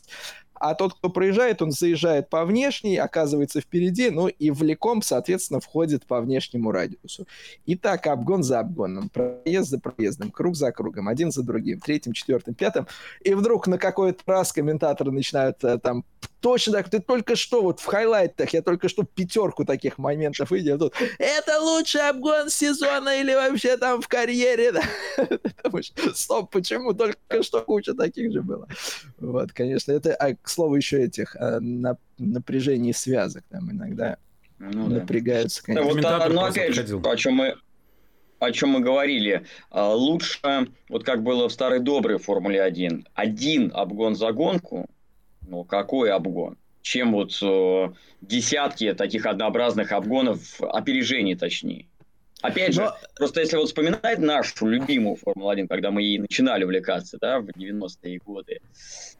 [0.60, 6.06] а тот, кто проезжает, он заезжает по внешней, оказывается впереди, ну и влеком, соответственно, входит
[6.06, 7.26] по внешнему радиусу.
[7.64, 12.12] И так обгон за обгоном, проезд за проездом, круг за кругом, один за другим, третьим,
[12.12, 12.86] четвертым, пятым.
[13.22, 16.04] И вдруг на какой-то раз комментаторы начинают э, там
[16.40, 20.78] точно так, ты только что вот в хайлайтах, я только что пятерку таких моментов видел.
[20.78, 24.74] Тут, это лучший обгон сезона или вообще там в карьере.
[26.14, 28.68] Стоп, почему только что куча таких же было?
[29.18, 34.16] Вот, конечно, это, а, к слову, еще этих а, на, напряжений связок там иногда
[34.58, 35.60] ну, напрягаются.
[35.66, 35.74] Да.
[35.74, 36.02] Конечно.
[36.02, 37.56] Да, вот, ну, опять же, о чем мы
[38.38, 39.44] о чем мы говорили.
[39.70, 44.88] А, лучше, вот как было в старой доброй Формуле 1, один обгон за гонку,
[45.46, 46.56] ну какой обгон?
[46.82, 51.86] Чем вот э, десятки таких однообразных обгонов, опережений точнее.
[52.42, 52.94] Опять же, Но...
[53.14, 58.18] просто если вот вспоминать нашу любимую Формулу-1, когда мы ей начинали увлекаться, да, в 90-е
[58.24, 58.60] годы,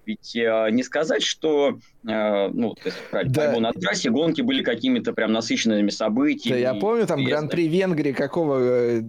[0.04, 3.58] ведь э, не сказать, что, э, ну, то есть, да.
[3.58, 6.60] на трассе, гонки были какими-то прям насыщенными событиями.
[6.60, 9.00] Да, я помню, там Гран-при Венгрии какого э,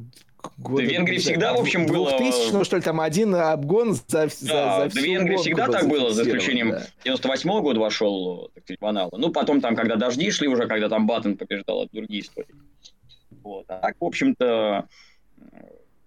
[0.58, 0.84] года.
[0.84, 2.10] Да, в Венгрии всегда, в общем, было...
[2.18, 5.68] 2000, ну, что ли, там один обгон за, да, за, за всю в Венгрии всегда
[5.68, 6.88] так было, за исключением да.
[7.04, 9.12] 98 -го года вошел Банала.
[9.18, 12.48] Ну, потом там, когда дожди шли уже, когда там Баттон побеждал, это другие истории.
[13.30, 13.66] Вот.
[13.70, 14.88] А так, в общем-то,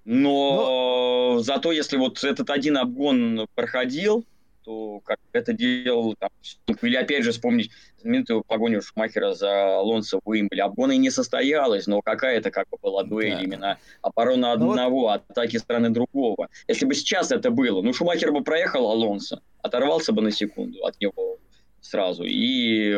[0.05, 4.25] но, но зато если вот этот один обгон проходил,
[4.63, 6.31] что как это делал, там,
[6.83, 7.71] или опять же вспомнить
[8.01, 10.63] знаменитую погоню Шумахера за Алонсо в Имоле.
[10.63, 13.43] Обгона не состоялась, но какая-то как бы была дуэль да.
[13.43, 15.23] именно оборона ну одного, вот...
[15.29, 16.49] атаки стороны другого.
[16.69, 21.01] Если бы сейчас это было, ну Шумахер бы проехал Алонсо, оторвался бы на секунду от
[21.01, 21.39] него
[21.81, 22.95] сразу и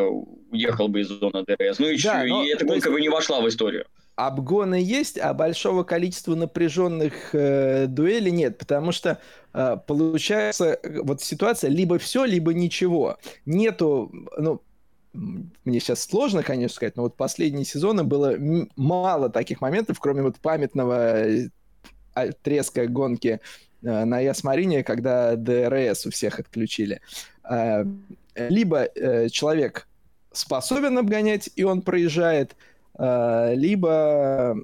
[0.51, 1.79] уехал бы из зоны ДРС.
[1.79, 2.91] Ну еще, да, но, и эта гонка есть...
[2.91, 3.87] бы не вошла в историю
[4.27, 9.19] обгоны есть, а большого количества напряженных э, дуэлей нет, потому что
[9.53, 13.19] э, получается вот ситуация либо все, либо ничего.
[13.47, 14.61] Нету, ну,
[15.13, 18.37] мне сейчас сложно, конечно, сказать, но вот последние сезоны было
[18.77, 21.49] мало таких моментов, кроме вот памятного э,
[22.43, 23.41] треска гонки
[23.83, 27.01] э, на Яс-Марине, когда ДРС у всех отключили.
[27.49, 27.85] Э,
[28.35, 29.87] либо э, человек
[30.33, 32.57] способен обгонять, и он проезжает, а,
[32.99, 34.57] либо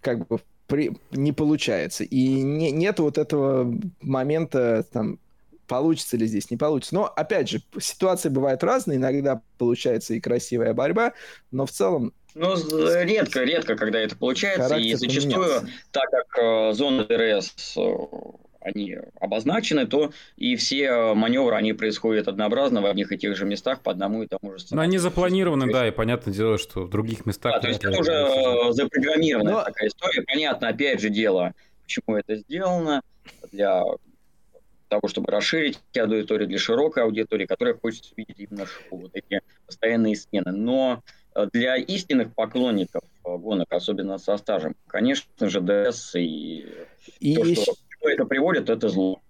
[0.00, 2.04] как бы при, не получается.
[2.04, 5.18] И не, нет вот этого момента, там,
[5.66, 6.94] получится ли здесь, не получится.
[6.94, 8.96] Но, опять же, ситуации бывают разные.
[8.96, 11.12] Иногда получается и красивая борьба,
[11.50, 12.12] но в целом...
[12.34, 12.56] Ну,
[13.02, 14.76] редко, редко, когда это получается.
[14.76, 15.68] И зачастую, поменялся.
[15.90, 17.80] так как э, зона ДРС э,
[18.64, 23.80] они обозначены, то и все маневры, они происходят однообразно в одних и тех же местах
[23.80, 24.76] по одному и тому же сценарию.
[24.76, 27.54] Но они запланированы, да, и понятное дело, что в других местах...
[27.54, 29.64] Да, то есть это уже э, запрограммированная Но...
[29.64, 30.22] такая история.
[30.22, 33.02] Понятно, опять же, дело, почему это сделано,
[33.50, 33.82] для
[34.88, 40.16] того, чтобы расширить аудиторию для широкой аудитории, которая хочет видеть именно шоу, вот эти постоянные
[40.16, 40.52] смены.
[40.52, 41.02] Но
[41.34, 46.66] э, для истинных поклонников э, гонок, особенно со стажем, конечно же, ДС и,
[47.20, 47.74] и то, что
[48.08, 49.20] это приводит, это зло.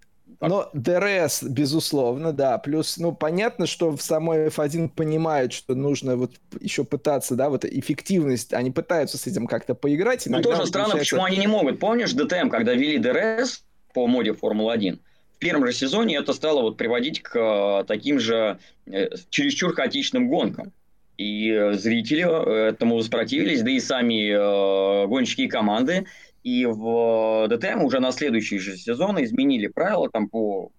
[0.41, 2.59] Но ДРС, безусловно, да.
[2.59, 7.65] Плюс, ну, понятно, что в самой F1 понимают, что нужно вот еще пытаться, да, вот
[7.65, 10.27] эффективность, они пытаются с этим как-то поиграть.
[10.27, 11.17] Ну, тоже странно, получается...
[11.17, 11.79] почему они не могут.
[11.79, 14.99] Помнишь ДТМ, когда ввели ДРС по моде Формулы-1?
[15.37, 20.29] В первом же сезоне это стало вот приводить к э, таким же э, чересчур хаотичным
[20.29, 20.73] гонкам.
[21.19, 26.07] И зрители э, этому воспротивились, да и сами э, гонщики и команды.
[26.43, 30.73] И в ДТМ уже на следующий же сезон изменили правила там по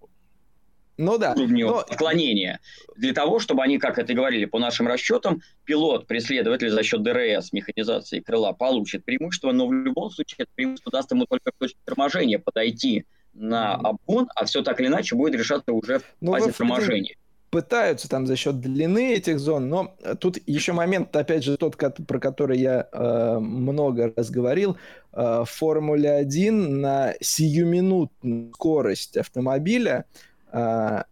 [0.98, 1.34] ну да.
[1.34, 1.78] уровню но...
[1.80, 2.60] отклонения.
[2.96, 7.52] Для того, чтобы они, как это говорили, по нашим расчетам, пилот, преследователь за счет ДРС,
[7.52, 11.80] механизации крыла, получит преимущество, но в любом случае это преимущество даст ему только в точке
[11.86, 16.52] торможения подойти на обгон, а все так или иначе будет решаться уже в ну, фазе
[16.52, 17.16] торможения
[17.54, 22.20] пытаются там за счет длины этих зон, но тут еще момент, опять же, тот, про
[22.20, 24.76] который я э, много раз говорил,
[25.12, 30.06] э, Формуле 1 на сиюминутную скорость автомобиля,
[30.52, 31.04] э,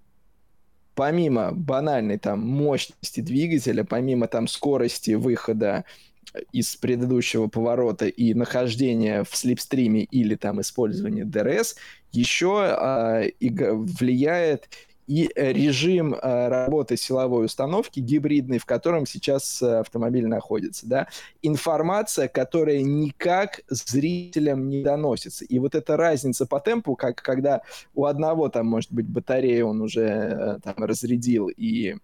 [0.96, 5.86] помимо банальной там мощности двигателя, помимо там скорости выхода
[6.52, 11.76] из предыдущего поворота и нахождения в слипстриме или там использования ДРС,
[12.12, 14.70] еще э, влияет
[15.12, 20.88] и э, режим э, работы силовой установки гибридный, в котором сейчас э, автомобиль находится.
[20.88, 21.08] Да?
[21.42, 25.44] Информация, которая никак зрителям не доносится.
[25.44, 27.62] И вот эта разница по темпу, как когда
[27.94, 31.98] у одного там, может быть, батарея он уже там разрядил и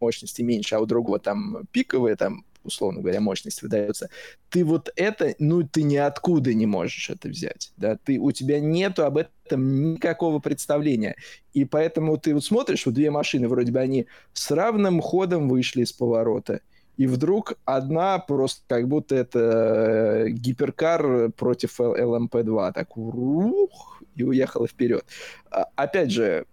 [0.00, 4.08] мощности меньше, а у другого там пиковые, там условно говоря, мощность выдается,
[4.48, 9.04] ты вот это, ну, ты ниоткуда не можешь это взять, да, ты, у тебя нету
[9.04, 11.16] об этом никакого представления,
[11.52, 15.82] и поэтому ты вот смотришь, вот две машины, вроде бы они с равным ходом вышли
[15.82, 16.60] из поворота,
[16.96, 24.66] и вдруг одна просто как будто это э, гиперкар против LMP2, так ух, и уехала
[24.66, 25.04] вперед.
[25.50, 26.44] А, опять же,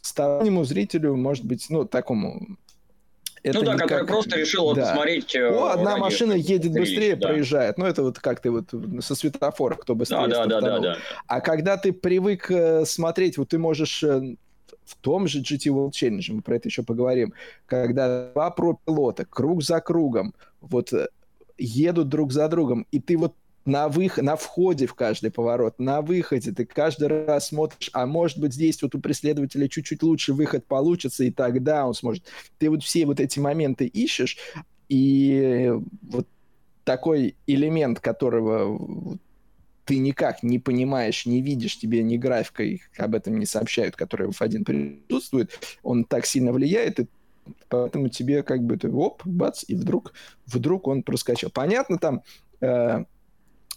[0.00, 2.56] стороннему зрителю, может быть, ну, такому
[3.44, 3.88] это ну да, никак...
[3.88, 4.82] который просто решил да.
[4.82, 5.34] посмотреть...
[5.36, 7.28] Э, О, одна машина едет быстрее, да.
[7.28, 7.76] проезжает.
[7.76, 10.96] Ну, это вот как ты вот со светофора, кто быстрее да, да, да, да,
[11.26, 14.36] А когда ты привык э, смотреть, вот ты можешь э,
[14.86, 17.34] в том же GT World Challenge, мы про это еще поговорим,
[17.66, 20.92] когда два пропилота круг за кругом вот
[21.58, 23.34] едут друг за другом, и ты вот
[23.64, 24.18] на, вых...
[24.18, 28.82] на входе в каждый поворот, на выходе ты каждый раз смотришь, а может быть здесь
[28.82, 32.24] вот у преследователя чуть-чуть лучше выход получится, и тогда он сможет.
[32.58, 34.38] Ты вот все вот эти моменты ищешь,
[34.88, 35.72] и
[36.02, 36.28] вот
[36.84, 39.18] такой элемент, которого
[39.84, 44.30] ты никак не понимаешь, не видишь, тебе ни графика их об этом не сообщают, которые
[44.30, 47.06] в один присутствует, он так сильно влияет, и
[47.68, 50.14] поэтому тебе как бы ты оп, бац, и вдруг,
[50.46, 51.50] вдруг он проскочил.
[51.50, 52.22] Понятно, там
[52.60, 53.04] э,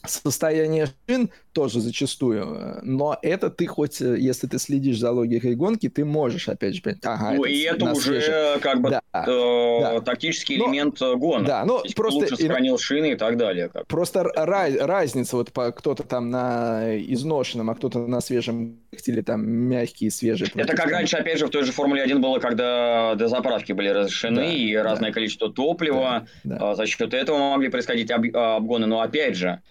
[0.05, 5.89] состояние шин тоже зачастую, но это ты хоть, э, если ты следишь за логикой гонки,
[5.89, 8.61] ты можешь, опять же, понять, ага, ну, это и это уже свежих...
[8.61, 10.01] как бы да, э, да.
[10.01, 11.45] тактический но, элемент э, гона.
[11.45, 12.19] Да, но Если просто...
[12.19, 13.69] лучше сохранил шины и так далее.
[13.69, 13.87] Как.
[13.87, 19.47] Просто раз, разница, вот по, кто-то там на изношенном, а кто-то на свежем или там
[19.49, 20.51] мягкие, свежие.
[20.55, 24.35] Это как раньше, опять же, в той же Формуле 1 было, когда дозаправки были разрешены
[24.35, 26.75] да, и разное количество топлива, да, да.
[26.75, 29.61] за счет этого могли происходить об, обгоны, но опять же,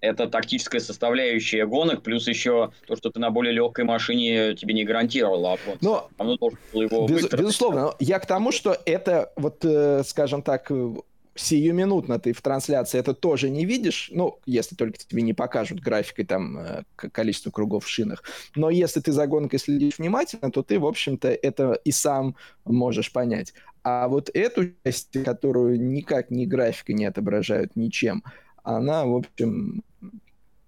[0.00, 4.84] это тактическая составляющая гонок, плюс еще то, что ты на более легкой машине тебе не
[4.84, 5.78] гарантировало обгон.
[5.80, 6.08] Но,
[6.72, 10.70] его без, безусловно, я к тому, что это, вот, э, скажем так,
[11.34, 16.24] сиюминутно ты в трансляции это тоже не видишь, ну, если только тебе не покажут графикой
[16.24, 18.22] там э, количество кругов в шинах.
[18.54, 23.12] Но если ты за гонкой следишь внимательно, то ты, в общем-то, это и сам можешь
[23.12, 23.52] понять.
[23.82, 28.22] А вот эту часть, которую никак ни графика не отображают ничем,
[28.64, 29.82] она, в общем,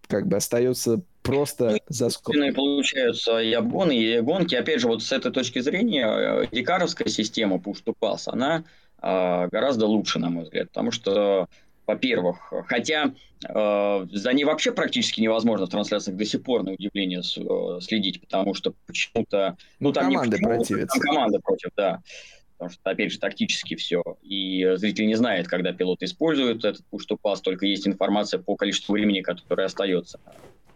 [0.06, 2.52] как бы остается просто ну, за скобкой.
[2.52, 4.54] Получаются и обгоны, и гонки.
[4.54, 8.64] Опять же, вот с этой точки зрения, э, дикаровская система push to pass, она
[9.02, 11.48] э, гораздо лучше, на мой взгляд, потому что
[11.86, 13.12] во-первых, хотя
[13.48, 17.80] э, за ней вообще практически невозможно в трансляциях до сих пор, на удивление, с, э,
[17.80, 19.56] следить, потому что почему-то...
[19.78, 20.98] Ну, там команды не противятся.
[20.98, 22.02] Там команда против, да
[22.56, 24.02] потому что, опять же, тактически все.
[24.22, 28.94] И зритель не знает, когда пилот использует этот push пас только есть информация по количеству
[28.94, 30.18] времени, которое остается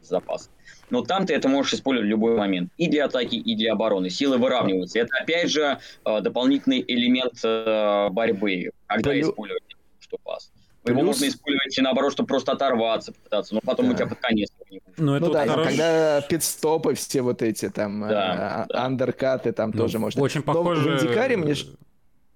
[0.02, 0.50] запас.
[0.90, 2.72] Но там ты это можешь использовать в любой момент.
[2.76, 4.10] И для атаки, и для обороны.
[4.10, 4.98] Силы выравниваются.
[4.98, 9.28] Это, опять же, э, дополнительный элемент э, борьбы, когда Плюс...
[9.28, 9.62] использовать
[10.00, 10.52] push пас.
[10.82, 10.96] Плюс...
[10.96, 13.92] Его можно использовать и наоборот, чтобы просто оторваться, попытаться, но потом да.
[13.92, 15.66] у тебя под конец не Ну, ну да, хорош...
[15.66, 18.84] когда пидстопы все вот эти там, да, э, да.
[18.84, 20.22] андеркаты там ну, тоже можно.
[20.22, 20.88] Очень похоже...
[20.88, 21.54] Но в Индикаре мне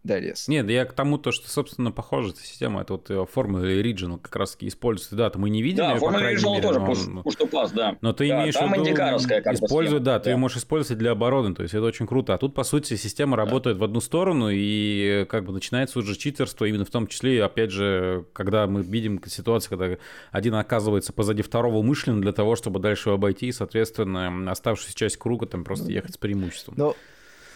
[0.05, 0.49] да, лес.
[0.49, 4.37] Нет, я к тому, то, что, собственно, похожая система, это вот э, формула Regional как
[4.37, 5.17] раз таки используется.
[5.17, 7.25] Да, то мы не видим да, ее, формула Regional тоже, но...
[7.31, 7.97] что пас, да.
[8.03, 11.13] Но ты да, имеешь в виду, как используй, да, да, ты ее можешь использовать для
[11.13, 12.35] обороны, то есть это очень круто.
[12.35, 13.45] А тут, по сути, система да.
[13.45, 17.43] работает в одну сторону, и э, как бы начинается уже читерство, именно в том числе,
[17.43, 19.97] опять же, когда мы видим ситуацию, когда
[20.31, 25.17] один оказывается позади второго умышленно для того, чтобы дальше его обойти, и, соответственно, оставшуюся часть
[25.17, 26.75] круга там просто ехать с преимуществом.
[26.77, 26.95] Но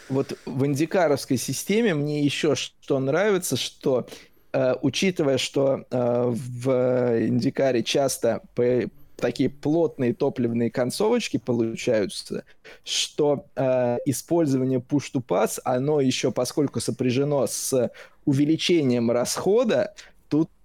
[0.09, 4.07] вот в индикаровской системе мне еще что нравится, что
[4.53, 6.71] э, учитывая, что э, в
[7.27, 8.83] индикаре часто по,
[9.17, 12.45] такие плотные топливные концовочки получаются,
[12.85, 17.91] что э, использование push-to-pass, оно еще, поскольку сопряжено с
[18.25, 19.95] увеличением расхода,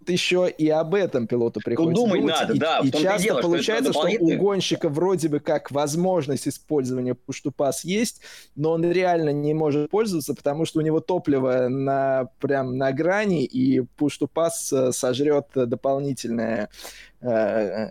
[0.10, 2.22] еще и об этом пилоту приходится думать.
[2.22, 2.36] думать.
[2.40, 2.80] надо, и, да.
[2.84, 8.22] И часто дело, получается, что, что у гонщика вроде бы как возможность использования push-to-pass есть,
[8.56, 13.46] но он реально не может пользоваться, потому что у него топливо на, прям на грани,
[13.46, 16.70] и push-to-pass э, сожрет дополнительное
[17.22, 17.90] э,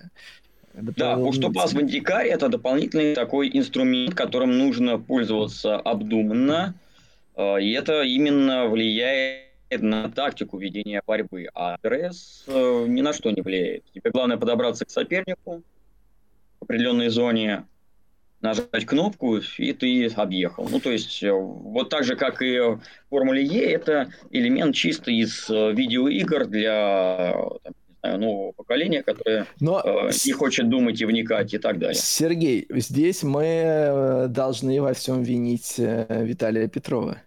[0.74, 6.74] да, push-to-pass в Индикаре это дополнительный такой инструмент, которым нужно пользоваться обдуманно,
[7.36, 13.30] э, и это именно влияет на тактику ведения борьбы, а РС э, ни на что
[13.30, 13.84] не влияет.
[13.92, 15.62] Тебе главное подобраться к сопернику
[16.60, 17.64] в определенной зоне,
[18.42, 20.68] нажать кнопку, и ты объехал.
[20.68, 25.10] Ну, то есть, э, вот так же, как и в Формуле Е, это элемент чисто
[25.10, 29.80] из э, видеоигр для там, знаю, нового поколения, которое Но...
[29.80, 31.94] э, не хочет думать и вникать и так далее.
[31.94, 37.22] Сергей, здесь мы должны во всем винить Виталия Петрова.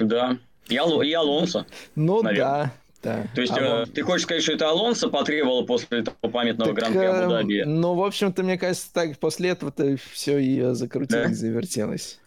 [0.00, 0.38] Да.
[0.68, 1.02] И, Ал...
[1.02, 1.66] и Алонсо.
[1.94, 2.64] Ну наверное.
[2.64, 2.72] да.
[3.02, 3.26] Да.
[3.34, 7.06] То есть, а э, ты хочешь сказать, что это Алонсо потребовало после этого памятного гран-при
[7.06, 7.62] Абу-Даби?
[7.64, 11.34] Ну, в общем-то, мне кажется, так после этого-то все и закрутилось, да?
[11.34, 12.20] завертелось.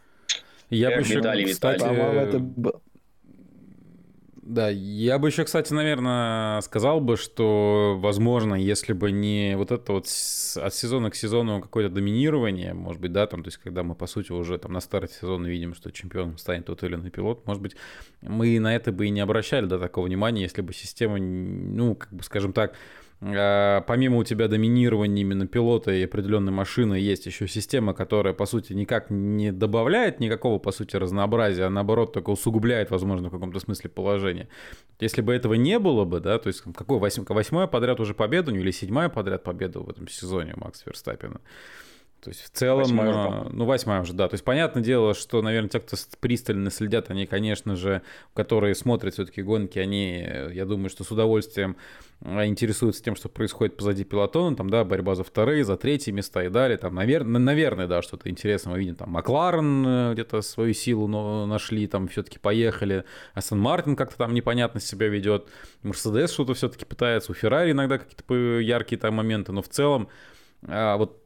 [0.72, 2.82] Я бы еще, кстати, по-моему, это
[4.46, 9.94] да, я бы еще, кстати, наверное, сказал бы, что, возможно, если бы не вот это
[9.94, 13.96] вот от сезона к сезону какое-то доминирование, может быть, да, там, то есть, когда мы,
[13.96, 17.46] по сути, уже там на старте сезона видим, что чемпионом станет тот или иной пилот,
[17.48, 17.78] может быть,
[18.22, 22.12] мы на это бы и не обращали до такого внимания, если бы система, ну, как
[22.12, 22.76] бы, скажем так,
[23.88, 28.74] помимо у тебя доминирования именно пилота и определенной машины, есть еще система, которая, по сути,
[28.74, 33.90] никак не добавляет никакого, по сути, разнообразия, а наоборот только усугубляет, возможно, в каком-то смысле
[33.90, 34.50] положение.
[35.00, 38.72] Если бы этого не было бы, да, то есть какой восьмая подряд уже победа или
[38.72, 41.40] седьмая подряд победа в этом сезоне у Макса Верстаппина,
[42.24, 44.30] То есть в целом, восьмая уже, ну восьмая уже, да.
[44.30, 48.02] То есть понятное дело, что, наверное, те, кто пристально следят, они, конечно же,
[48.34, 51.76] которые смотрят все-таки гонки, они, я думаю, что с удовольствием
[52.22, 56.46] а, интересуются тем, что происходит позади пелотона, там, да, борьба за вторые, за третьи места
[56.46, 60.74] и далее, там, наверное, наверное, да, что-то интересное мы видим, там, Макларен э, где-то свою
[60.74, 61.08] силу
[61.46, 65.50] нашли, там, все-таки поехали, Астон Мартин как-то там непонятно себя ведет,
[65.82, 70.08] Мерседес что-то все-таки пытается, у Феррари иногда какие-то яркие там моменты, но в целом
[70.66, 71.23] а, вот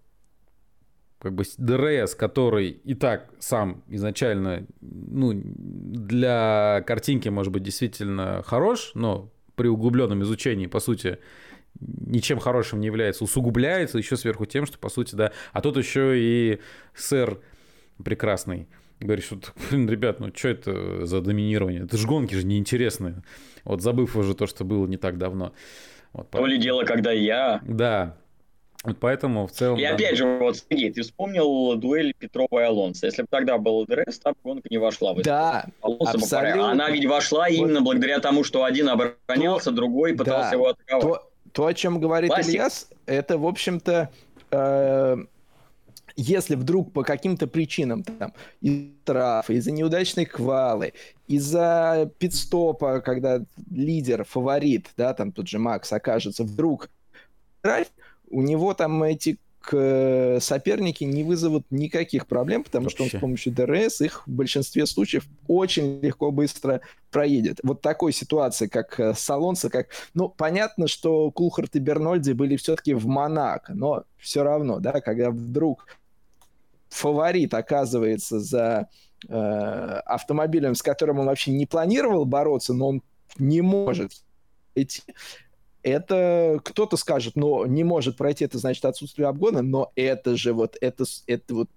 [1.27, 8.91] как бы ДРС, который и так сам изначально, ну, для картинки, может быть, действительно хорош,
[8.93, 11.19] но при углубленном изучении, по сути,
[11.79, 16.17] ничем хорошим не является, усугубляется еще сверху тем, что, по сути, да, а тут еще
[16.17, 16.59] и
[16.95, 17.39] сэр
[18.01, 18.69] прекрасный
[19.01, 19.37] говорит, что,
[19.69, 21.83] блин, ребят, ну что это за доминирование?
[21.83, 23.21] Это же гонки же неинтересные.
[23.65, 25.53] Вот забыв уже то, что было не так давно.
[26.13, 27.61] Вот, То ли дело, когда я...
[27.67, 28.17] Да,
[28.83, 29.79] вот поэтому в целом...
[29.79, 29.95] И да.
[29.95, 33.07] опять же, вот, Сергей, ты вспомнил дуэль Петрова и Алонса.
[33.07, 36.71] Если бы тогда был ДРС, там гонка не вошла в Да, Алонсо абсолютно.
[36.71, 37.53] Она ведь вошла вот.
[37.53, 41.03] именно благодаря тому, что один оборонялся, то, другой пытался да, его атаковать.
[41.03, 42.53] То, то, о чем говорит Классик.
[42.53, 44.09] Ильяс, это, в общем-то,
[44.51, 45.17] э,
[46.15, 50.93] если вдруг по каким-то причинам, там, из штрафа, из-за неудачной квалы,
[51.27, 53.41] из-за пит-стопа, когда
[53.71, 56.89] лидер, фаворит, да, там тот же Макс окажется, вдруг
[58.29, 59.37] у него там эти
[59.69, 62.95] соперники не вызовут никаких проблем, потому Вообще.
[62.95, 66.81] что он с помощью ДРС их в большинстве случаев очень легко, быстро
[67.11, 67.59] проедет.
[67.63, 69.87] Вот такой ситуации, как э, с Алонсо, как...
[70.13, 75.31] Ну, понятно, что Кулхарт и Бернольди были все-таки в Монако, но все равно, да, когда
[75.31, 75.87] вдруг
[76.89, 78.87] фаворит оказывается за
[79.27, 83.03] э, автомобилем, с которым он вообще не планировал бороться, но он
[83.37, 84.11] не может
[84.75, 85.03] идти,
[85.89, 90.77] это кто-то скажет, но не может пройти, это значит отсутствие обгона, но это же вот,
[90.81, 91.69] это, это вот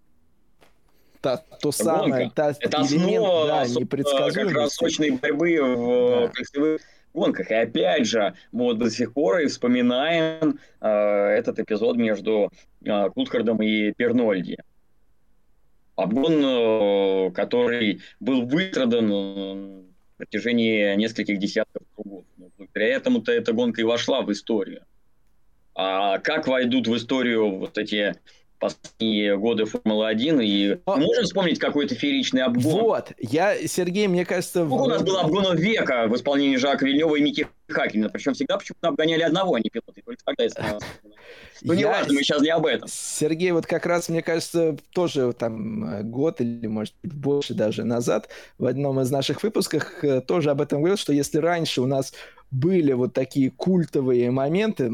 [1.21, 3.65] та, то самое, та, это основа да,
[4.33, 6.29] как раз сочной борьбы в да.
[6.29, 6.81] кольцевых
[7.13, 7.51] гонках.
[7.51, 12.51] И опять же, мы вот до сих пор и вспоминаем э, этот эпизод между
[12.85, 14.59] э, Кутхардом и Пернольди.
[15.97, 19.90] Обгон, э, который был выстрадан
[20.21, 22.25] протяжении нескольких десятков кругов.
[22.37, 24.85] Но благодаря этому-то эта гонка и вошла в историю.
[25.75, 28.15] А как войдут в историю вот эти
[28.61, 30.97] последние годы Формулы-1, и Но...
[30.99, 32.81] можем вспомнить какой-то фееричный обгон.
[32.81, 34.65] Вот, я, Сергей, мне кажется...
[34.65, 38.59] Сколько у нас было обгонов века в исполнении Жака Вильнева и Микки Хакина, причем всегда
[38.59, 40.79] почему-то обгоняли одного, а не пилоты, только тогда это...
[41.63, 42.89] Ну, не важно, мы сейчас не об этом.
[42.91, 48.31] Сергей, вот как раз, мне кажется, тоже там год или, может быть, больше даже назад
[48.59, 52.15] в одном из наших выпусков э, тоже об этом говорил, что если раньше у нас
[52.51, 54.91] были вот такие культовые моменты,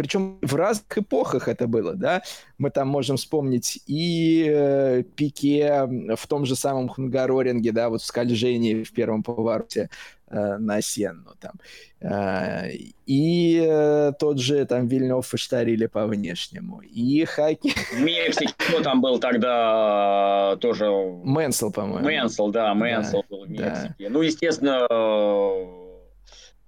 [0.00, 2.22] причем в разных эпохах это было, да.
[2.56, 5.86] Мы там можем вспомнить и э, Пике
[6.16, 9.90] в том же самом Хунгароринге, да, вот в скольжении в первом повороте
[10.28, 11.52] э, на Сенну там.
[12.00, 12.70] Э,
[13.04, 16.80] и э, тот же там Вильнев и Штарили по внешнему.
[16.80, 17.74] И Хаки...
[17.92, 20.90] В Мексике кто там был тогда тоже?
[21.24, 22.06] Мэнсел, по-моему.
[22.06, 23.94] Мэнсел, да, Мэнсел да, был в Мексике.
[23.98, 24.08] Да.
[24.08, 25.66] Ну, естественно, э,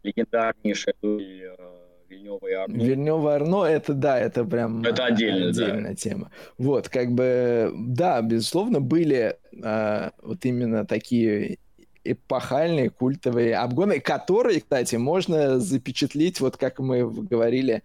[0.03, 1.82] легендарнейшая дуэль
[2.23, 2.83] Вильнёва и Арно.
[2.83, 5.95] Вильнёва и Арно, это да, это прям это отдельная, отдельная да.
[5.95, 6.31] тема.
[6.59, 11.59] Вот, как бы, да, безусловно, были э, вот именно такие
[12.05, 17.83] эпохальные культовые обгоны, которые, кстати, можно запечатлеть, вот как мы говорили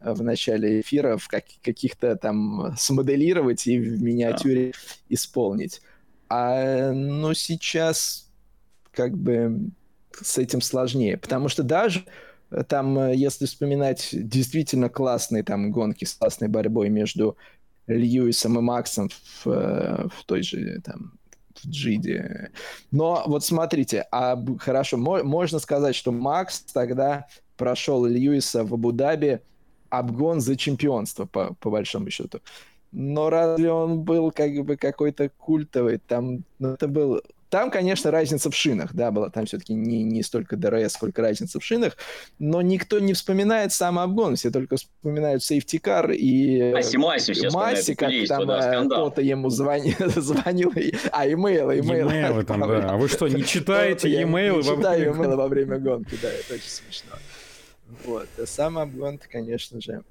[0.00, 4.78] в начале эфира, в как, каких-то там смоделировать и в миниатюре да.
[5.08, 5.80] исполнить.
[6.28, 8.28] А, ну, сейчас
[8.92, 9.70] как бы
[10.20, 12.04] с этим сложнее, потому что даже
[12.68, 17.36] там, э, если вспоминать действительно классные там гонки с классной борьбой между
[17.86, 21.12] Льюисом и Максом в, э, в той же там
[21.54, 22.50] в Джиде.
[22.90, 27.26] Но вот смотрите, а хорошо, мо- можно сказать, что Макс тогда
[27.56, 29.40] прошел Льюиса в Абу-Даби
[29.90, 32.40] обгон за чемпионство, по, по большому счету.
[32.92, 35.98] Но разве он был как бы какой-то культовый?
[35.98, 37.22] Там, ну, это был
[37.52, 41.60] там, конечно, разница в шинах, да, была там все-таки не, не столько ДРС, сколько разница
[41.60, 41.98] в шинах,
[42.38, 47.50] но никто не вспоминает сам обгон, все только вспоминают safety car и Масси, Масси, все
[47.50, 50.72] Масси, как там да, э, кто-то ему звонил, звонил,
[51.10, 52.10] а имейлы, имейлы.
[52.10, 52.88] Имейлы там, да.
[52.88, 54.62] А вы что, не читаете имейлы?
[54.62, 57.12] Я не читаю имейлы во время гонки, да, это очень смешно.
[58.06, 60.02] Вот, а сам обгон конечно же,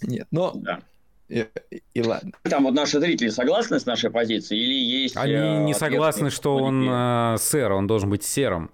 [0.00, 0.52] нет, но...
[0.54, 0.80] Да.
[1.28, 1.46] И,
[1.94, 2.32] и ладно.
[2.42, 5.16] Там вот наши зрители согласны с нашей позицией или есть...
[5.16, 8.70] Они не согласны, что он э, сэр, он должен быть серым.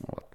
[0.00, 0.27] Вот.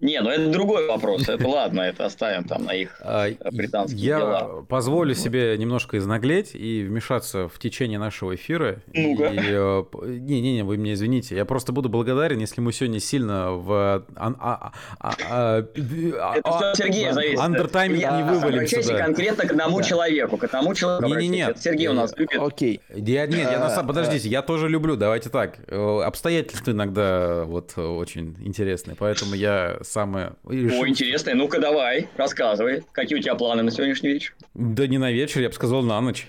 [0.00, 1.28] Не, ну это другой вопрос.
[1.28, 4.64] Это ладно, это оставим там на их а, британские Я дела.
[4.68, 8.80] позволю себе немножко изнаглеть и вмешаться в течение нашего эфира.
[8.94, 9.24] Ну-ка.
[9.24, 11.36] Э, не-не-не, вы мне извините.
[11.36, 14.04] Я просто буду благодарен, если мы сегодня сильно в...
[14.16, 17.38] А, а, это все Сергея зависит.
[17.38, 18.88] Андертайминг не вывалимся.
[18.88, 19.04] Да.
[19.04, 20.36] конкретно к одному человеку.
[20.38, 21.54] К одному человеку Не-не-не.
[21.58, 22.40] Сергей у нас любит.
[22.40, 22.80] Окей.
[22.94, 24.96] Я, нет, я на подождите, я тоже люблю.
[24.96, 25.58] Давайте так.
[25.66, 28.96] Э, обстоятельства иногда вот очень интересные.
[28.96, 30.32] Поэтому я самое...
[30.44, 31.34] О, интересное.
[31.34, 32.84] Ну-ка давай, рассказывай.
[32.92, 34.34] Какие у тебя планы на сегодняшний вечер?
[34.54, 36.28] Да не на вечер, я бы сказал на ночь.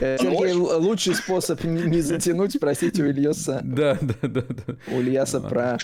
[0.00, 3.60] Э, Сергей, лучший способ не затянуть, просить у Ильяса.
[3.64, 4.44] Да, да, да.
[4.88, 5.78] У Ильяса про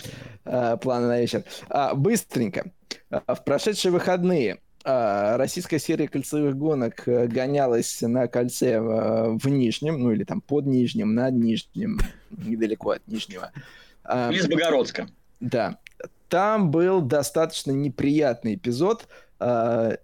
[0.44, 1.44] а, планы на вечер.
[1.68, 2.70] А, быстренько.
[3.10, 10.00] А, в прошедшие выходные российская серия кольцевых гонок э, гонялась на кольце в, в Нижнем,
[10.00, 11.98] ну или там под Нижним, над Нижним,
[12.30, 13.50] недалеко от Нижнего.
[14.04, 15.08] Близ Богородска.
[15.40, 15.78] Да.
[16.28, 19.08] Там был достаточно неприятный эпизод.
[19.38, 19.96] А,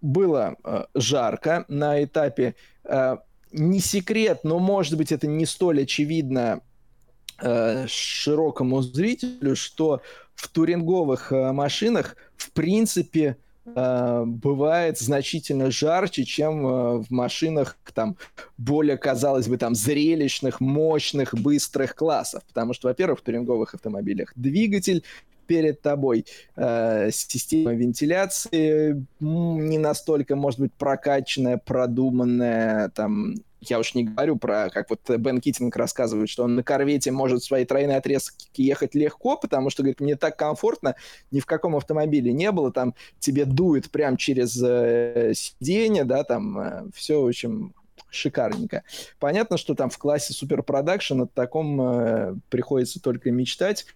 [0.00, 2.54] было а, жарко на этапе.
[2.84, 3.18] А,
[3.52, 6.60] не секрет, но, может быть, это не столь очевидно
[7.86, 10.00] широкому зрителю, что
[10.34, 13.36] в туринговых машинах, в принципе,
[13.66, 18.16] бывает значительно жарче, чем в машинах там
[18.56, 22.42] более, казалось бы, там зрелищных, мощных, быстрых классов.
[22.48, 25.04] Потому что, во-первых, в туринговых автомобилях двигатель
[25.46, 26.26] перед тобой.
[26.56, 34.70] Э, система вентиляции не настолько, может быть, прокачанная, продуманная, там, я уж не говорю про,
[34.70, 39.36] как вот Бен Китинг рассказывает, что он на корвете может свои тройные отрезки ехать легко,
[39.36, 40.94] потому что, говорит, мне так комфортно,
[41.30, 46.58] ни в каком автомобиле не было, там тебе дует прям через э, сиденье, да, там
[46.58, 47.74] э, все, общем,
[48.10, 48.82] шикарненько.
[49.18, 53.86] Понятно, что там в классе Production о таком э, приходится только мечтать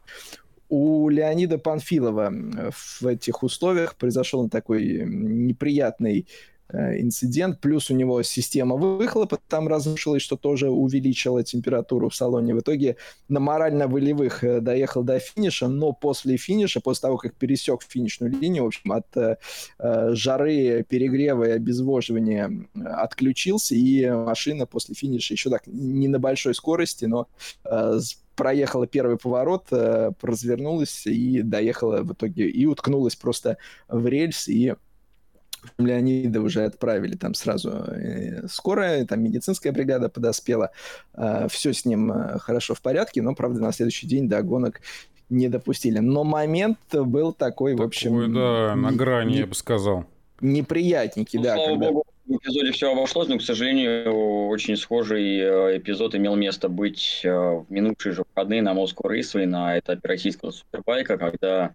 [0.70, 2.32] у Леонида Панфилова
[2.72, 6.28] в этих условиях произошел такой неприятный
[6.68, 12.55] э, инцидент, плюс у него система выхлопа там разрушилась, что тоже увеличило температуру в салоне.
[12.55, 12.97] В итоге
[13.28, 18.62] на морально-волевых э, доехал до финиша, но после финиша, после того, как пересек финишную линию,
[18.62, 19.36] в общем, от э,
[20.12, 22.48] жары, перегрева и обезвоживания
[22.84, 27.26] отключился, и машина после финиша еще так не на большой скорости, но
[28.40, 34.76] проехала первый поворот, э, развернулась и доехала в итоге, и уткнулась просто в рельс, и
[35.76, 40.70] Леонида уже отправили там сразу э, скорая, там медицинская бригада подоспела,
[41.12, 44.80] э, все с ним хорошо в порядке, но, правда, на следующий день до гонок
[45.28, 45.98] не допустили.
[45.98, 48.32] Но момент был такой, такой в общем...
[48.32, 50.06] да, на грани, не, я бы сказал.
[50.40, 51.54] Неприятненький, ну, да.
[51.56, 51.86] Слава когда...
[51.88, 57.23] богу, в эпизоде все обошлось, но, к сожалению, очень схожий э, эпизод имел место быть
[57.24, 61.74] э, в минувшие же выходные на Moscow Raceway на этапе российского супербайка, когда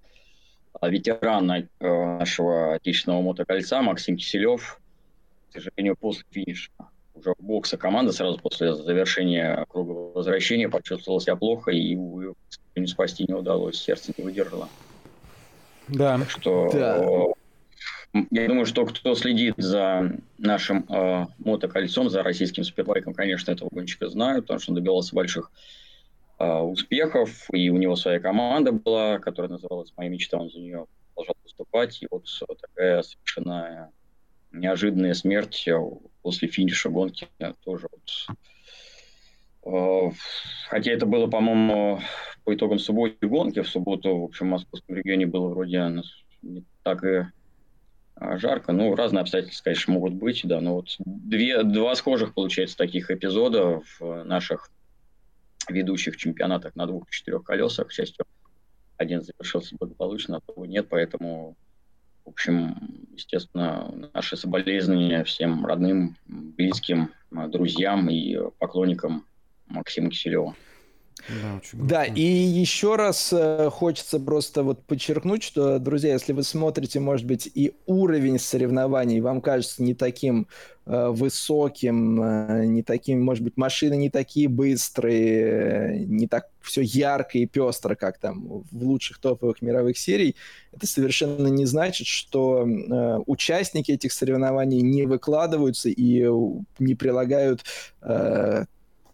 [0.82, 4.80] э, ветеран нашего отечественного мотокольца Максим Киселев,
[5.50, 6.72] к сожалению, после финиша
[7.16, 12.34] уже в бокса команда сразу после завершения круга возвращения почувствовал себя плохо и, увы,
[12.86, 14.70] спасти не удалось, сердце не выдержало.
[15.90, 16.18] Да.
[16.18, 17.06] Так что да.
[18.32, 24.08] Я думаю, что кто следит за нашим э, мотокольцом, за российским спидбайком, конечно, этого гонщика
[24.08, 25.52] знают, потому что он добивался больших
[26.40, 30.86] э, успехов, и у него своя команда была, которая называлась «Моя мечта», он за нее
[31.14, 32.26] продолжал выступать, и вот
[32.62, 33.92] такая совершенно
[34.54, 35.68] неожиданная смерть
[36.22, 37.28] после финиша гонки
[37.66, 38.38] тоже вот
[39.66, 40.16] э,
[40.70, 42.00] Хотя это было, по-моему,
[42.46, 43.62] по итогам субботней гонки.
[43.62, 46.02] В субботу, в общем, в московском регионе было вроде
[46.42, 47.32] не так и а,
[48.20, 48.72] жарко.
[48.72, 53.82] Ну, разные обстоятельства, конечно, могут быть, да, но вот две, два схожих, получается, таких эпизода
[54.00, 54.70] в наших
[55.70, 57.88] ведущих чемпионатах на двух-четырех колесах.
[57.88, 58.26] К счастью,
[58.98, 61.56] один завершился благополучно, а того нет, поэтому,
[62.24, 62.76] в общем,
[63.14, 69.26] естественно, наши соболезнования всем родным, близким, друзьям и поклонникам
[69.68, 70.56] Максима Киселева.
[71.30, 77.00] Да, да, и еще раз э, хочется просто вот подчеркнуть, что, друзья, если вы смотрите,
[77.00, 80.48] может быть, и уровень соревнований вам кажется не таким
[80.86, 86.82] э, высоким, э, не таким, может быть, машины не такие быстрые, э, не так все
[86.82, 90.36] ярко и пестро, как там в лучших топовых мировых серий,
[90.74, 96.28] это совершенно не значит, что э, участники этих соревнований не выкладываются и
[96.78, 97.64] не прилагают
[98.02, 98.66] э,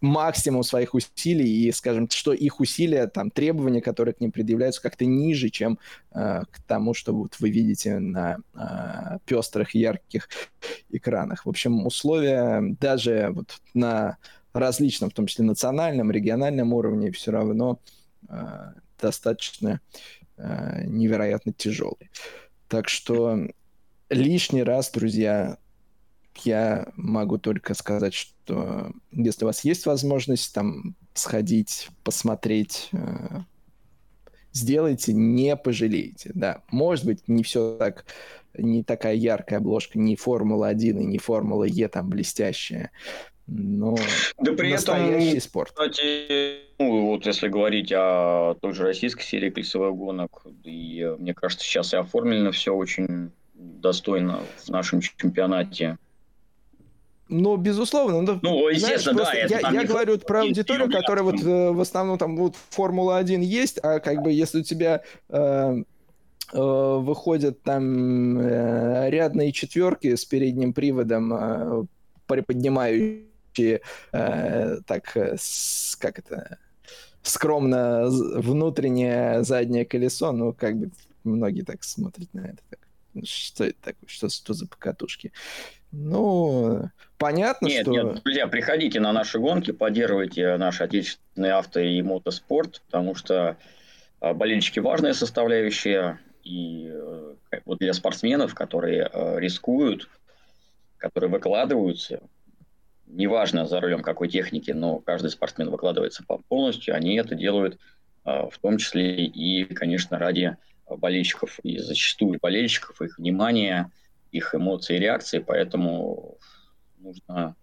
[0.02, 5.06] максимум своих усилий, и, скажем, что их усилия, там, требования, которые к ним предъявляются, как-то
[5.06, 5.78] ниже, чем
[6.10, 10.28] э, к тому, что вот вы видите на э, пестрых, ярких
[10.90, 11.46] экранах.
[11.46, 14.18] В общем, условия даже вот на
[14.52, 17.78] различном, в том числе национальном, региональном уровне, все равно
[18.28, 19.80] э, достаточно
[20.36, 22.10] э, невероятно тяжелый.
[22.68, 23.38] Так что
[24.10, 25.58] лишний раз, друзья,
[26.38, 33.40] я могу только сказать, что если у вас есть возможность там сходить, посмотреть, э,
[34.52, 36.30] сделайте, не пожалеете.
[36.34, 38.04] Да, может быть, не все так,
[38.56, 42.90] не такая яркая обложка, не Формула-1 и не Формула Е там блестящая,
[43.46, 43.96] но
[44.38, 45.70] да при настоящий этом, спорт.
[45.70, 51.64] Кстати, ну, вот если говорить о той же российской серии колесовых гонок, и мне кажется,
[51.64, 55.98] сейчас и оформлено все очень достойно в нашем чемпионате.
[57.28, 58.20] Ну, безусловно.
[58.20, 59.56] Ну, ну естественно, знаешь, да.
[59.58, 63.78] Это я я говорю про аудиторию, которая вот э, в основном там вот Формула-1 есть,
[63.82, 65.82] а как бы если у тебя э,
[66.52, 71.84] э, выходят там э, рядные четверки с передним приводом, э,
[72.26, 73.80] приподнимающие
[74.12, 76.58] э, так, э, с, как это,
[77.22, 80.90] скромно внутреннее заднее колесо, ну, как бы
[81.24, 82.58] многие так смотрят на это.
[82.68, 82.78] Так.
[83.24, 84.08] Что это такое?
[84.08, 85.32] Что, что за покатушки?
[85.92, 86.88] Ну,
[87.18, 87.92] понятно, нет, что...
[87.92, 93.58] Нет, друзья, приходите на наши гонки, поддерживайте наш отечественный авто и мотоспорт, потому что
[94.20, 97.34] а, болельщики важная составляющая, и э,
[97.66, 100.08] вот для спортсменов, которые э, рискуют,
[100.96, 102.20] которые выкладываются,
[103.06, 107.78] неважно за рулем какой техники, но каждый спортсмен выкладывается полностью, они это делают
[108.24, 110.56] а, в том числе и, конечно, ради
[110.88, 113.90] болельщиков, и зачастую болельщиков, их внимания,
[114.32, 116.38] их эмоций и реакции, поэтому
[116.98, 117.54] нужно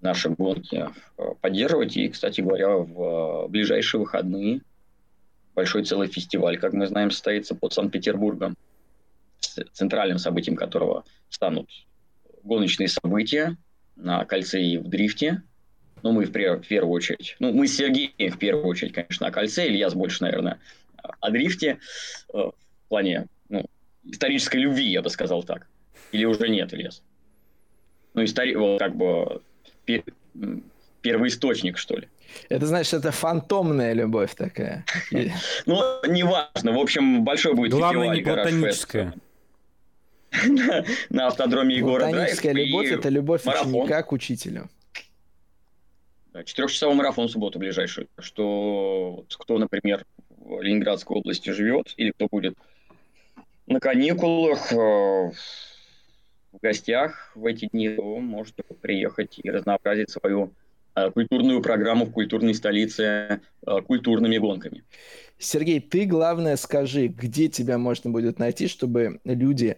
[0.00, 0.86] наши гонки
[1.16, 1.96] э, поддерживать.
[1.96, 4.62] И, кстати говоря, в ближайшие выходные
[5.54, 8.56] большой целый фестиваль, как мы знаем, состоится под Санкт-Петербургом,
[9.72, 11.68] центральным событием которого станут
[12.44, 13.56] гоночные события
[13.96, 15.42] на кольце и в дрифте.
[16.04, 19.66] Ну, мы в, первую очередь, ну, мы с Сергеем в первую очередь, конечно, о кольце,
[19.66, 20.60] Ильяс больше, наверное,
[21.02, 21.80] о дрифте
[22.32, 22.54] э, в
[22.88, 23.66] плане ну,
[24.04, 25.66] исторической любви, я бы сказал так.
[26.12, 27.02] Или уже нет, Ильяс?
[28.14, 28.54] Ну, истори...
[28.54, 29.42] вот, как бы
[29.84, 30.02] пер...
[31.02, 32.08] первоисточник, что ли.
[32.48, 34.84] Это значит, это фантомная любовь такая.
[35.66, 36.72] Ну, неважно.
[36.72, 39.14] В общем, большой будет Главное, не платоническая.
[41.08, 44.68] На автодроме Егора Платоническая любовь– это любовь ученика к учителю.
[46.44, 48.08] Четырехчасовой марафон в субботу ближайший.
[48.18, 52.56] Что кто, например, в Ленинградской области живет, или кто будет
[53.66, 55.30] на каникулах, э,
[56.58, 60.52] в гостях в эти дни, то можете приехать и разнообразить свою
[60.94, 63.02] э, культурную программу в культурной столице
[63.66, 64.82] э, культурными гонками.
[65.38, 69.76] Сергей, ты главное скажи, где тебя можно будет найти, чтобы люди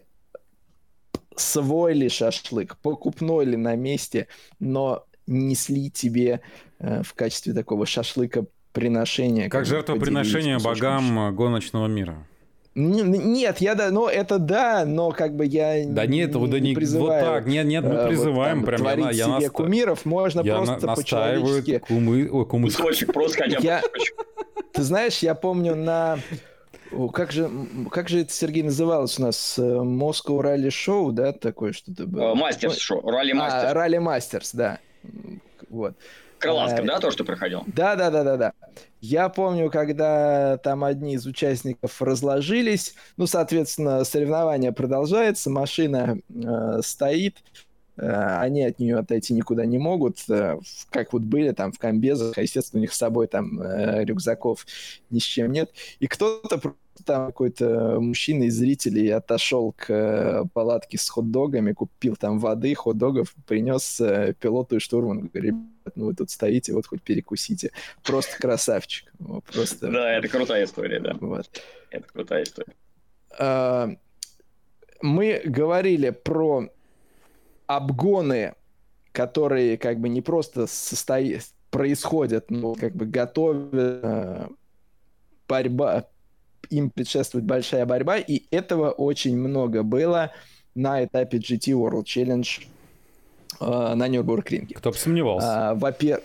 [1.35, 4.27] свой ли шашлык, покупной ли на месте,
[4.59, 6.41] но несли тебе
[6.79, 9.49] э, в качестве такого шашлыка приношения.
[9.49, 12.25] Как жертвоприношение богам гоночного мира.
[12.73, 16.73] Нет, я да, ну это да, но как бы я да нет, не, да не
[16.73, 17.25] призываю.
[17.25, 19.49] Вот так, нет, нет, мы э, призываем вот, там, прям творить я, себе наста...
[19.49, 21.79] кумиров, можно я просто на, по-человечески.
[21.79, 22.67] Кумы, о, кумы.
[22.67, 23.65] Кусочек просто хотя бы.
[23.65, 23.81] Я...
[24.73, 26.19] Ты знаешь, я помню на
[27.13, 27.49] как же,
[27.89, 29.57] как же это, Сергей, называлось у нас?
[29.57, 32.35] Moscow Rally Show, да, такое что-то было?
[32.35, 33.71] Мастерс шоу, Ралли Мастерс.
[33.71, 34.79] А, Ралли Мастерс, да.
[35.69, 35.95] Вот.
[36.41, 37.63] Крылатском, а, да, то, что проходил?
[37.67, 38.53] Да, да, да, да, да.
[38.99, 47.37] Я помню, когда там одни из участников разложились, ну, соответственно, соревнование продолжается, машина э, стоит,
[47.97, 48.07] э,
[48.39, 50.59] они от нее отойти никуда не могут, э,
[50.89, 54.65] как вот были там в комбезах, а, естественно, у них с собой там э, рюкзаков
[55.09, 56.59] ни с чем нет, и кто-то
[57.01, 63.33] там какой-то мужчина из зрителей отошел к э, палатке с хот-догами, купил там воды, хот-догов,
[63.47, 65.29] принес э, пилоту и штурману.
[65.33, 65.55] Говорит,
[65.95, 67.71] ну вы тут стоите, вот хоть перекусите.
[68.03, 69.11] Просто красавчик.
[69.53, 69.91] Просто...
[69.91, 71.15] Да, это крутая история, да.
[71.19, 71.49] Вот.
[71.89, 72.73] Это крутая история.
[73.37, 73.89] А,
[75.01, 76.69] мы говорили про
[77.67, 78.53] обгоны,
[79.11, 84.47] которые как бы не просто состоят, происходят, но как бы готовят э,
[85.47, 86.07] борьба,
[86.69, 90.31] им предшествует большая борьба, и этого очень много было
[90.75, 92.67] на этапе GT World Challenge
[93.59, 94.75] э, на Нюрбургринге.
[94.75, 95.71] Кто бы сомневался.
[95.71, 96.21] А, во-пер...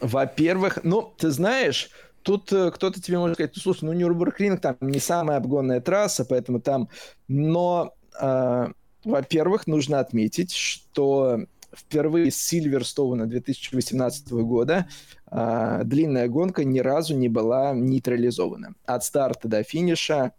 [0.00, 1.90] Во-первых, ну, ты знаешь,
[2.22, 6.24] тут э, кто-то тебе может сказать, ну, слушай, ну, Нюрбургринг там не самая обгонная трасса,
[6.24, 6.88] поэтому там...
[7.28, 8.68] Но, э,
[9.04, 11.40] во-первых, нужно отметить, что
[11.74, 14.88] впервые с Сильверстоуна 2018 года
[15.26, 18.74] а, длинная гонка ни разу не была нейтрализована.
[18.84, 20.32] От старта до финиша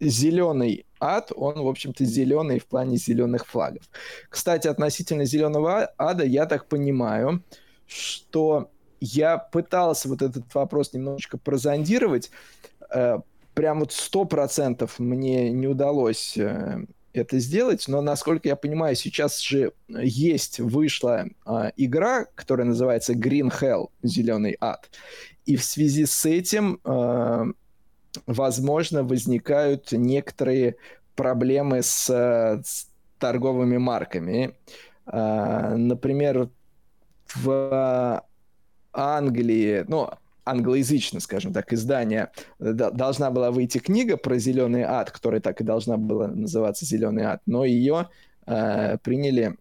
[0.00, 3.82] зеленый ад, он, в общем-то, зеленый в плане зеленых флагов.
[4.28, 7.42] Кстати, относительно зеленого ада, я так понимаю,
[7.86, 8.70] что
[9.00, 12.30] я пытался вот этот вопрос немножечко прозондировать.
[12.92, 13.18] Э,
[13.54, 16.84] прям вот сто процентов мне не удалось э,
[17.18, 23.52] это сделать, но, насколько я понимаю, сейчас же есть, вышла э, игра, которая называется Green
[23.52, 24.90] Hell, Зеленый ад.
[25.46, 27.44] И в связи с этим, э,
[28.26, 30.76] возможно, возникают некоторые
[31.14, 32.88] проблемы с, с
[33.18, 34.54] торговыми марками.
[35.06, 36.50] Э, например,
[37.34, 38.24] в
[38.92, 40.10] Англии, ну,
[40.50, 45.96] англоязычно, скажем так, издание, должна была выйти книга про зеленый ад, которая так и должна
[45.96, 48.08] была называться Зеленый ад, но ее
[48.46, 49.56] э, приняли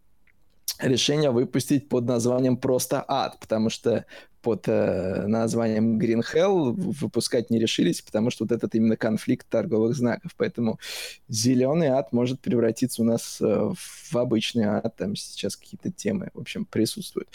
[0.79, 4.05] решение выпустить под названием просто ад, потому что
[4.41, 9.95] под э, названием Green Hell выпускать не решились, потому что вот этот именно конфликт торговых
[9.95, 10.31] знаков.
[10.37, 10.79] Поэтому
[11.27, 14.95] зеленый ад может превратиться у нас э, в обычный ад.
[14.95, 17.27] Там сейчас какие-то темы, в общем, присутствуют.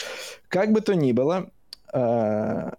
[0.48, 1.50] Как бы то ни было,
[1.92, 2.70] э,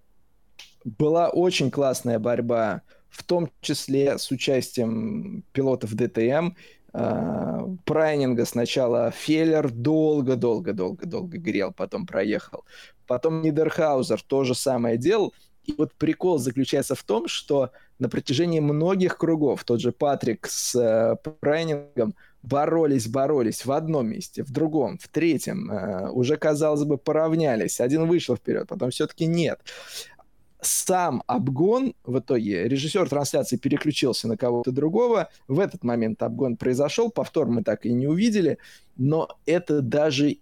[0.83, 6.51] была очень классная борьба, в том числе с участием пилотов ДТМ.
[6.93, 12.65] Uh, Прайнинга сначала Феллер долго-долго-долго-долго грел, потом проехал.
[13.07, 15.33] Потом Нидерхаузер то же самое делал.
[15.63, 20.75] И вот прикол заключается в том, что на протяжении многих кругов тот же Патрик с
[20.75, 25.71] э, Прайнингом боролись, боролись в одном месте, в другом, в третьем.
[25.71, 27.79] Э, уже, казалось бы, поравнялись.
[27.79, 29.61] Один вышел вперед, потом все-таки нет
[30.63, 37.09] сам обгон в итоге, режиссер трансляции переключился на кого-то другого, в этот момент обгон произошел,
[37.09, 38.57] повтор мы так и не увидели,
[38.95, 40.37] но это даже...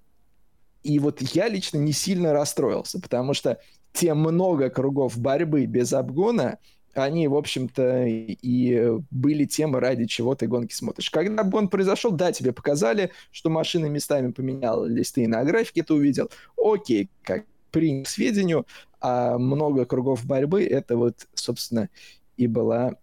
[0.84, 3.60] И вот я лично не сильно расстроился, потому что
[3.94, 6.58] те много кругов борьбы без обгона,
[6.94, 11.10] они, в общем-то, и были тем, ради чего ты гонки смотришь.
[11.10, 15.94] Когда обгон произошел, да, тебе показали, что машины местами поменялись, ты и на графике это
[15.94, 16.30] увидел.
[16.58, 18.68] Окей, как принял к сведению,
[19.00, 21.90] а много кругов борьбы, это вот, собственно,
[22.38, 22.96] и была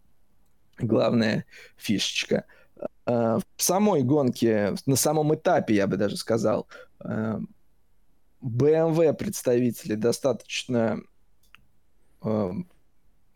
[0.79, 1.45] главная
[1.77, 2.45] фишечка.
[3.07, 6.67] А, в самой гонке, на самом этапе, я бы даже сказал,
[8.41, 11.01] BMW представители достаточно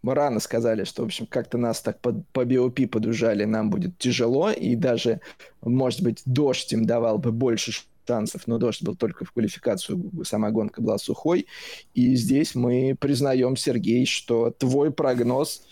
[0.04, 4.50] рано сказали, что, в общем, как-то нас так по, по BOP подужали, нам будет тяжело,
[4.50, 5.20] и даже,
[5.60, 7.72] может быть, дождь им давал бы больше
[8.06, 11.46] шансов, но дождь был только в квалификацию, сама гонка была сухой.
[11.94, 15.66] И здесь мы признаем, Сергей, что твой прогноз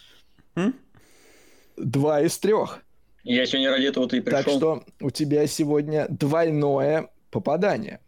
[1.77, 2.83] два из трех.
[3.23, 4.43] Я сегодня ради этого и пришел.
[4.43, 8.01] Так что у тебя сегодня двойное попадание.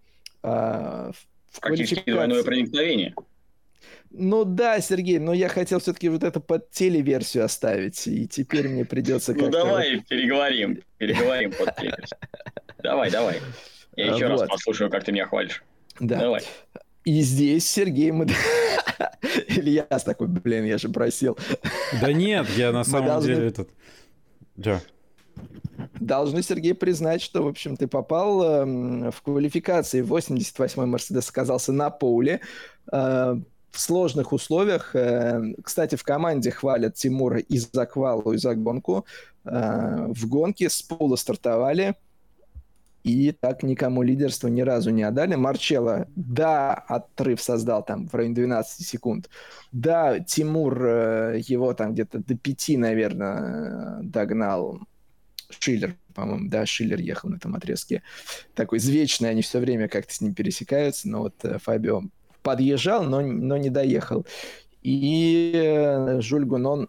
[0.42, 1.12] А,
[1.50, 3.14] в Практически двойное проникновение.
[4.10, 8.84] Ну да, Сергей, но я хотел все-таки вот это под телеверсию оставить, и теперь мне
[8.84, 12.18] придется Ну давай переговорим, переговорим под телеверсию.
[12.82, 13.40] Давай, давай.
[13.96, 14.40] Я еще вот.
[14.40, 15.62] раз послушаю, как ты меня хвалишь.
[16.00, 16.18] Да.
[16.18, 16.42] Давай.
[17.04, 18.26] И здесь Сергей мы...
[19.48, 21.36] Илья такой, блин, я же просил.
[22.00, 23.34] Да нет, я на самом должны...
[23.34, 23.70] деле этот...
[24.56, 24.80] Да.
[25.98, 30.02] Должны, Сергей, признать, что, в общем, ты попал э, в квалификации.
[30.02, 32.40] 88-й Мерседес оказался на поле.
[32.92, 33.36] Э,
[33.72, 34.94] в сложных условиях.
[34.94, 39.06] Э, кстати, в команде хвалят Тимура и за квалу, и за гонку.
[39.44, 41.94] Э, в гонке с пола стартовали
[43.04, 45.34] и так никому лидерство ни разу не отдали.
[45.34, 49.28] Марчелло, да, отрыв создал там в районе 12 секунд.
[49.72, 54.80] Да, Тимур э, его там где-то до 5, наверное, догнал.
[55.50, 58.02] Шиллер, по-моему, да, Шиллер ехал на этом отрезке.
[58.54, 62.02] Такой извечный, они все время как-то с ним пересекаются, но вот э, Фабио
[62.42, 64.26] подъезжал, но, но не доехал.
[64.82, 66.88] И э, Жюль Гунон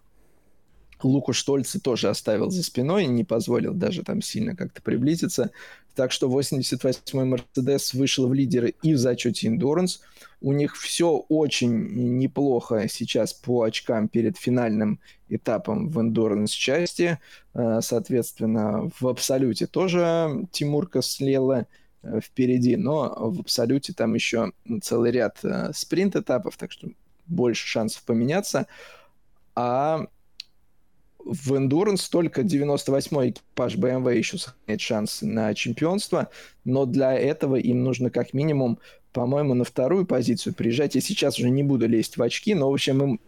[1.03, 5.51] Луку Штольца тоже оставил за спиной, не позволил даже там сильно как-то приблизиться.
[5.95, 9.99] Так что 88-й Мерседес вышел в лидеры и в зачете Endurance.
[10.41, 14.99] У них все очень неплохо сейчас по очкам перед финальным
[15.29, 17.19] этапом в Endurance части.
[17.53, 21.67] Э, соответственно, в Абсолюте тоже Тимурка слела
[22.01, 24.51] э, впереди, но в Абсолюте там еще
[24.81, 26.89] целый ряд э, спринт-этапов, так что
[27.27, 28.67] больше шансов поменяться.
[29.55, 30.07] А
[31.25, 36.29] в Endurance только 98-й экипаж BMW еще сохраняет шанс на чемпионство,
[36.65, 38.79] но для этого им нужно как минимум,
[39.13, 40.95] по-моему, на вторую позицию приезжать.
[40.95, 43.19] Я сейчас уже не буду лезть в очки, но, в общем, им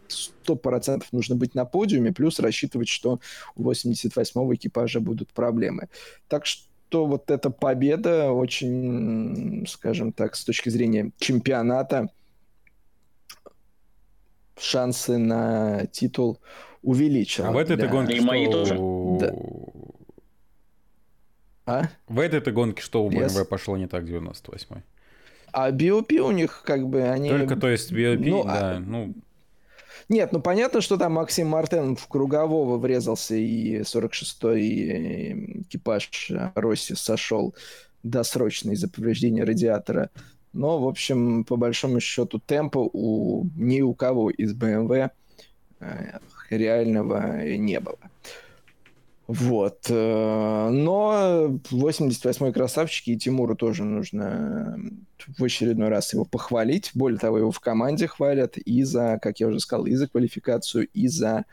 [0.45, 3.19] 100% нужно быть на подиуме, плюс рассчитывать, что
[3.55, 5.87] у 88-го экипажа будут проблемы.
[6.27, 12.09] Так что вот эта победа очень, скажем так, с точки зрения чемпионата,
[14.57, 16.39] шансы на титул
[16.85, 17.49] увеличила.
[17.49, 17.87] А в этой для...
[17.87, 18.27] гонке И что...
[18.27, 18.75] мои тоже.
[19.19, 19.33] Да.
[21.65, 21.83] А?
[22.07, 23.45] В этой гонке что у BMW yes.
[23.45, 24.83] пошло не так 98-й?
[25.51, 27.29] А BOP у них как бы они...
[27.29, 28.79] Только, то есть, BOP, ну, да, а...
[28.79, 29.13] ну...
[30.07, 37.55] Нет, ну понятно, что там Максим Мартен в кругового врезался, и 46-й экипаж Росси сошел
[38.03, 40.11] досрочно из-за повреждения радиатора.
[40.53, 45.09] Но, в общем, по большому счету, темпа у ни у кого из BMW
[45.79, 47.97] э, реального не было.
[49.27, 49.87] Вот.
[49.89, 54.77] Э, но 88-й красавчики и Тимуру тоже нужно
[55.37, 56.91] в очередной раз его похвалить.
[56.93, 60.87] Более того, его в команде хвалят и за, как я уже сказал, и за квалификацию,
[60.93, 61.45] и за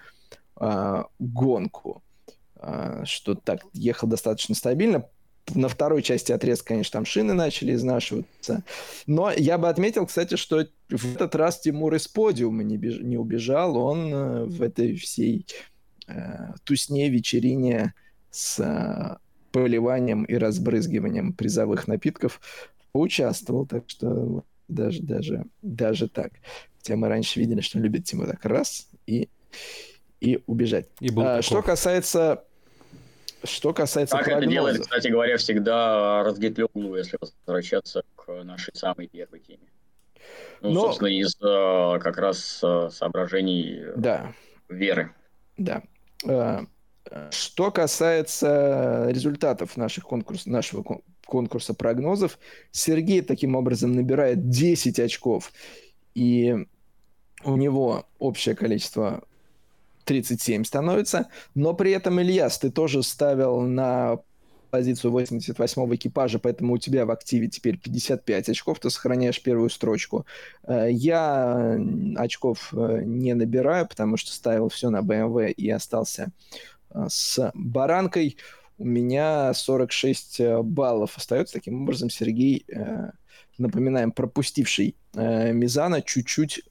[0.60, 2.02] э, гонку.
[2.56, 5.06] Э, что так, ехал достаточно стабильно.
[5.54, 8.62] На второй части отрезка, конечно, там шины начали изнашиваться.
[9.06, 12.98] Но я бы отметил, кстати, что в этот раз Тимур из подиума не, беж...
[13.00, 13.76] не убежал.
[13.76, 15.46] Он э, в этой всей
[16.06, 17.94] э, тусне, вечерине
[18.30, 19.16] с э,
[19.50, 22.40] поливанием и разбрызгиванием призовых напитков
[22.92, 26.32] поучаствовал, так что даже, даже, даже так.
[26.78, 29.28] Хотя мы раньше видели, что он любит Тимур так раз и,
[30.20, 30.88] и убежать.
[31.00, 32.44] И а, что касается
[33.44, 34.44] что касается Как прогнозов...
[34.44, 39.68] это делает, кстати говоря, всегда Разгитлёглу, если возвращаться к нашей самой первой теме.
[40.60, 40.80] Ну, Но...
[40.82, 44.32] собственно, из э, как раз э, соображений да.
[44.68, 45.12] веры.
[45.56, 45.82] Да.
[46.26, 46.60] Э,
[47.30, 52.38] что касается результатов наших конкурс, нашего конкурса прогнозов,
[52.70, 55.52] Сергей таким образом набирает 10 очков,
[56.14, 56.56] и
[57.44, 59.24] у него общее количество
[60.04, 64.18] 37 становится, но при этом, Ильяс, ты тоже ставил на
[64.72, 70.24] позицию 88-го экипажа, поэтому у тебя в активе теперь 55 очков, ты сохраняешь первую строчку.
[70.66, 71.78] Э, я
[72.16, 76.32] очков э, не набираю, потому что ставил все на BMW и остался
[76.90, 78.38] э, с баранкой.
[78.78, 81.54] У меня 46 баллов остается.
[81.54, 82.66] Таким образом, Сергей,
[83.58, 86.62] напоминаем, пропустивший Мизана, чуть-чуть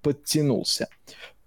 [0.00, 0.86] подтянулся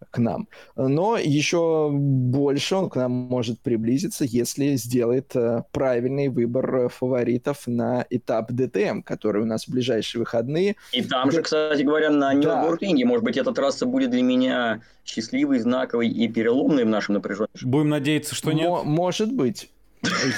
[0.09, 0.47] к нам.
[0.75, 8.05] Но еще больше он к нам может приблизиться, если сделает э, правильный выбор фаворитов на
[8.09, 10.75] этап ДТМ, который у нас в ближайшие выходные.
[10.91, 13.09] И там же, кстати говоря, на Нюрнбургринге, да.
[13.09, 17.49] может быть, эта трасса будет для меня счастливой, знаковой и переломной в нашем напряжении.
[17.63, 18.67] Будем надеяться, что нет.
[18.67, 19.69] М- может быть.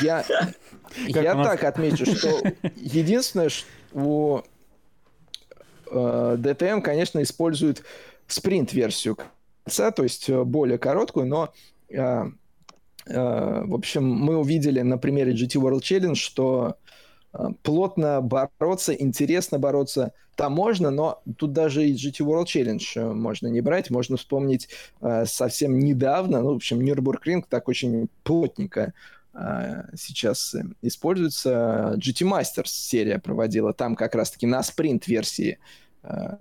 [0.02, 0.24] Я,
[1.08, 2.42] я так отмечу, что
[2.76, 4.42] единственное, что у
[5.90, 7.84] э, ДТМ, конечно, использует
[8.28, 9.18] спринт-версию
[9.66, 11.54] то есть э, более короткую, но
[11.90, 16.78] э, э, в общем, мы увидели на примере GT World Challenge, что
[17.64, 23.60] плотно бороться, интересно бороться там можно, но тут даже и GT World Challenge можно не
[23.60, 23.90] брать.
[23.90, 24.70] Можно вспомнить
[25.26, 28.94] совсем недавно, ну, в общем, Нюрнбургринг так очень плотненько
[29.98, 31.96] сейчас используется.
[31.98, 35.62] GT Masters серия проводила там как раз-таки на спринт-версии Э,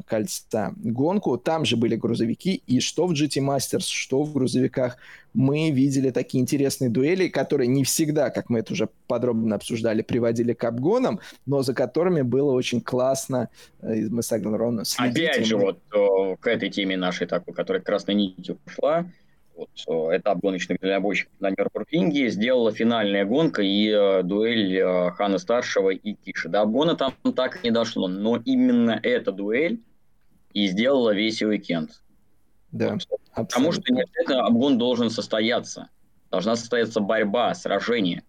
[0.06, 0.72] кольца.
[0.76, 1.38] Гонку.
[1.38, 4.96] Там же были грузовики, и что в GT Masters, что в грузовиках.
[5.32, 10.52] Мы видели такие интересные дуэли, которые не всегда, как мы это уже подробно обсуждали, приводили
[10.52, 13.48] к обгонам, но за которыми было очень классно,
[13.82, 15.80] э, мы с Аглен Опять же, вот
[16.38, 19.06] к этой теме нашей такой, которая красной нитью пошла,
[19.56, 19.68] вот,
[20.16, 26.14] этап гоночных дальнобойщиков на Нюрнбургринге сделала финальная гонка и э, дуэль э, Хана Старшего и
[26.14, 26.48] Киши.
[26.48, 29.80] До обгона там так и не дошло, но именно эта дуэль
[30.52, 32.02] и сделала весь уикенд.
[32.72, 33.48] Да, вот.
[33.48, 35.90] Потому что не обязательно обгон должен состояться.
[36.30, 38.24] Должна состояться борьба, сражение.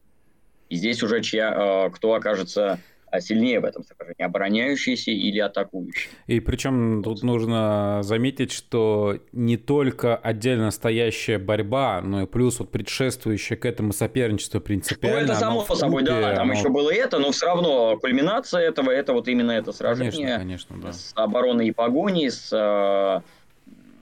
[0.69, 2.79] И здесь уже чья, э, кто окажется
[3.21, 6.11] сильнее в этом сражении, обороняющиеся или атакующие.
[6.27, 12.71] И причем тут нужно заметить, что не только отдельно стоящая борьба, но и плюс вот
[12.71, 15.21] предшествующее к этому соперничество принципиально.
[15.21, 16.59] Ну, это само по собой, да, там оно...
[16.59, 20.37] еще было это, но все равно кульминация этого, это вот именно это сражение.
[20.37, 20.93] Конечно, конечно, да.
[20.93, 23.21] С обороной и погоней, с э,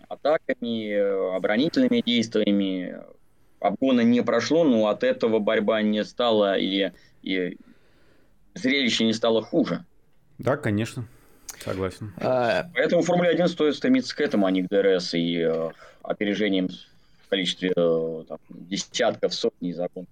[0.07, 2.97] атаками, оборонительными действиями.
[3.59, 6.91] Обгона не прошло, но от этого борьба не стала и,
[7.21, 7.57] и
[8.53, 9.85] зрелище не стало хуже.
[10.37, 11.07] Да, конечно.
[11.59, 12.13] Согласен.
[12.17, 12.69] А...
[12.73, 15.69] Поэтому в Формуле 1 стоит стремиться к этому, а не к ДРС и э,
[16.01, 16.69] опережениям
[17.25, 20.09] в количестве э, там, десятков, сотней обгонов.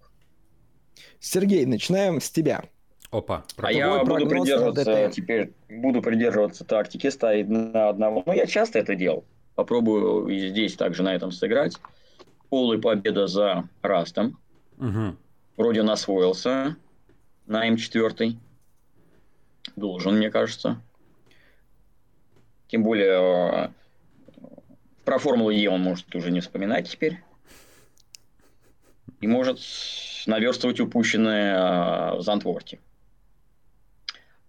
[1.19, 2.63] Сергей, начинаем с тебя.
[3.11, 3.43] Опа.
[3.57, 8.23] А я буду придерживаться, теперь буду придерживаться тактики, ставить на одного.
[8.25, 9.25] Ну, я часто это делал.
[9.55, 11.77] Попробую и здесь также на этом сыграть.
[12.49, 14.39] Полная победа за Растом.
[14.77, 15.15] Угу.
[15.57, 16.77] Вроде он освоился
[17.51, 18.37] на М4.
[19.75, 20.81] Должен, мне кажется.
[22.67, 23.69] Тем более, э,
[25.05, 27.19] про Формулу Е он может уже не вспоминать теперь.
[29.19, 29.59] И может
[30.25, 32.79] наверстывать упущенное э, в Зантворте.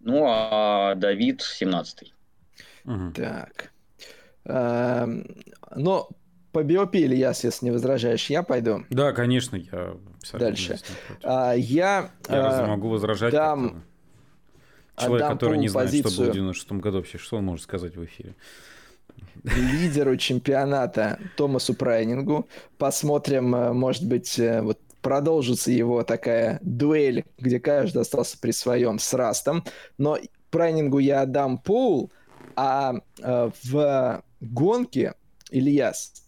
[0.00, 2.14] Ну, а Давид 17
[2.84, 3.12] Угу.
[3.12, 3.70] Так.
[4.44, 5.24] Эм,
[5.76, 6.08] но
[6.52, 8.84] по биопи, Ильяс, если не возражаешь, я пойду.
[8.90, 9.96] Да, конечно, я
[10.34, 10.78] Дальше.
[11.22, 13.32] А, я я разве могу возражать?
[13.32, 13.82] Дам,
[14.96, 18.04] Человек, который не знает, что было в 96 году вообще, что он может сказать в
[18.04, 18.34] эфире?
[19.44, 22.48] Лидеру чемпионата Томасу Прайнингу.
[22.78, 28.98] Посмотрим, э, может быть, э, вот продолжится его такая дуэль, где каждый остался при своем
[28.98, 29.64] с Растом.
[29.98, 30.18] Но
[30.50, 32.12] Прайнингу я отдам пол,
[32.54, 35.14] а э, в гонке
[35.50, 36.21] Ильяс,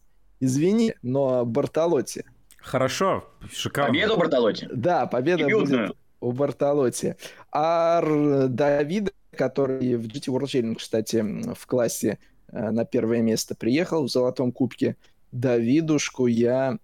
[0.45, 2.25] извини, но Бартолотти.
[2.59, 3.93] Хорошо, шикарно.
[3.93, 4.69] Победа Бартолотти?
[4.73, 5.87] Да, победа Дебютную.
[5.87, 7.17] будет у Бартолотти.
[7.53, 8.01] А
[8.49, 12.19] Давида, который в GT World Challenge, кстати, в классе
[12.49, 14.97] э, на первое место приехал в Золотом Кубке,
[15.33, 16.79] Давидушку я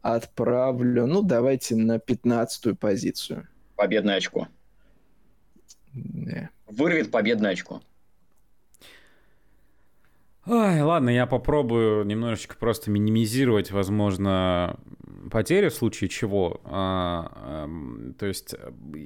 [0.00, 3.48] отправлю, ну, давайте на 15 позицию.
[3.74, 4.48] Победное очко.
[5.92, 6.48] Не.
[6.66, 7.82] Вырвет победное очко.
[10.46, 14.78] Ой, ладно, я попробую немножечко просто минимизировать, возможно,
[15.28, 16.60] потери в случае чего.
[16.64, 18.54] А, э, то есть,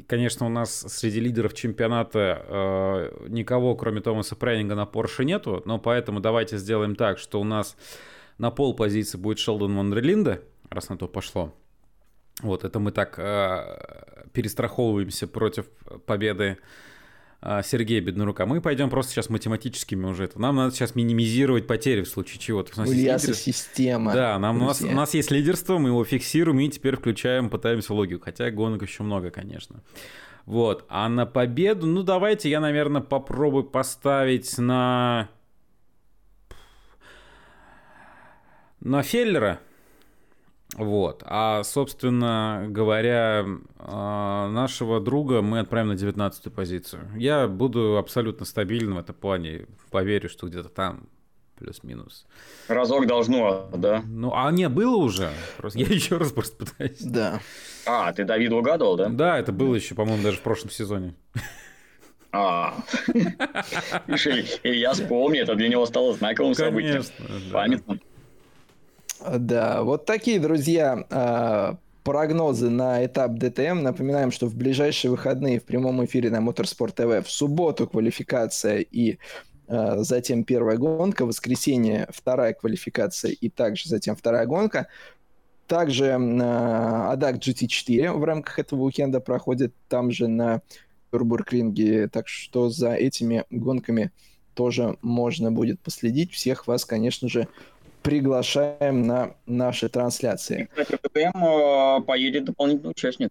[0.06, 5.78] конечно, у нас среди лидеров чемпионата э, никого, кроме Томаса Прейнинга, на Порше нету, но
[5.78, 7.74] поэтому давайте сделаем так, что у нас
[8.36, 11.54] на пол позиции будет Шелдон Мондрелинда, раз на то пошло.
[12.42, 15.66] Вот, это мы так э, перестраховываемся против
[16.04, 16.89] победы а,
[17.42, 18.44] Сергея Беднорука.
[18.44, 20.24] Мы пойдем просто сейчас математическими уже.
[20.24, 20.38] Это.
[20.40, 22.62] Нам надо сейчас минимизировать потери в случае чего.
[22.62, 24.12] То есть у нас есть система.
[24.12, 27.94] Да, нам, у, нас, у нас есть лидерство, мы его фиксируем и теперь включаем, пытаемся
[27.94, 28.24] логику.
[28.26, 29.82] Хотя гонок еще много, конечно.
[30.44, 30.84] Вот.
[30.88, 35.30] А на победу, ну давайте я, наверное, попробую поставить на...
[38.80, 39.60] На Феллера.
[40.76, 41.22] Вот.
[41.26, 43.44] А, собственно говоря,
[43.78, 47.10] а, нашего друга мы отправим на 19 позицию.
[47.16, 49.66] Я буду абсолютно стабильным в этом плане.
[49.90, 51.09] Поверю, что где-то там
[51.60, 52.26] плюс-минус.
[52.68, 54.02] Разок должно, да?
[54.06, 55.30] Ну, а не, было уже.
[55.59, 57.01] Просто, я еще раз просто пытаюсь.
[57.01, 57.40] Да.
[57.86, 59.09] А, ты Давид угадывал, да?
[59.09, 61.14] Да, это было еще, по-моему, даже в прошлом сезоне.
[62.32, 62.74] А,
[64.62, 67.02] я вспомнил, это для него стало знаковым событием.
[67.52, 68.01] Памятным.
[69.26, 73.82] Да, вот такие, друзья, а, прогнозы на этап ДТМ.
[73.82, 79.18] Напоминаем, что в ближайшие выходные в прямом эфире на Моторспорт ТВ в субботу квалификация и
[79.68, 84.88] а, затем первая гонка, в воскресенье вторая квалификация и также затем вторая гонка.
[85.66, 90.62] Также ADAC GT4 в рамках этого уикенда проходит там же на
[91.10, 94.10] Турбурклинге, так что за этими гонками
[94.55, 96.32] тоже можно будет последить.
[96.32, 97.47] Всех вас, конечно же,
[98.02, 100.68] приглашаем на наши трансляции.
[100.74, 103.31] В ТТМ э, поедет дополнительный участник.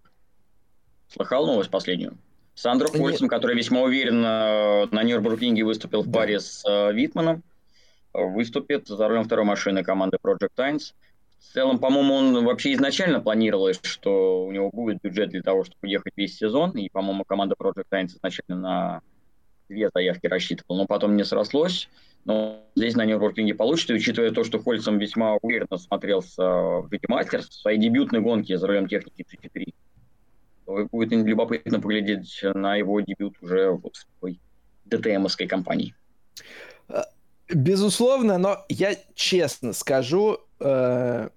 [1.07, 2.17] Слыхал новость последнюю?
[2.53, 7.41] Сандро Фольцем, который весьма уверенно на Нюрнбургинге выступил в паре с э, Витманом,
[8.13, 10.93] выступит за рулем второй машины команды Project Times.
[11.39, 15.87] В целом, по-моему, он вообще изначально планировал, что у него будет бюджет для того, чтобы
[15.87, 16.71] ехать весь сезон.
[16.71, 19.01] И, по-моему, команда Project Times изначально на
[19.69, 21.87] две заявки рассчитывала, но потом не срослось.
[22.29, 27.49] Но здесь на нью-йоркинге получится, учитывая то, что Хольцем весьма уверенно смотрелся в GT Masters
[27.49, 29.73] в своей дебютной гонке за рулем техники GT3.
[30.67, 33.81] То будет любопытно поглядеть на его дебют уже в
[34.19, 34.39] своей
[34.85, 35.95] ДТМовской компании.
[36.87, 37.01] Э,
[37.51, 41.29] безусловно, но я честно скажу, э,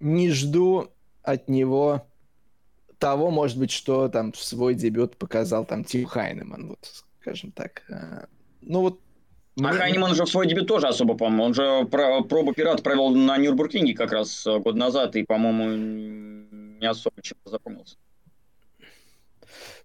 [0.00, 0.88] не жду
[1.22, 2.06] от него
[2.98, 7.82] того, может быть, что там в свой дебют показал там Тим Хайнеман, вот, скажем так.
[7.90, 8.24] Э,
[8.62, 9.00] ну вот
[9.58, 11.44] а Хайнеман же в свой дебют тоже особо, по-моему.
[11.44, 16.46] Он же про, пробу пират провел на Нюрбургинге как раз э, год назад, и, по-моему,
[16.80, 17.96] не особо чем-то запомнился.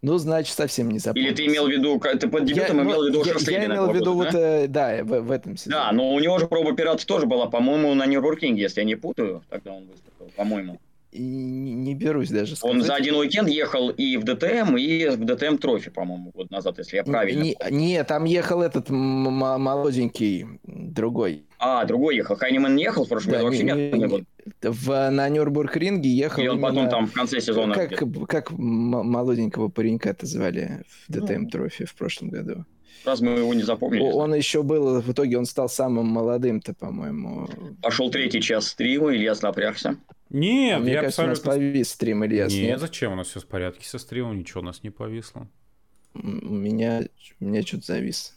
[0.01, 1.29] Ну, значит, совсем не запомнился.
[1.29, 3.89] Или ты имел в виду, ты под дебютом я, имел в виду я, я имел
[3.89, 5.75] в виду года, вот, да, э, да в, в этом сезоне.
[5.75, 8.95] Да, но у него же проба пирата тоже была, по-моему, на Нюрбургинге, если я не
[8.95, 10.79] путаю, тогда он выступил, по-моему
[11.15, 12.75] и не берусь даже сказать.
[12.75, 16.77] Он за один уикенд ехал и в ДТМ, и в ДТМ Трофи, по-моему, год назад,
[16.77, 21.45] если я правильно не, Не, там ехал этот молоденький другой.
[21.57, 22.35] А, другой ехал.
[22.35, 23.49] Хайнеман не ехал в прошлом да, году?
[23.49, 24.21] Вообще не, не, был.
[24.61, 27.73] В, на Нюрнбург-ринге ехал И он именно, потом там в конце сезона...
[27.73, 31.49] Как, как молоденького паренька-то звали в ДТМ ну.
[31.49, 32.65] Трофи в прошлом году?
[33.05, 34.01] Раз мы его не запомнили.
[34.01, 37.47] Он еще был, в итоге он стал самым молодым-то, по-моему.
[37.81, 39.97] Пошел третий час стрима, Илья напрягся.
[40.29, 41.51] Нет, Мне я кажется, абсолютно...
[41.51, 42.51] у нас повис стрим, Ильяс.
[42.51, 43.13] Нет, нет, зачем?
[43.13, 45.47] У нас все в порядке со стримом, ничего у нас не повисло.
[46.13, 47.03] У меня,
[47.39, 48.35] у меня что-то завис.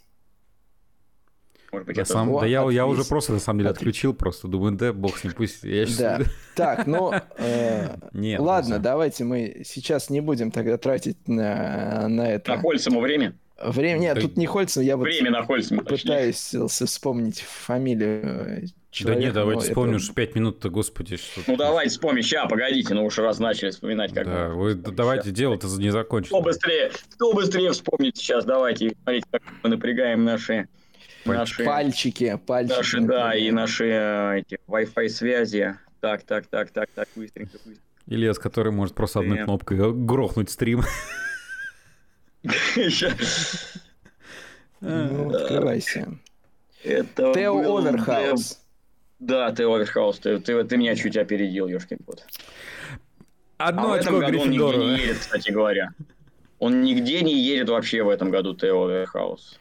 [1.71, 2.11] Может быть, это...
[2.11, 2.39] сам...
[2.39, 4.47] Да я, я уже просто, на самом деле, отключил просто.
[4.47, 5.63] Думаю, да, бог с ним, пусть...
[5.63, 5.97] Я сейчас...
[5.97, 6.19] Да.
[6.55, 7.13] Так, ну...
[7.37, 12.55] Э, Нет, ладно, давайте мы сейчас не будем тогда тратить на, на это...
[12.55, 13.37] На Хольцему время?
[13.61, 19.19] Время, нет, тут не Хольцин, я Время вот на пытаюсь вспомнить фамилию человека.
[19.19, 20.03] Да нет, давайте вспомним, это...
[20.05, 21.17] что 5 минут-то, господи.
[21.17, 24.13] Что ну давайте вспомним, сейчас, погодите, ну уж раз начали вспоминать.
[24.13, 26.35] Как да, вы давайте, дело-то не закончится.
[26.35, 30.67] Кто быстрее, кто быстрее вспомнит сейчас, давайте, смотрите, как мы напрягаем наши...
[31.25, 32.77] Наши, пальчики, пальчики.
[32.77, 35.75] Наши, да, и наши э, эти Wi-Fi связи.
[35.99, 37.81] Так, так, так, так, так, быстренько, быстренько.
[38.07, 40.81] Ильяс, который может просто одной кнопкой грохнуть стрим.
[44.81, 46.07] Ну, открывайся.
[46.83, 48.61] Это Тео Оверхаус.
[49.19, 52.25] Да, Тео Оверхаус, ты, ты, ты меня чуть опередил, Ёшкин кот.
[53.57, 55.89] Одно а очко в этом году он нигде не едет, кстати говоря.
[56.59, 59.59] Он нигде не едет вообще в этом году, Тео Оверхаус.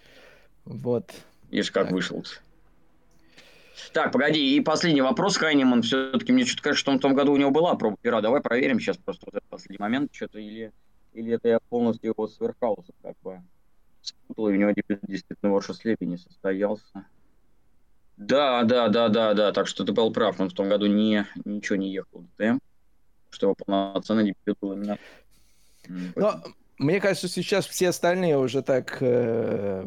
[0.64, 1.12] Вот.
[1.50, 2.24] Видишь, как вышел.
[3.92, 5.82] Так, погоди, и последний вопрос, Хайнеман.
[5.82, 8.20] Все-таки мне что-то кажется, что он в том году у него была проба пера.
[8.20, 10.72] Давай проверим сейчас просто вот этот последний момент, что-то или,
[11.18, 13.42] или это я полностью его с Верхаусом как бы
[14.36, 14.72] и у него
[15.02, 17.04] действительно ваш слепи не состоялся.
[18.16, 21.26] Да, да, да, да, да, так что ты был прав, он в том году не,
[21.44, 22.58] ничего не ехал в ДТМ,
[23.30, 24.98] что его полноценный дебют был именно...
[26.16, 26.42] Но,
[26.78, 29.86] мне кажется, сейчас все остальные уже так э,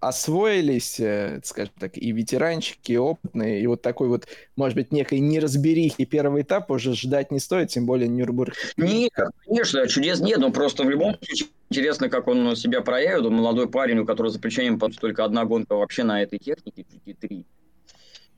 [0.00, 4.26] освоились, э, скажем так, и ветеранчики, и опытные, и вот такой вот,
[4.56, 8.54] может быть, некой неразберихи первый этап уже ждать не стоит, тем более Нюрнбург.
[8.76, 9.12] Нет,
[9.46, 13.30] конечно, чудес нет, но просто в любом случае интересно, как он себя проявит.
[13.30, 17.44] Молодой парень, у которого за плечами только одна гонка вообще на этой технике, GT3.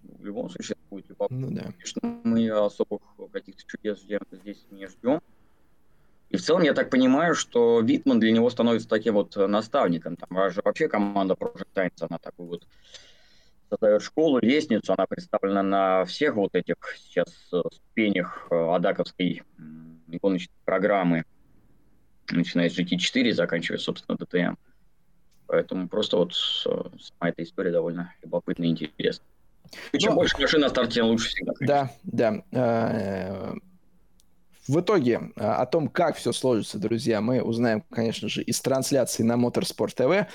[0.02, 1.46] В любом случае, это будет любопытно.
[1.48, 1.62] Ну, да.
[1.72, 3.00] Конечно, мы особых
[3.32, 5.20] каких-то чудес здесь не ждем.
[6.32, 10.16] И в целом я так понимаю, что Витман для него становится таким вот наставником.
[10.16, 12.66] Там же вообще команда Project Science, она такой вот
[13.68, 19.42] создает школу, лестницу, она представлена на всех вот этих сейчас э, ступенях э, адаковской
[20.08, 21.24] гоночной программы,
[22.30, 24.56] начиная с GT4 и заканчивая, собственно, DTM.
[25.46, 29.26] Поэтому просто вот э, сама эта история довольно любопытная и интересная.
[29.92, 31.52] И чем ну, больше машин на старте, тем лучше всегда.
[31.54, 31.90] Конечно.
[32.10, 33.54] Да, да.
[34.68, 39.24] В итоге а, о том, как все сложится, друзья, мы узнаем, конечно же, из трансляции
[39.24, 40.26] на Motorsport TV.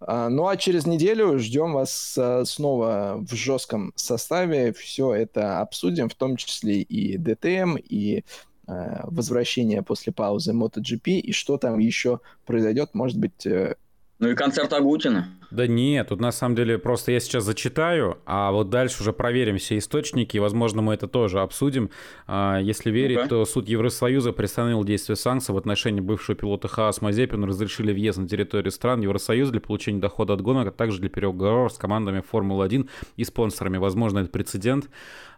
[0.00, 4.72] А, ну а через неделю ждем вас а, снова в жестком составе.
[4.72, 8.24] Все это обсудим, в том числе и DTM, и
[8.68, 13.76] возвращение после паузы MotoGP, и что там еще произойдет, может быть, э,
[14.18, 15.28] ну и концерт Агутина.
[15.50, 19.58] Да нет, тут на самом деле просто я сейчас зачитаю, а вот дальше уже проверим
[19.58, 21.90] все источники, и, возможно, мы это тоже обсудим.
[22.26, 27.00] А, если верить, ну то суд Евросоюза приостановил действие санкций в отношении бывшего пилота Хаас
[27.00, 31.10] Мазепина, разрешили въезд на территорию стран Евросоюза для получения дохода от гонок, а также для
[31.10, 33.76] переговоров с командами Формулы-1 и спонсорами.
[33.76, 34.88] Возможно, этот прецедент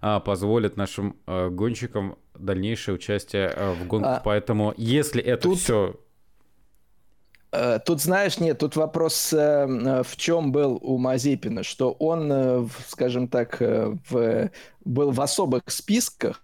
[0.00, 3.52] а, позволит нашим а, гонщикам дальнейшее участие
[3.82, 4.18] в гонках.
[4.18, 5.58] А, Поэтому, если это тут...
[5.58, 5.96] все
[7.50, 13.28] тут, знаешь, нет, тут вопрос э, в чем был у Мазепина, что он, э, скажем
[13.28, 14.50] так, в,
[14.84, 16.42] был в особых списках,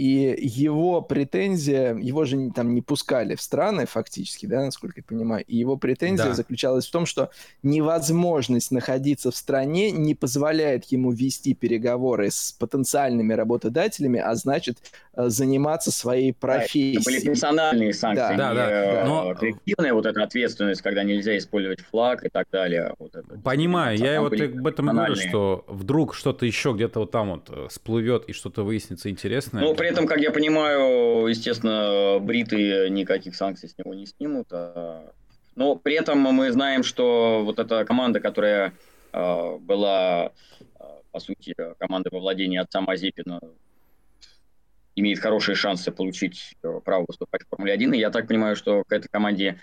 [0.00, 5.44] и его претензия, его же там не пускали в страны фактически, да, насколько я понимаю,
[5.46, 6.32] и его претензия да.
[6.32, 7.28] заключалась в том, что
[7.62, 14.78] невозможность находиться в стране не позволяет ему вести переговоры с потенциальными работодателями, а значит
[15.12, 16.94] э, заниматься своей профессией.
[16.94, 19.04] Да, это были персональные санкции, да, да, да.
[19.04, 19.34] Но...
[19.34, 22.94] коллективная вот эта ответственность, когда нельзя использовать флаг и так далее.
[22.98, 27.10] Вот это, Понимаю, я вот об этом и говорю, что вдруг что-то еще где-то вот
[27.10, 29.62] там вот э, всплывет и что-то выяснится интересное.
[29.62, 34.48] Ну, при этом, как я понимаю, естественно, бриты никаких санкций с него не снимут.
[34.52, 35.12] А...
[35.56, 38.72] Но при этом мы знаем, что вот эта команда, которая
[39.12, 40.32] э, была,
[40.78, 43.40] э, по сути, командой во владении отца Мазепина,
[44.96, 47.96] имеет хорошие шансы получить э, право выступать в Формуле-1.
[47.96, 49.60] И я так понимаю, что к этой команде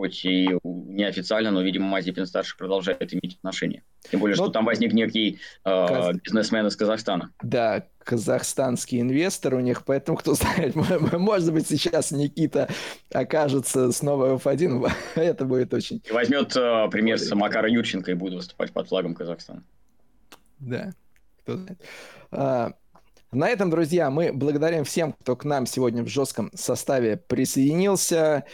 [0.00, 3.82] хоть и неофициально, но, видимо, Мазепин-старший продолжает иметь отношение.
[4.10, 4.44] Тем более, но...
[4.44, 6.16] что там возник некий э, Каз...
[6.16, 7.30] бизнесмен из Казахстана.
[7.42, 10.74] Да, казахстанский инвестор у них, поэтому, кто знает,
[11.12, 12.70] может быть, сейчас Никита
[13.12, 16.02] окажется снова в F1, это будет очень...
[16.08, 19.62] И возьмет э, пример с Макара Юрченко и будет выступать под флагом Казахстана.
[20.60, 20.92] Да,
[21.42, 21.78] кто знает.
[22.30, 22.72] А,
[23.32, 28.46] на этом, друзья, мы благодарим всем, кто к нам сегодня в жестком составе присоединился.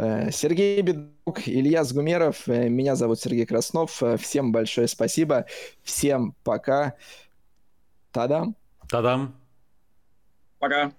[0.00, 4.02] Э, Сергей Бедук, Илья Сгумеров, э, меня зовут Сергей Краснов.
[4.02, 5.44] Э, всем большое спасибо.
[5.82, 6.94] Всем пока.
[8.10, 8.56] Тадам.
[8.88, 9.34] Тадам.
[10.58, 10.92] Пока.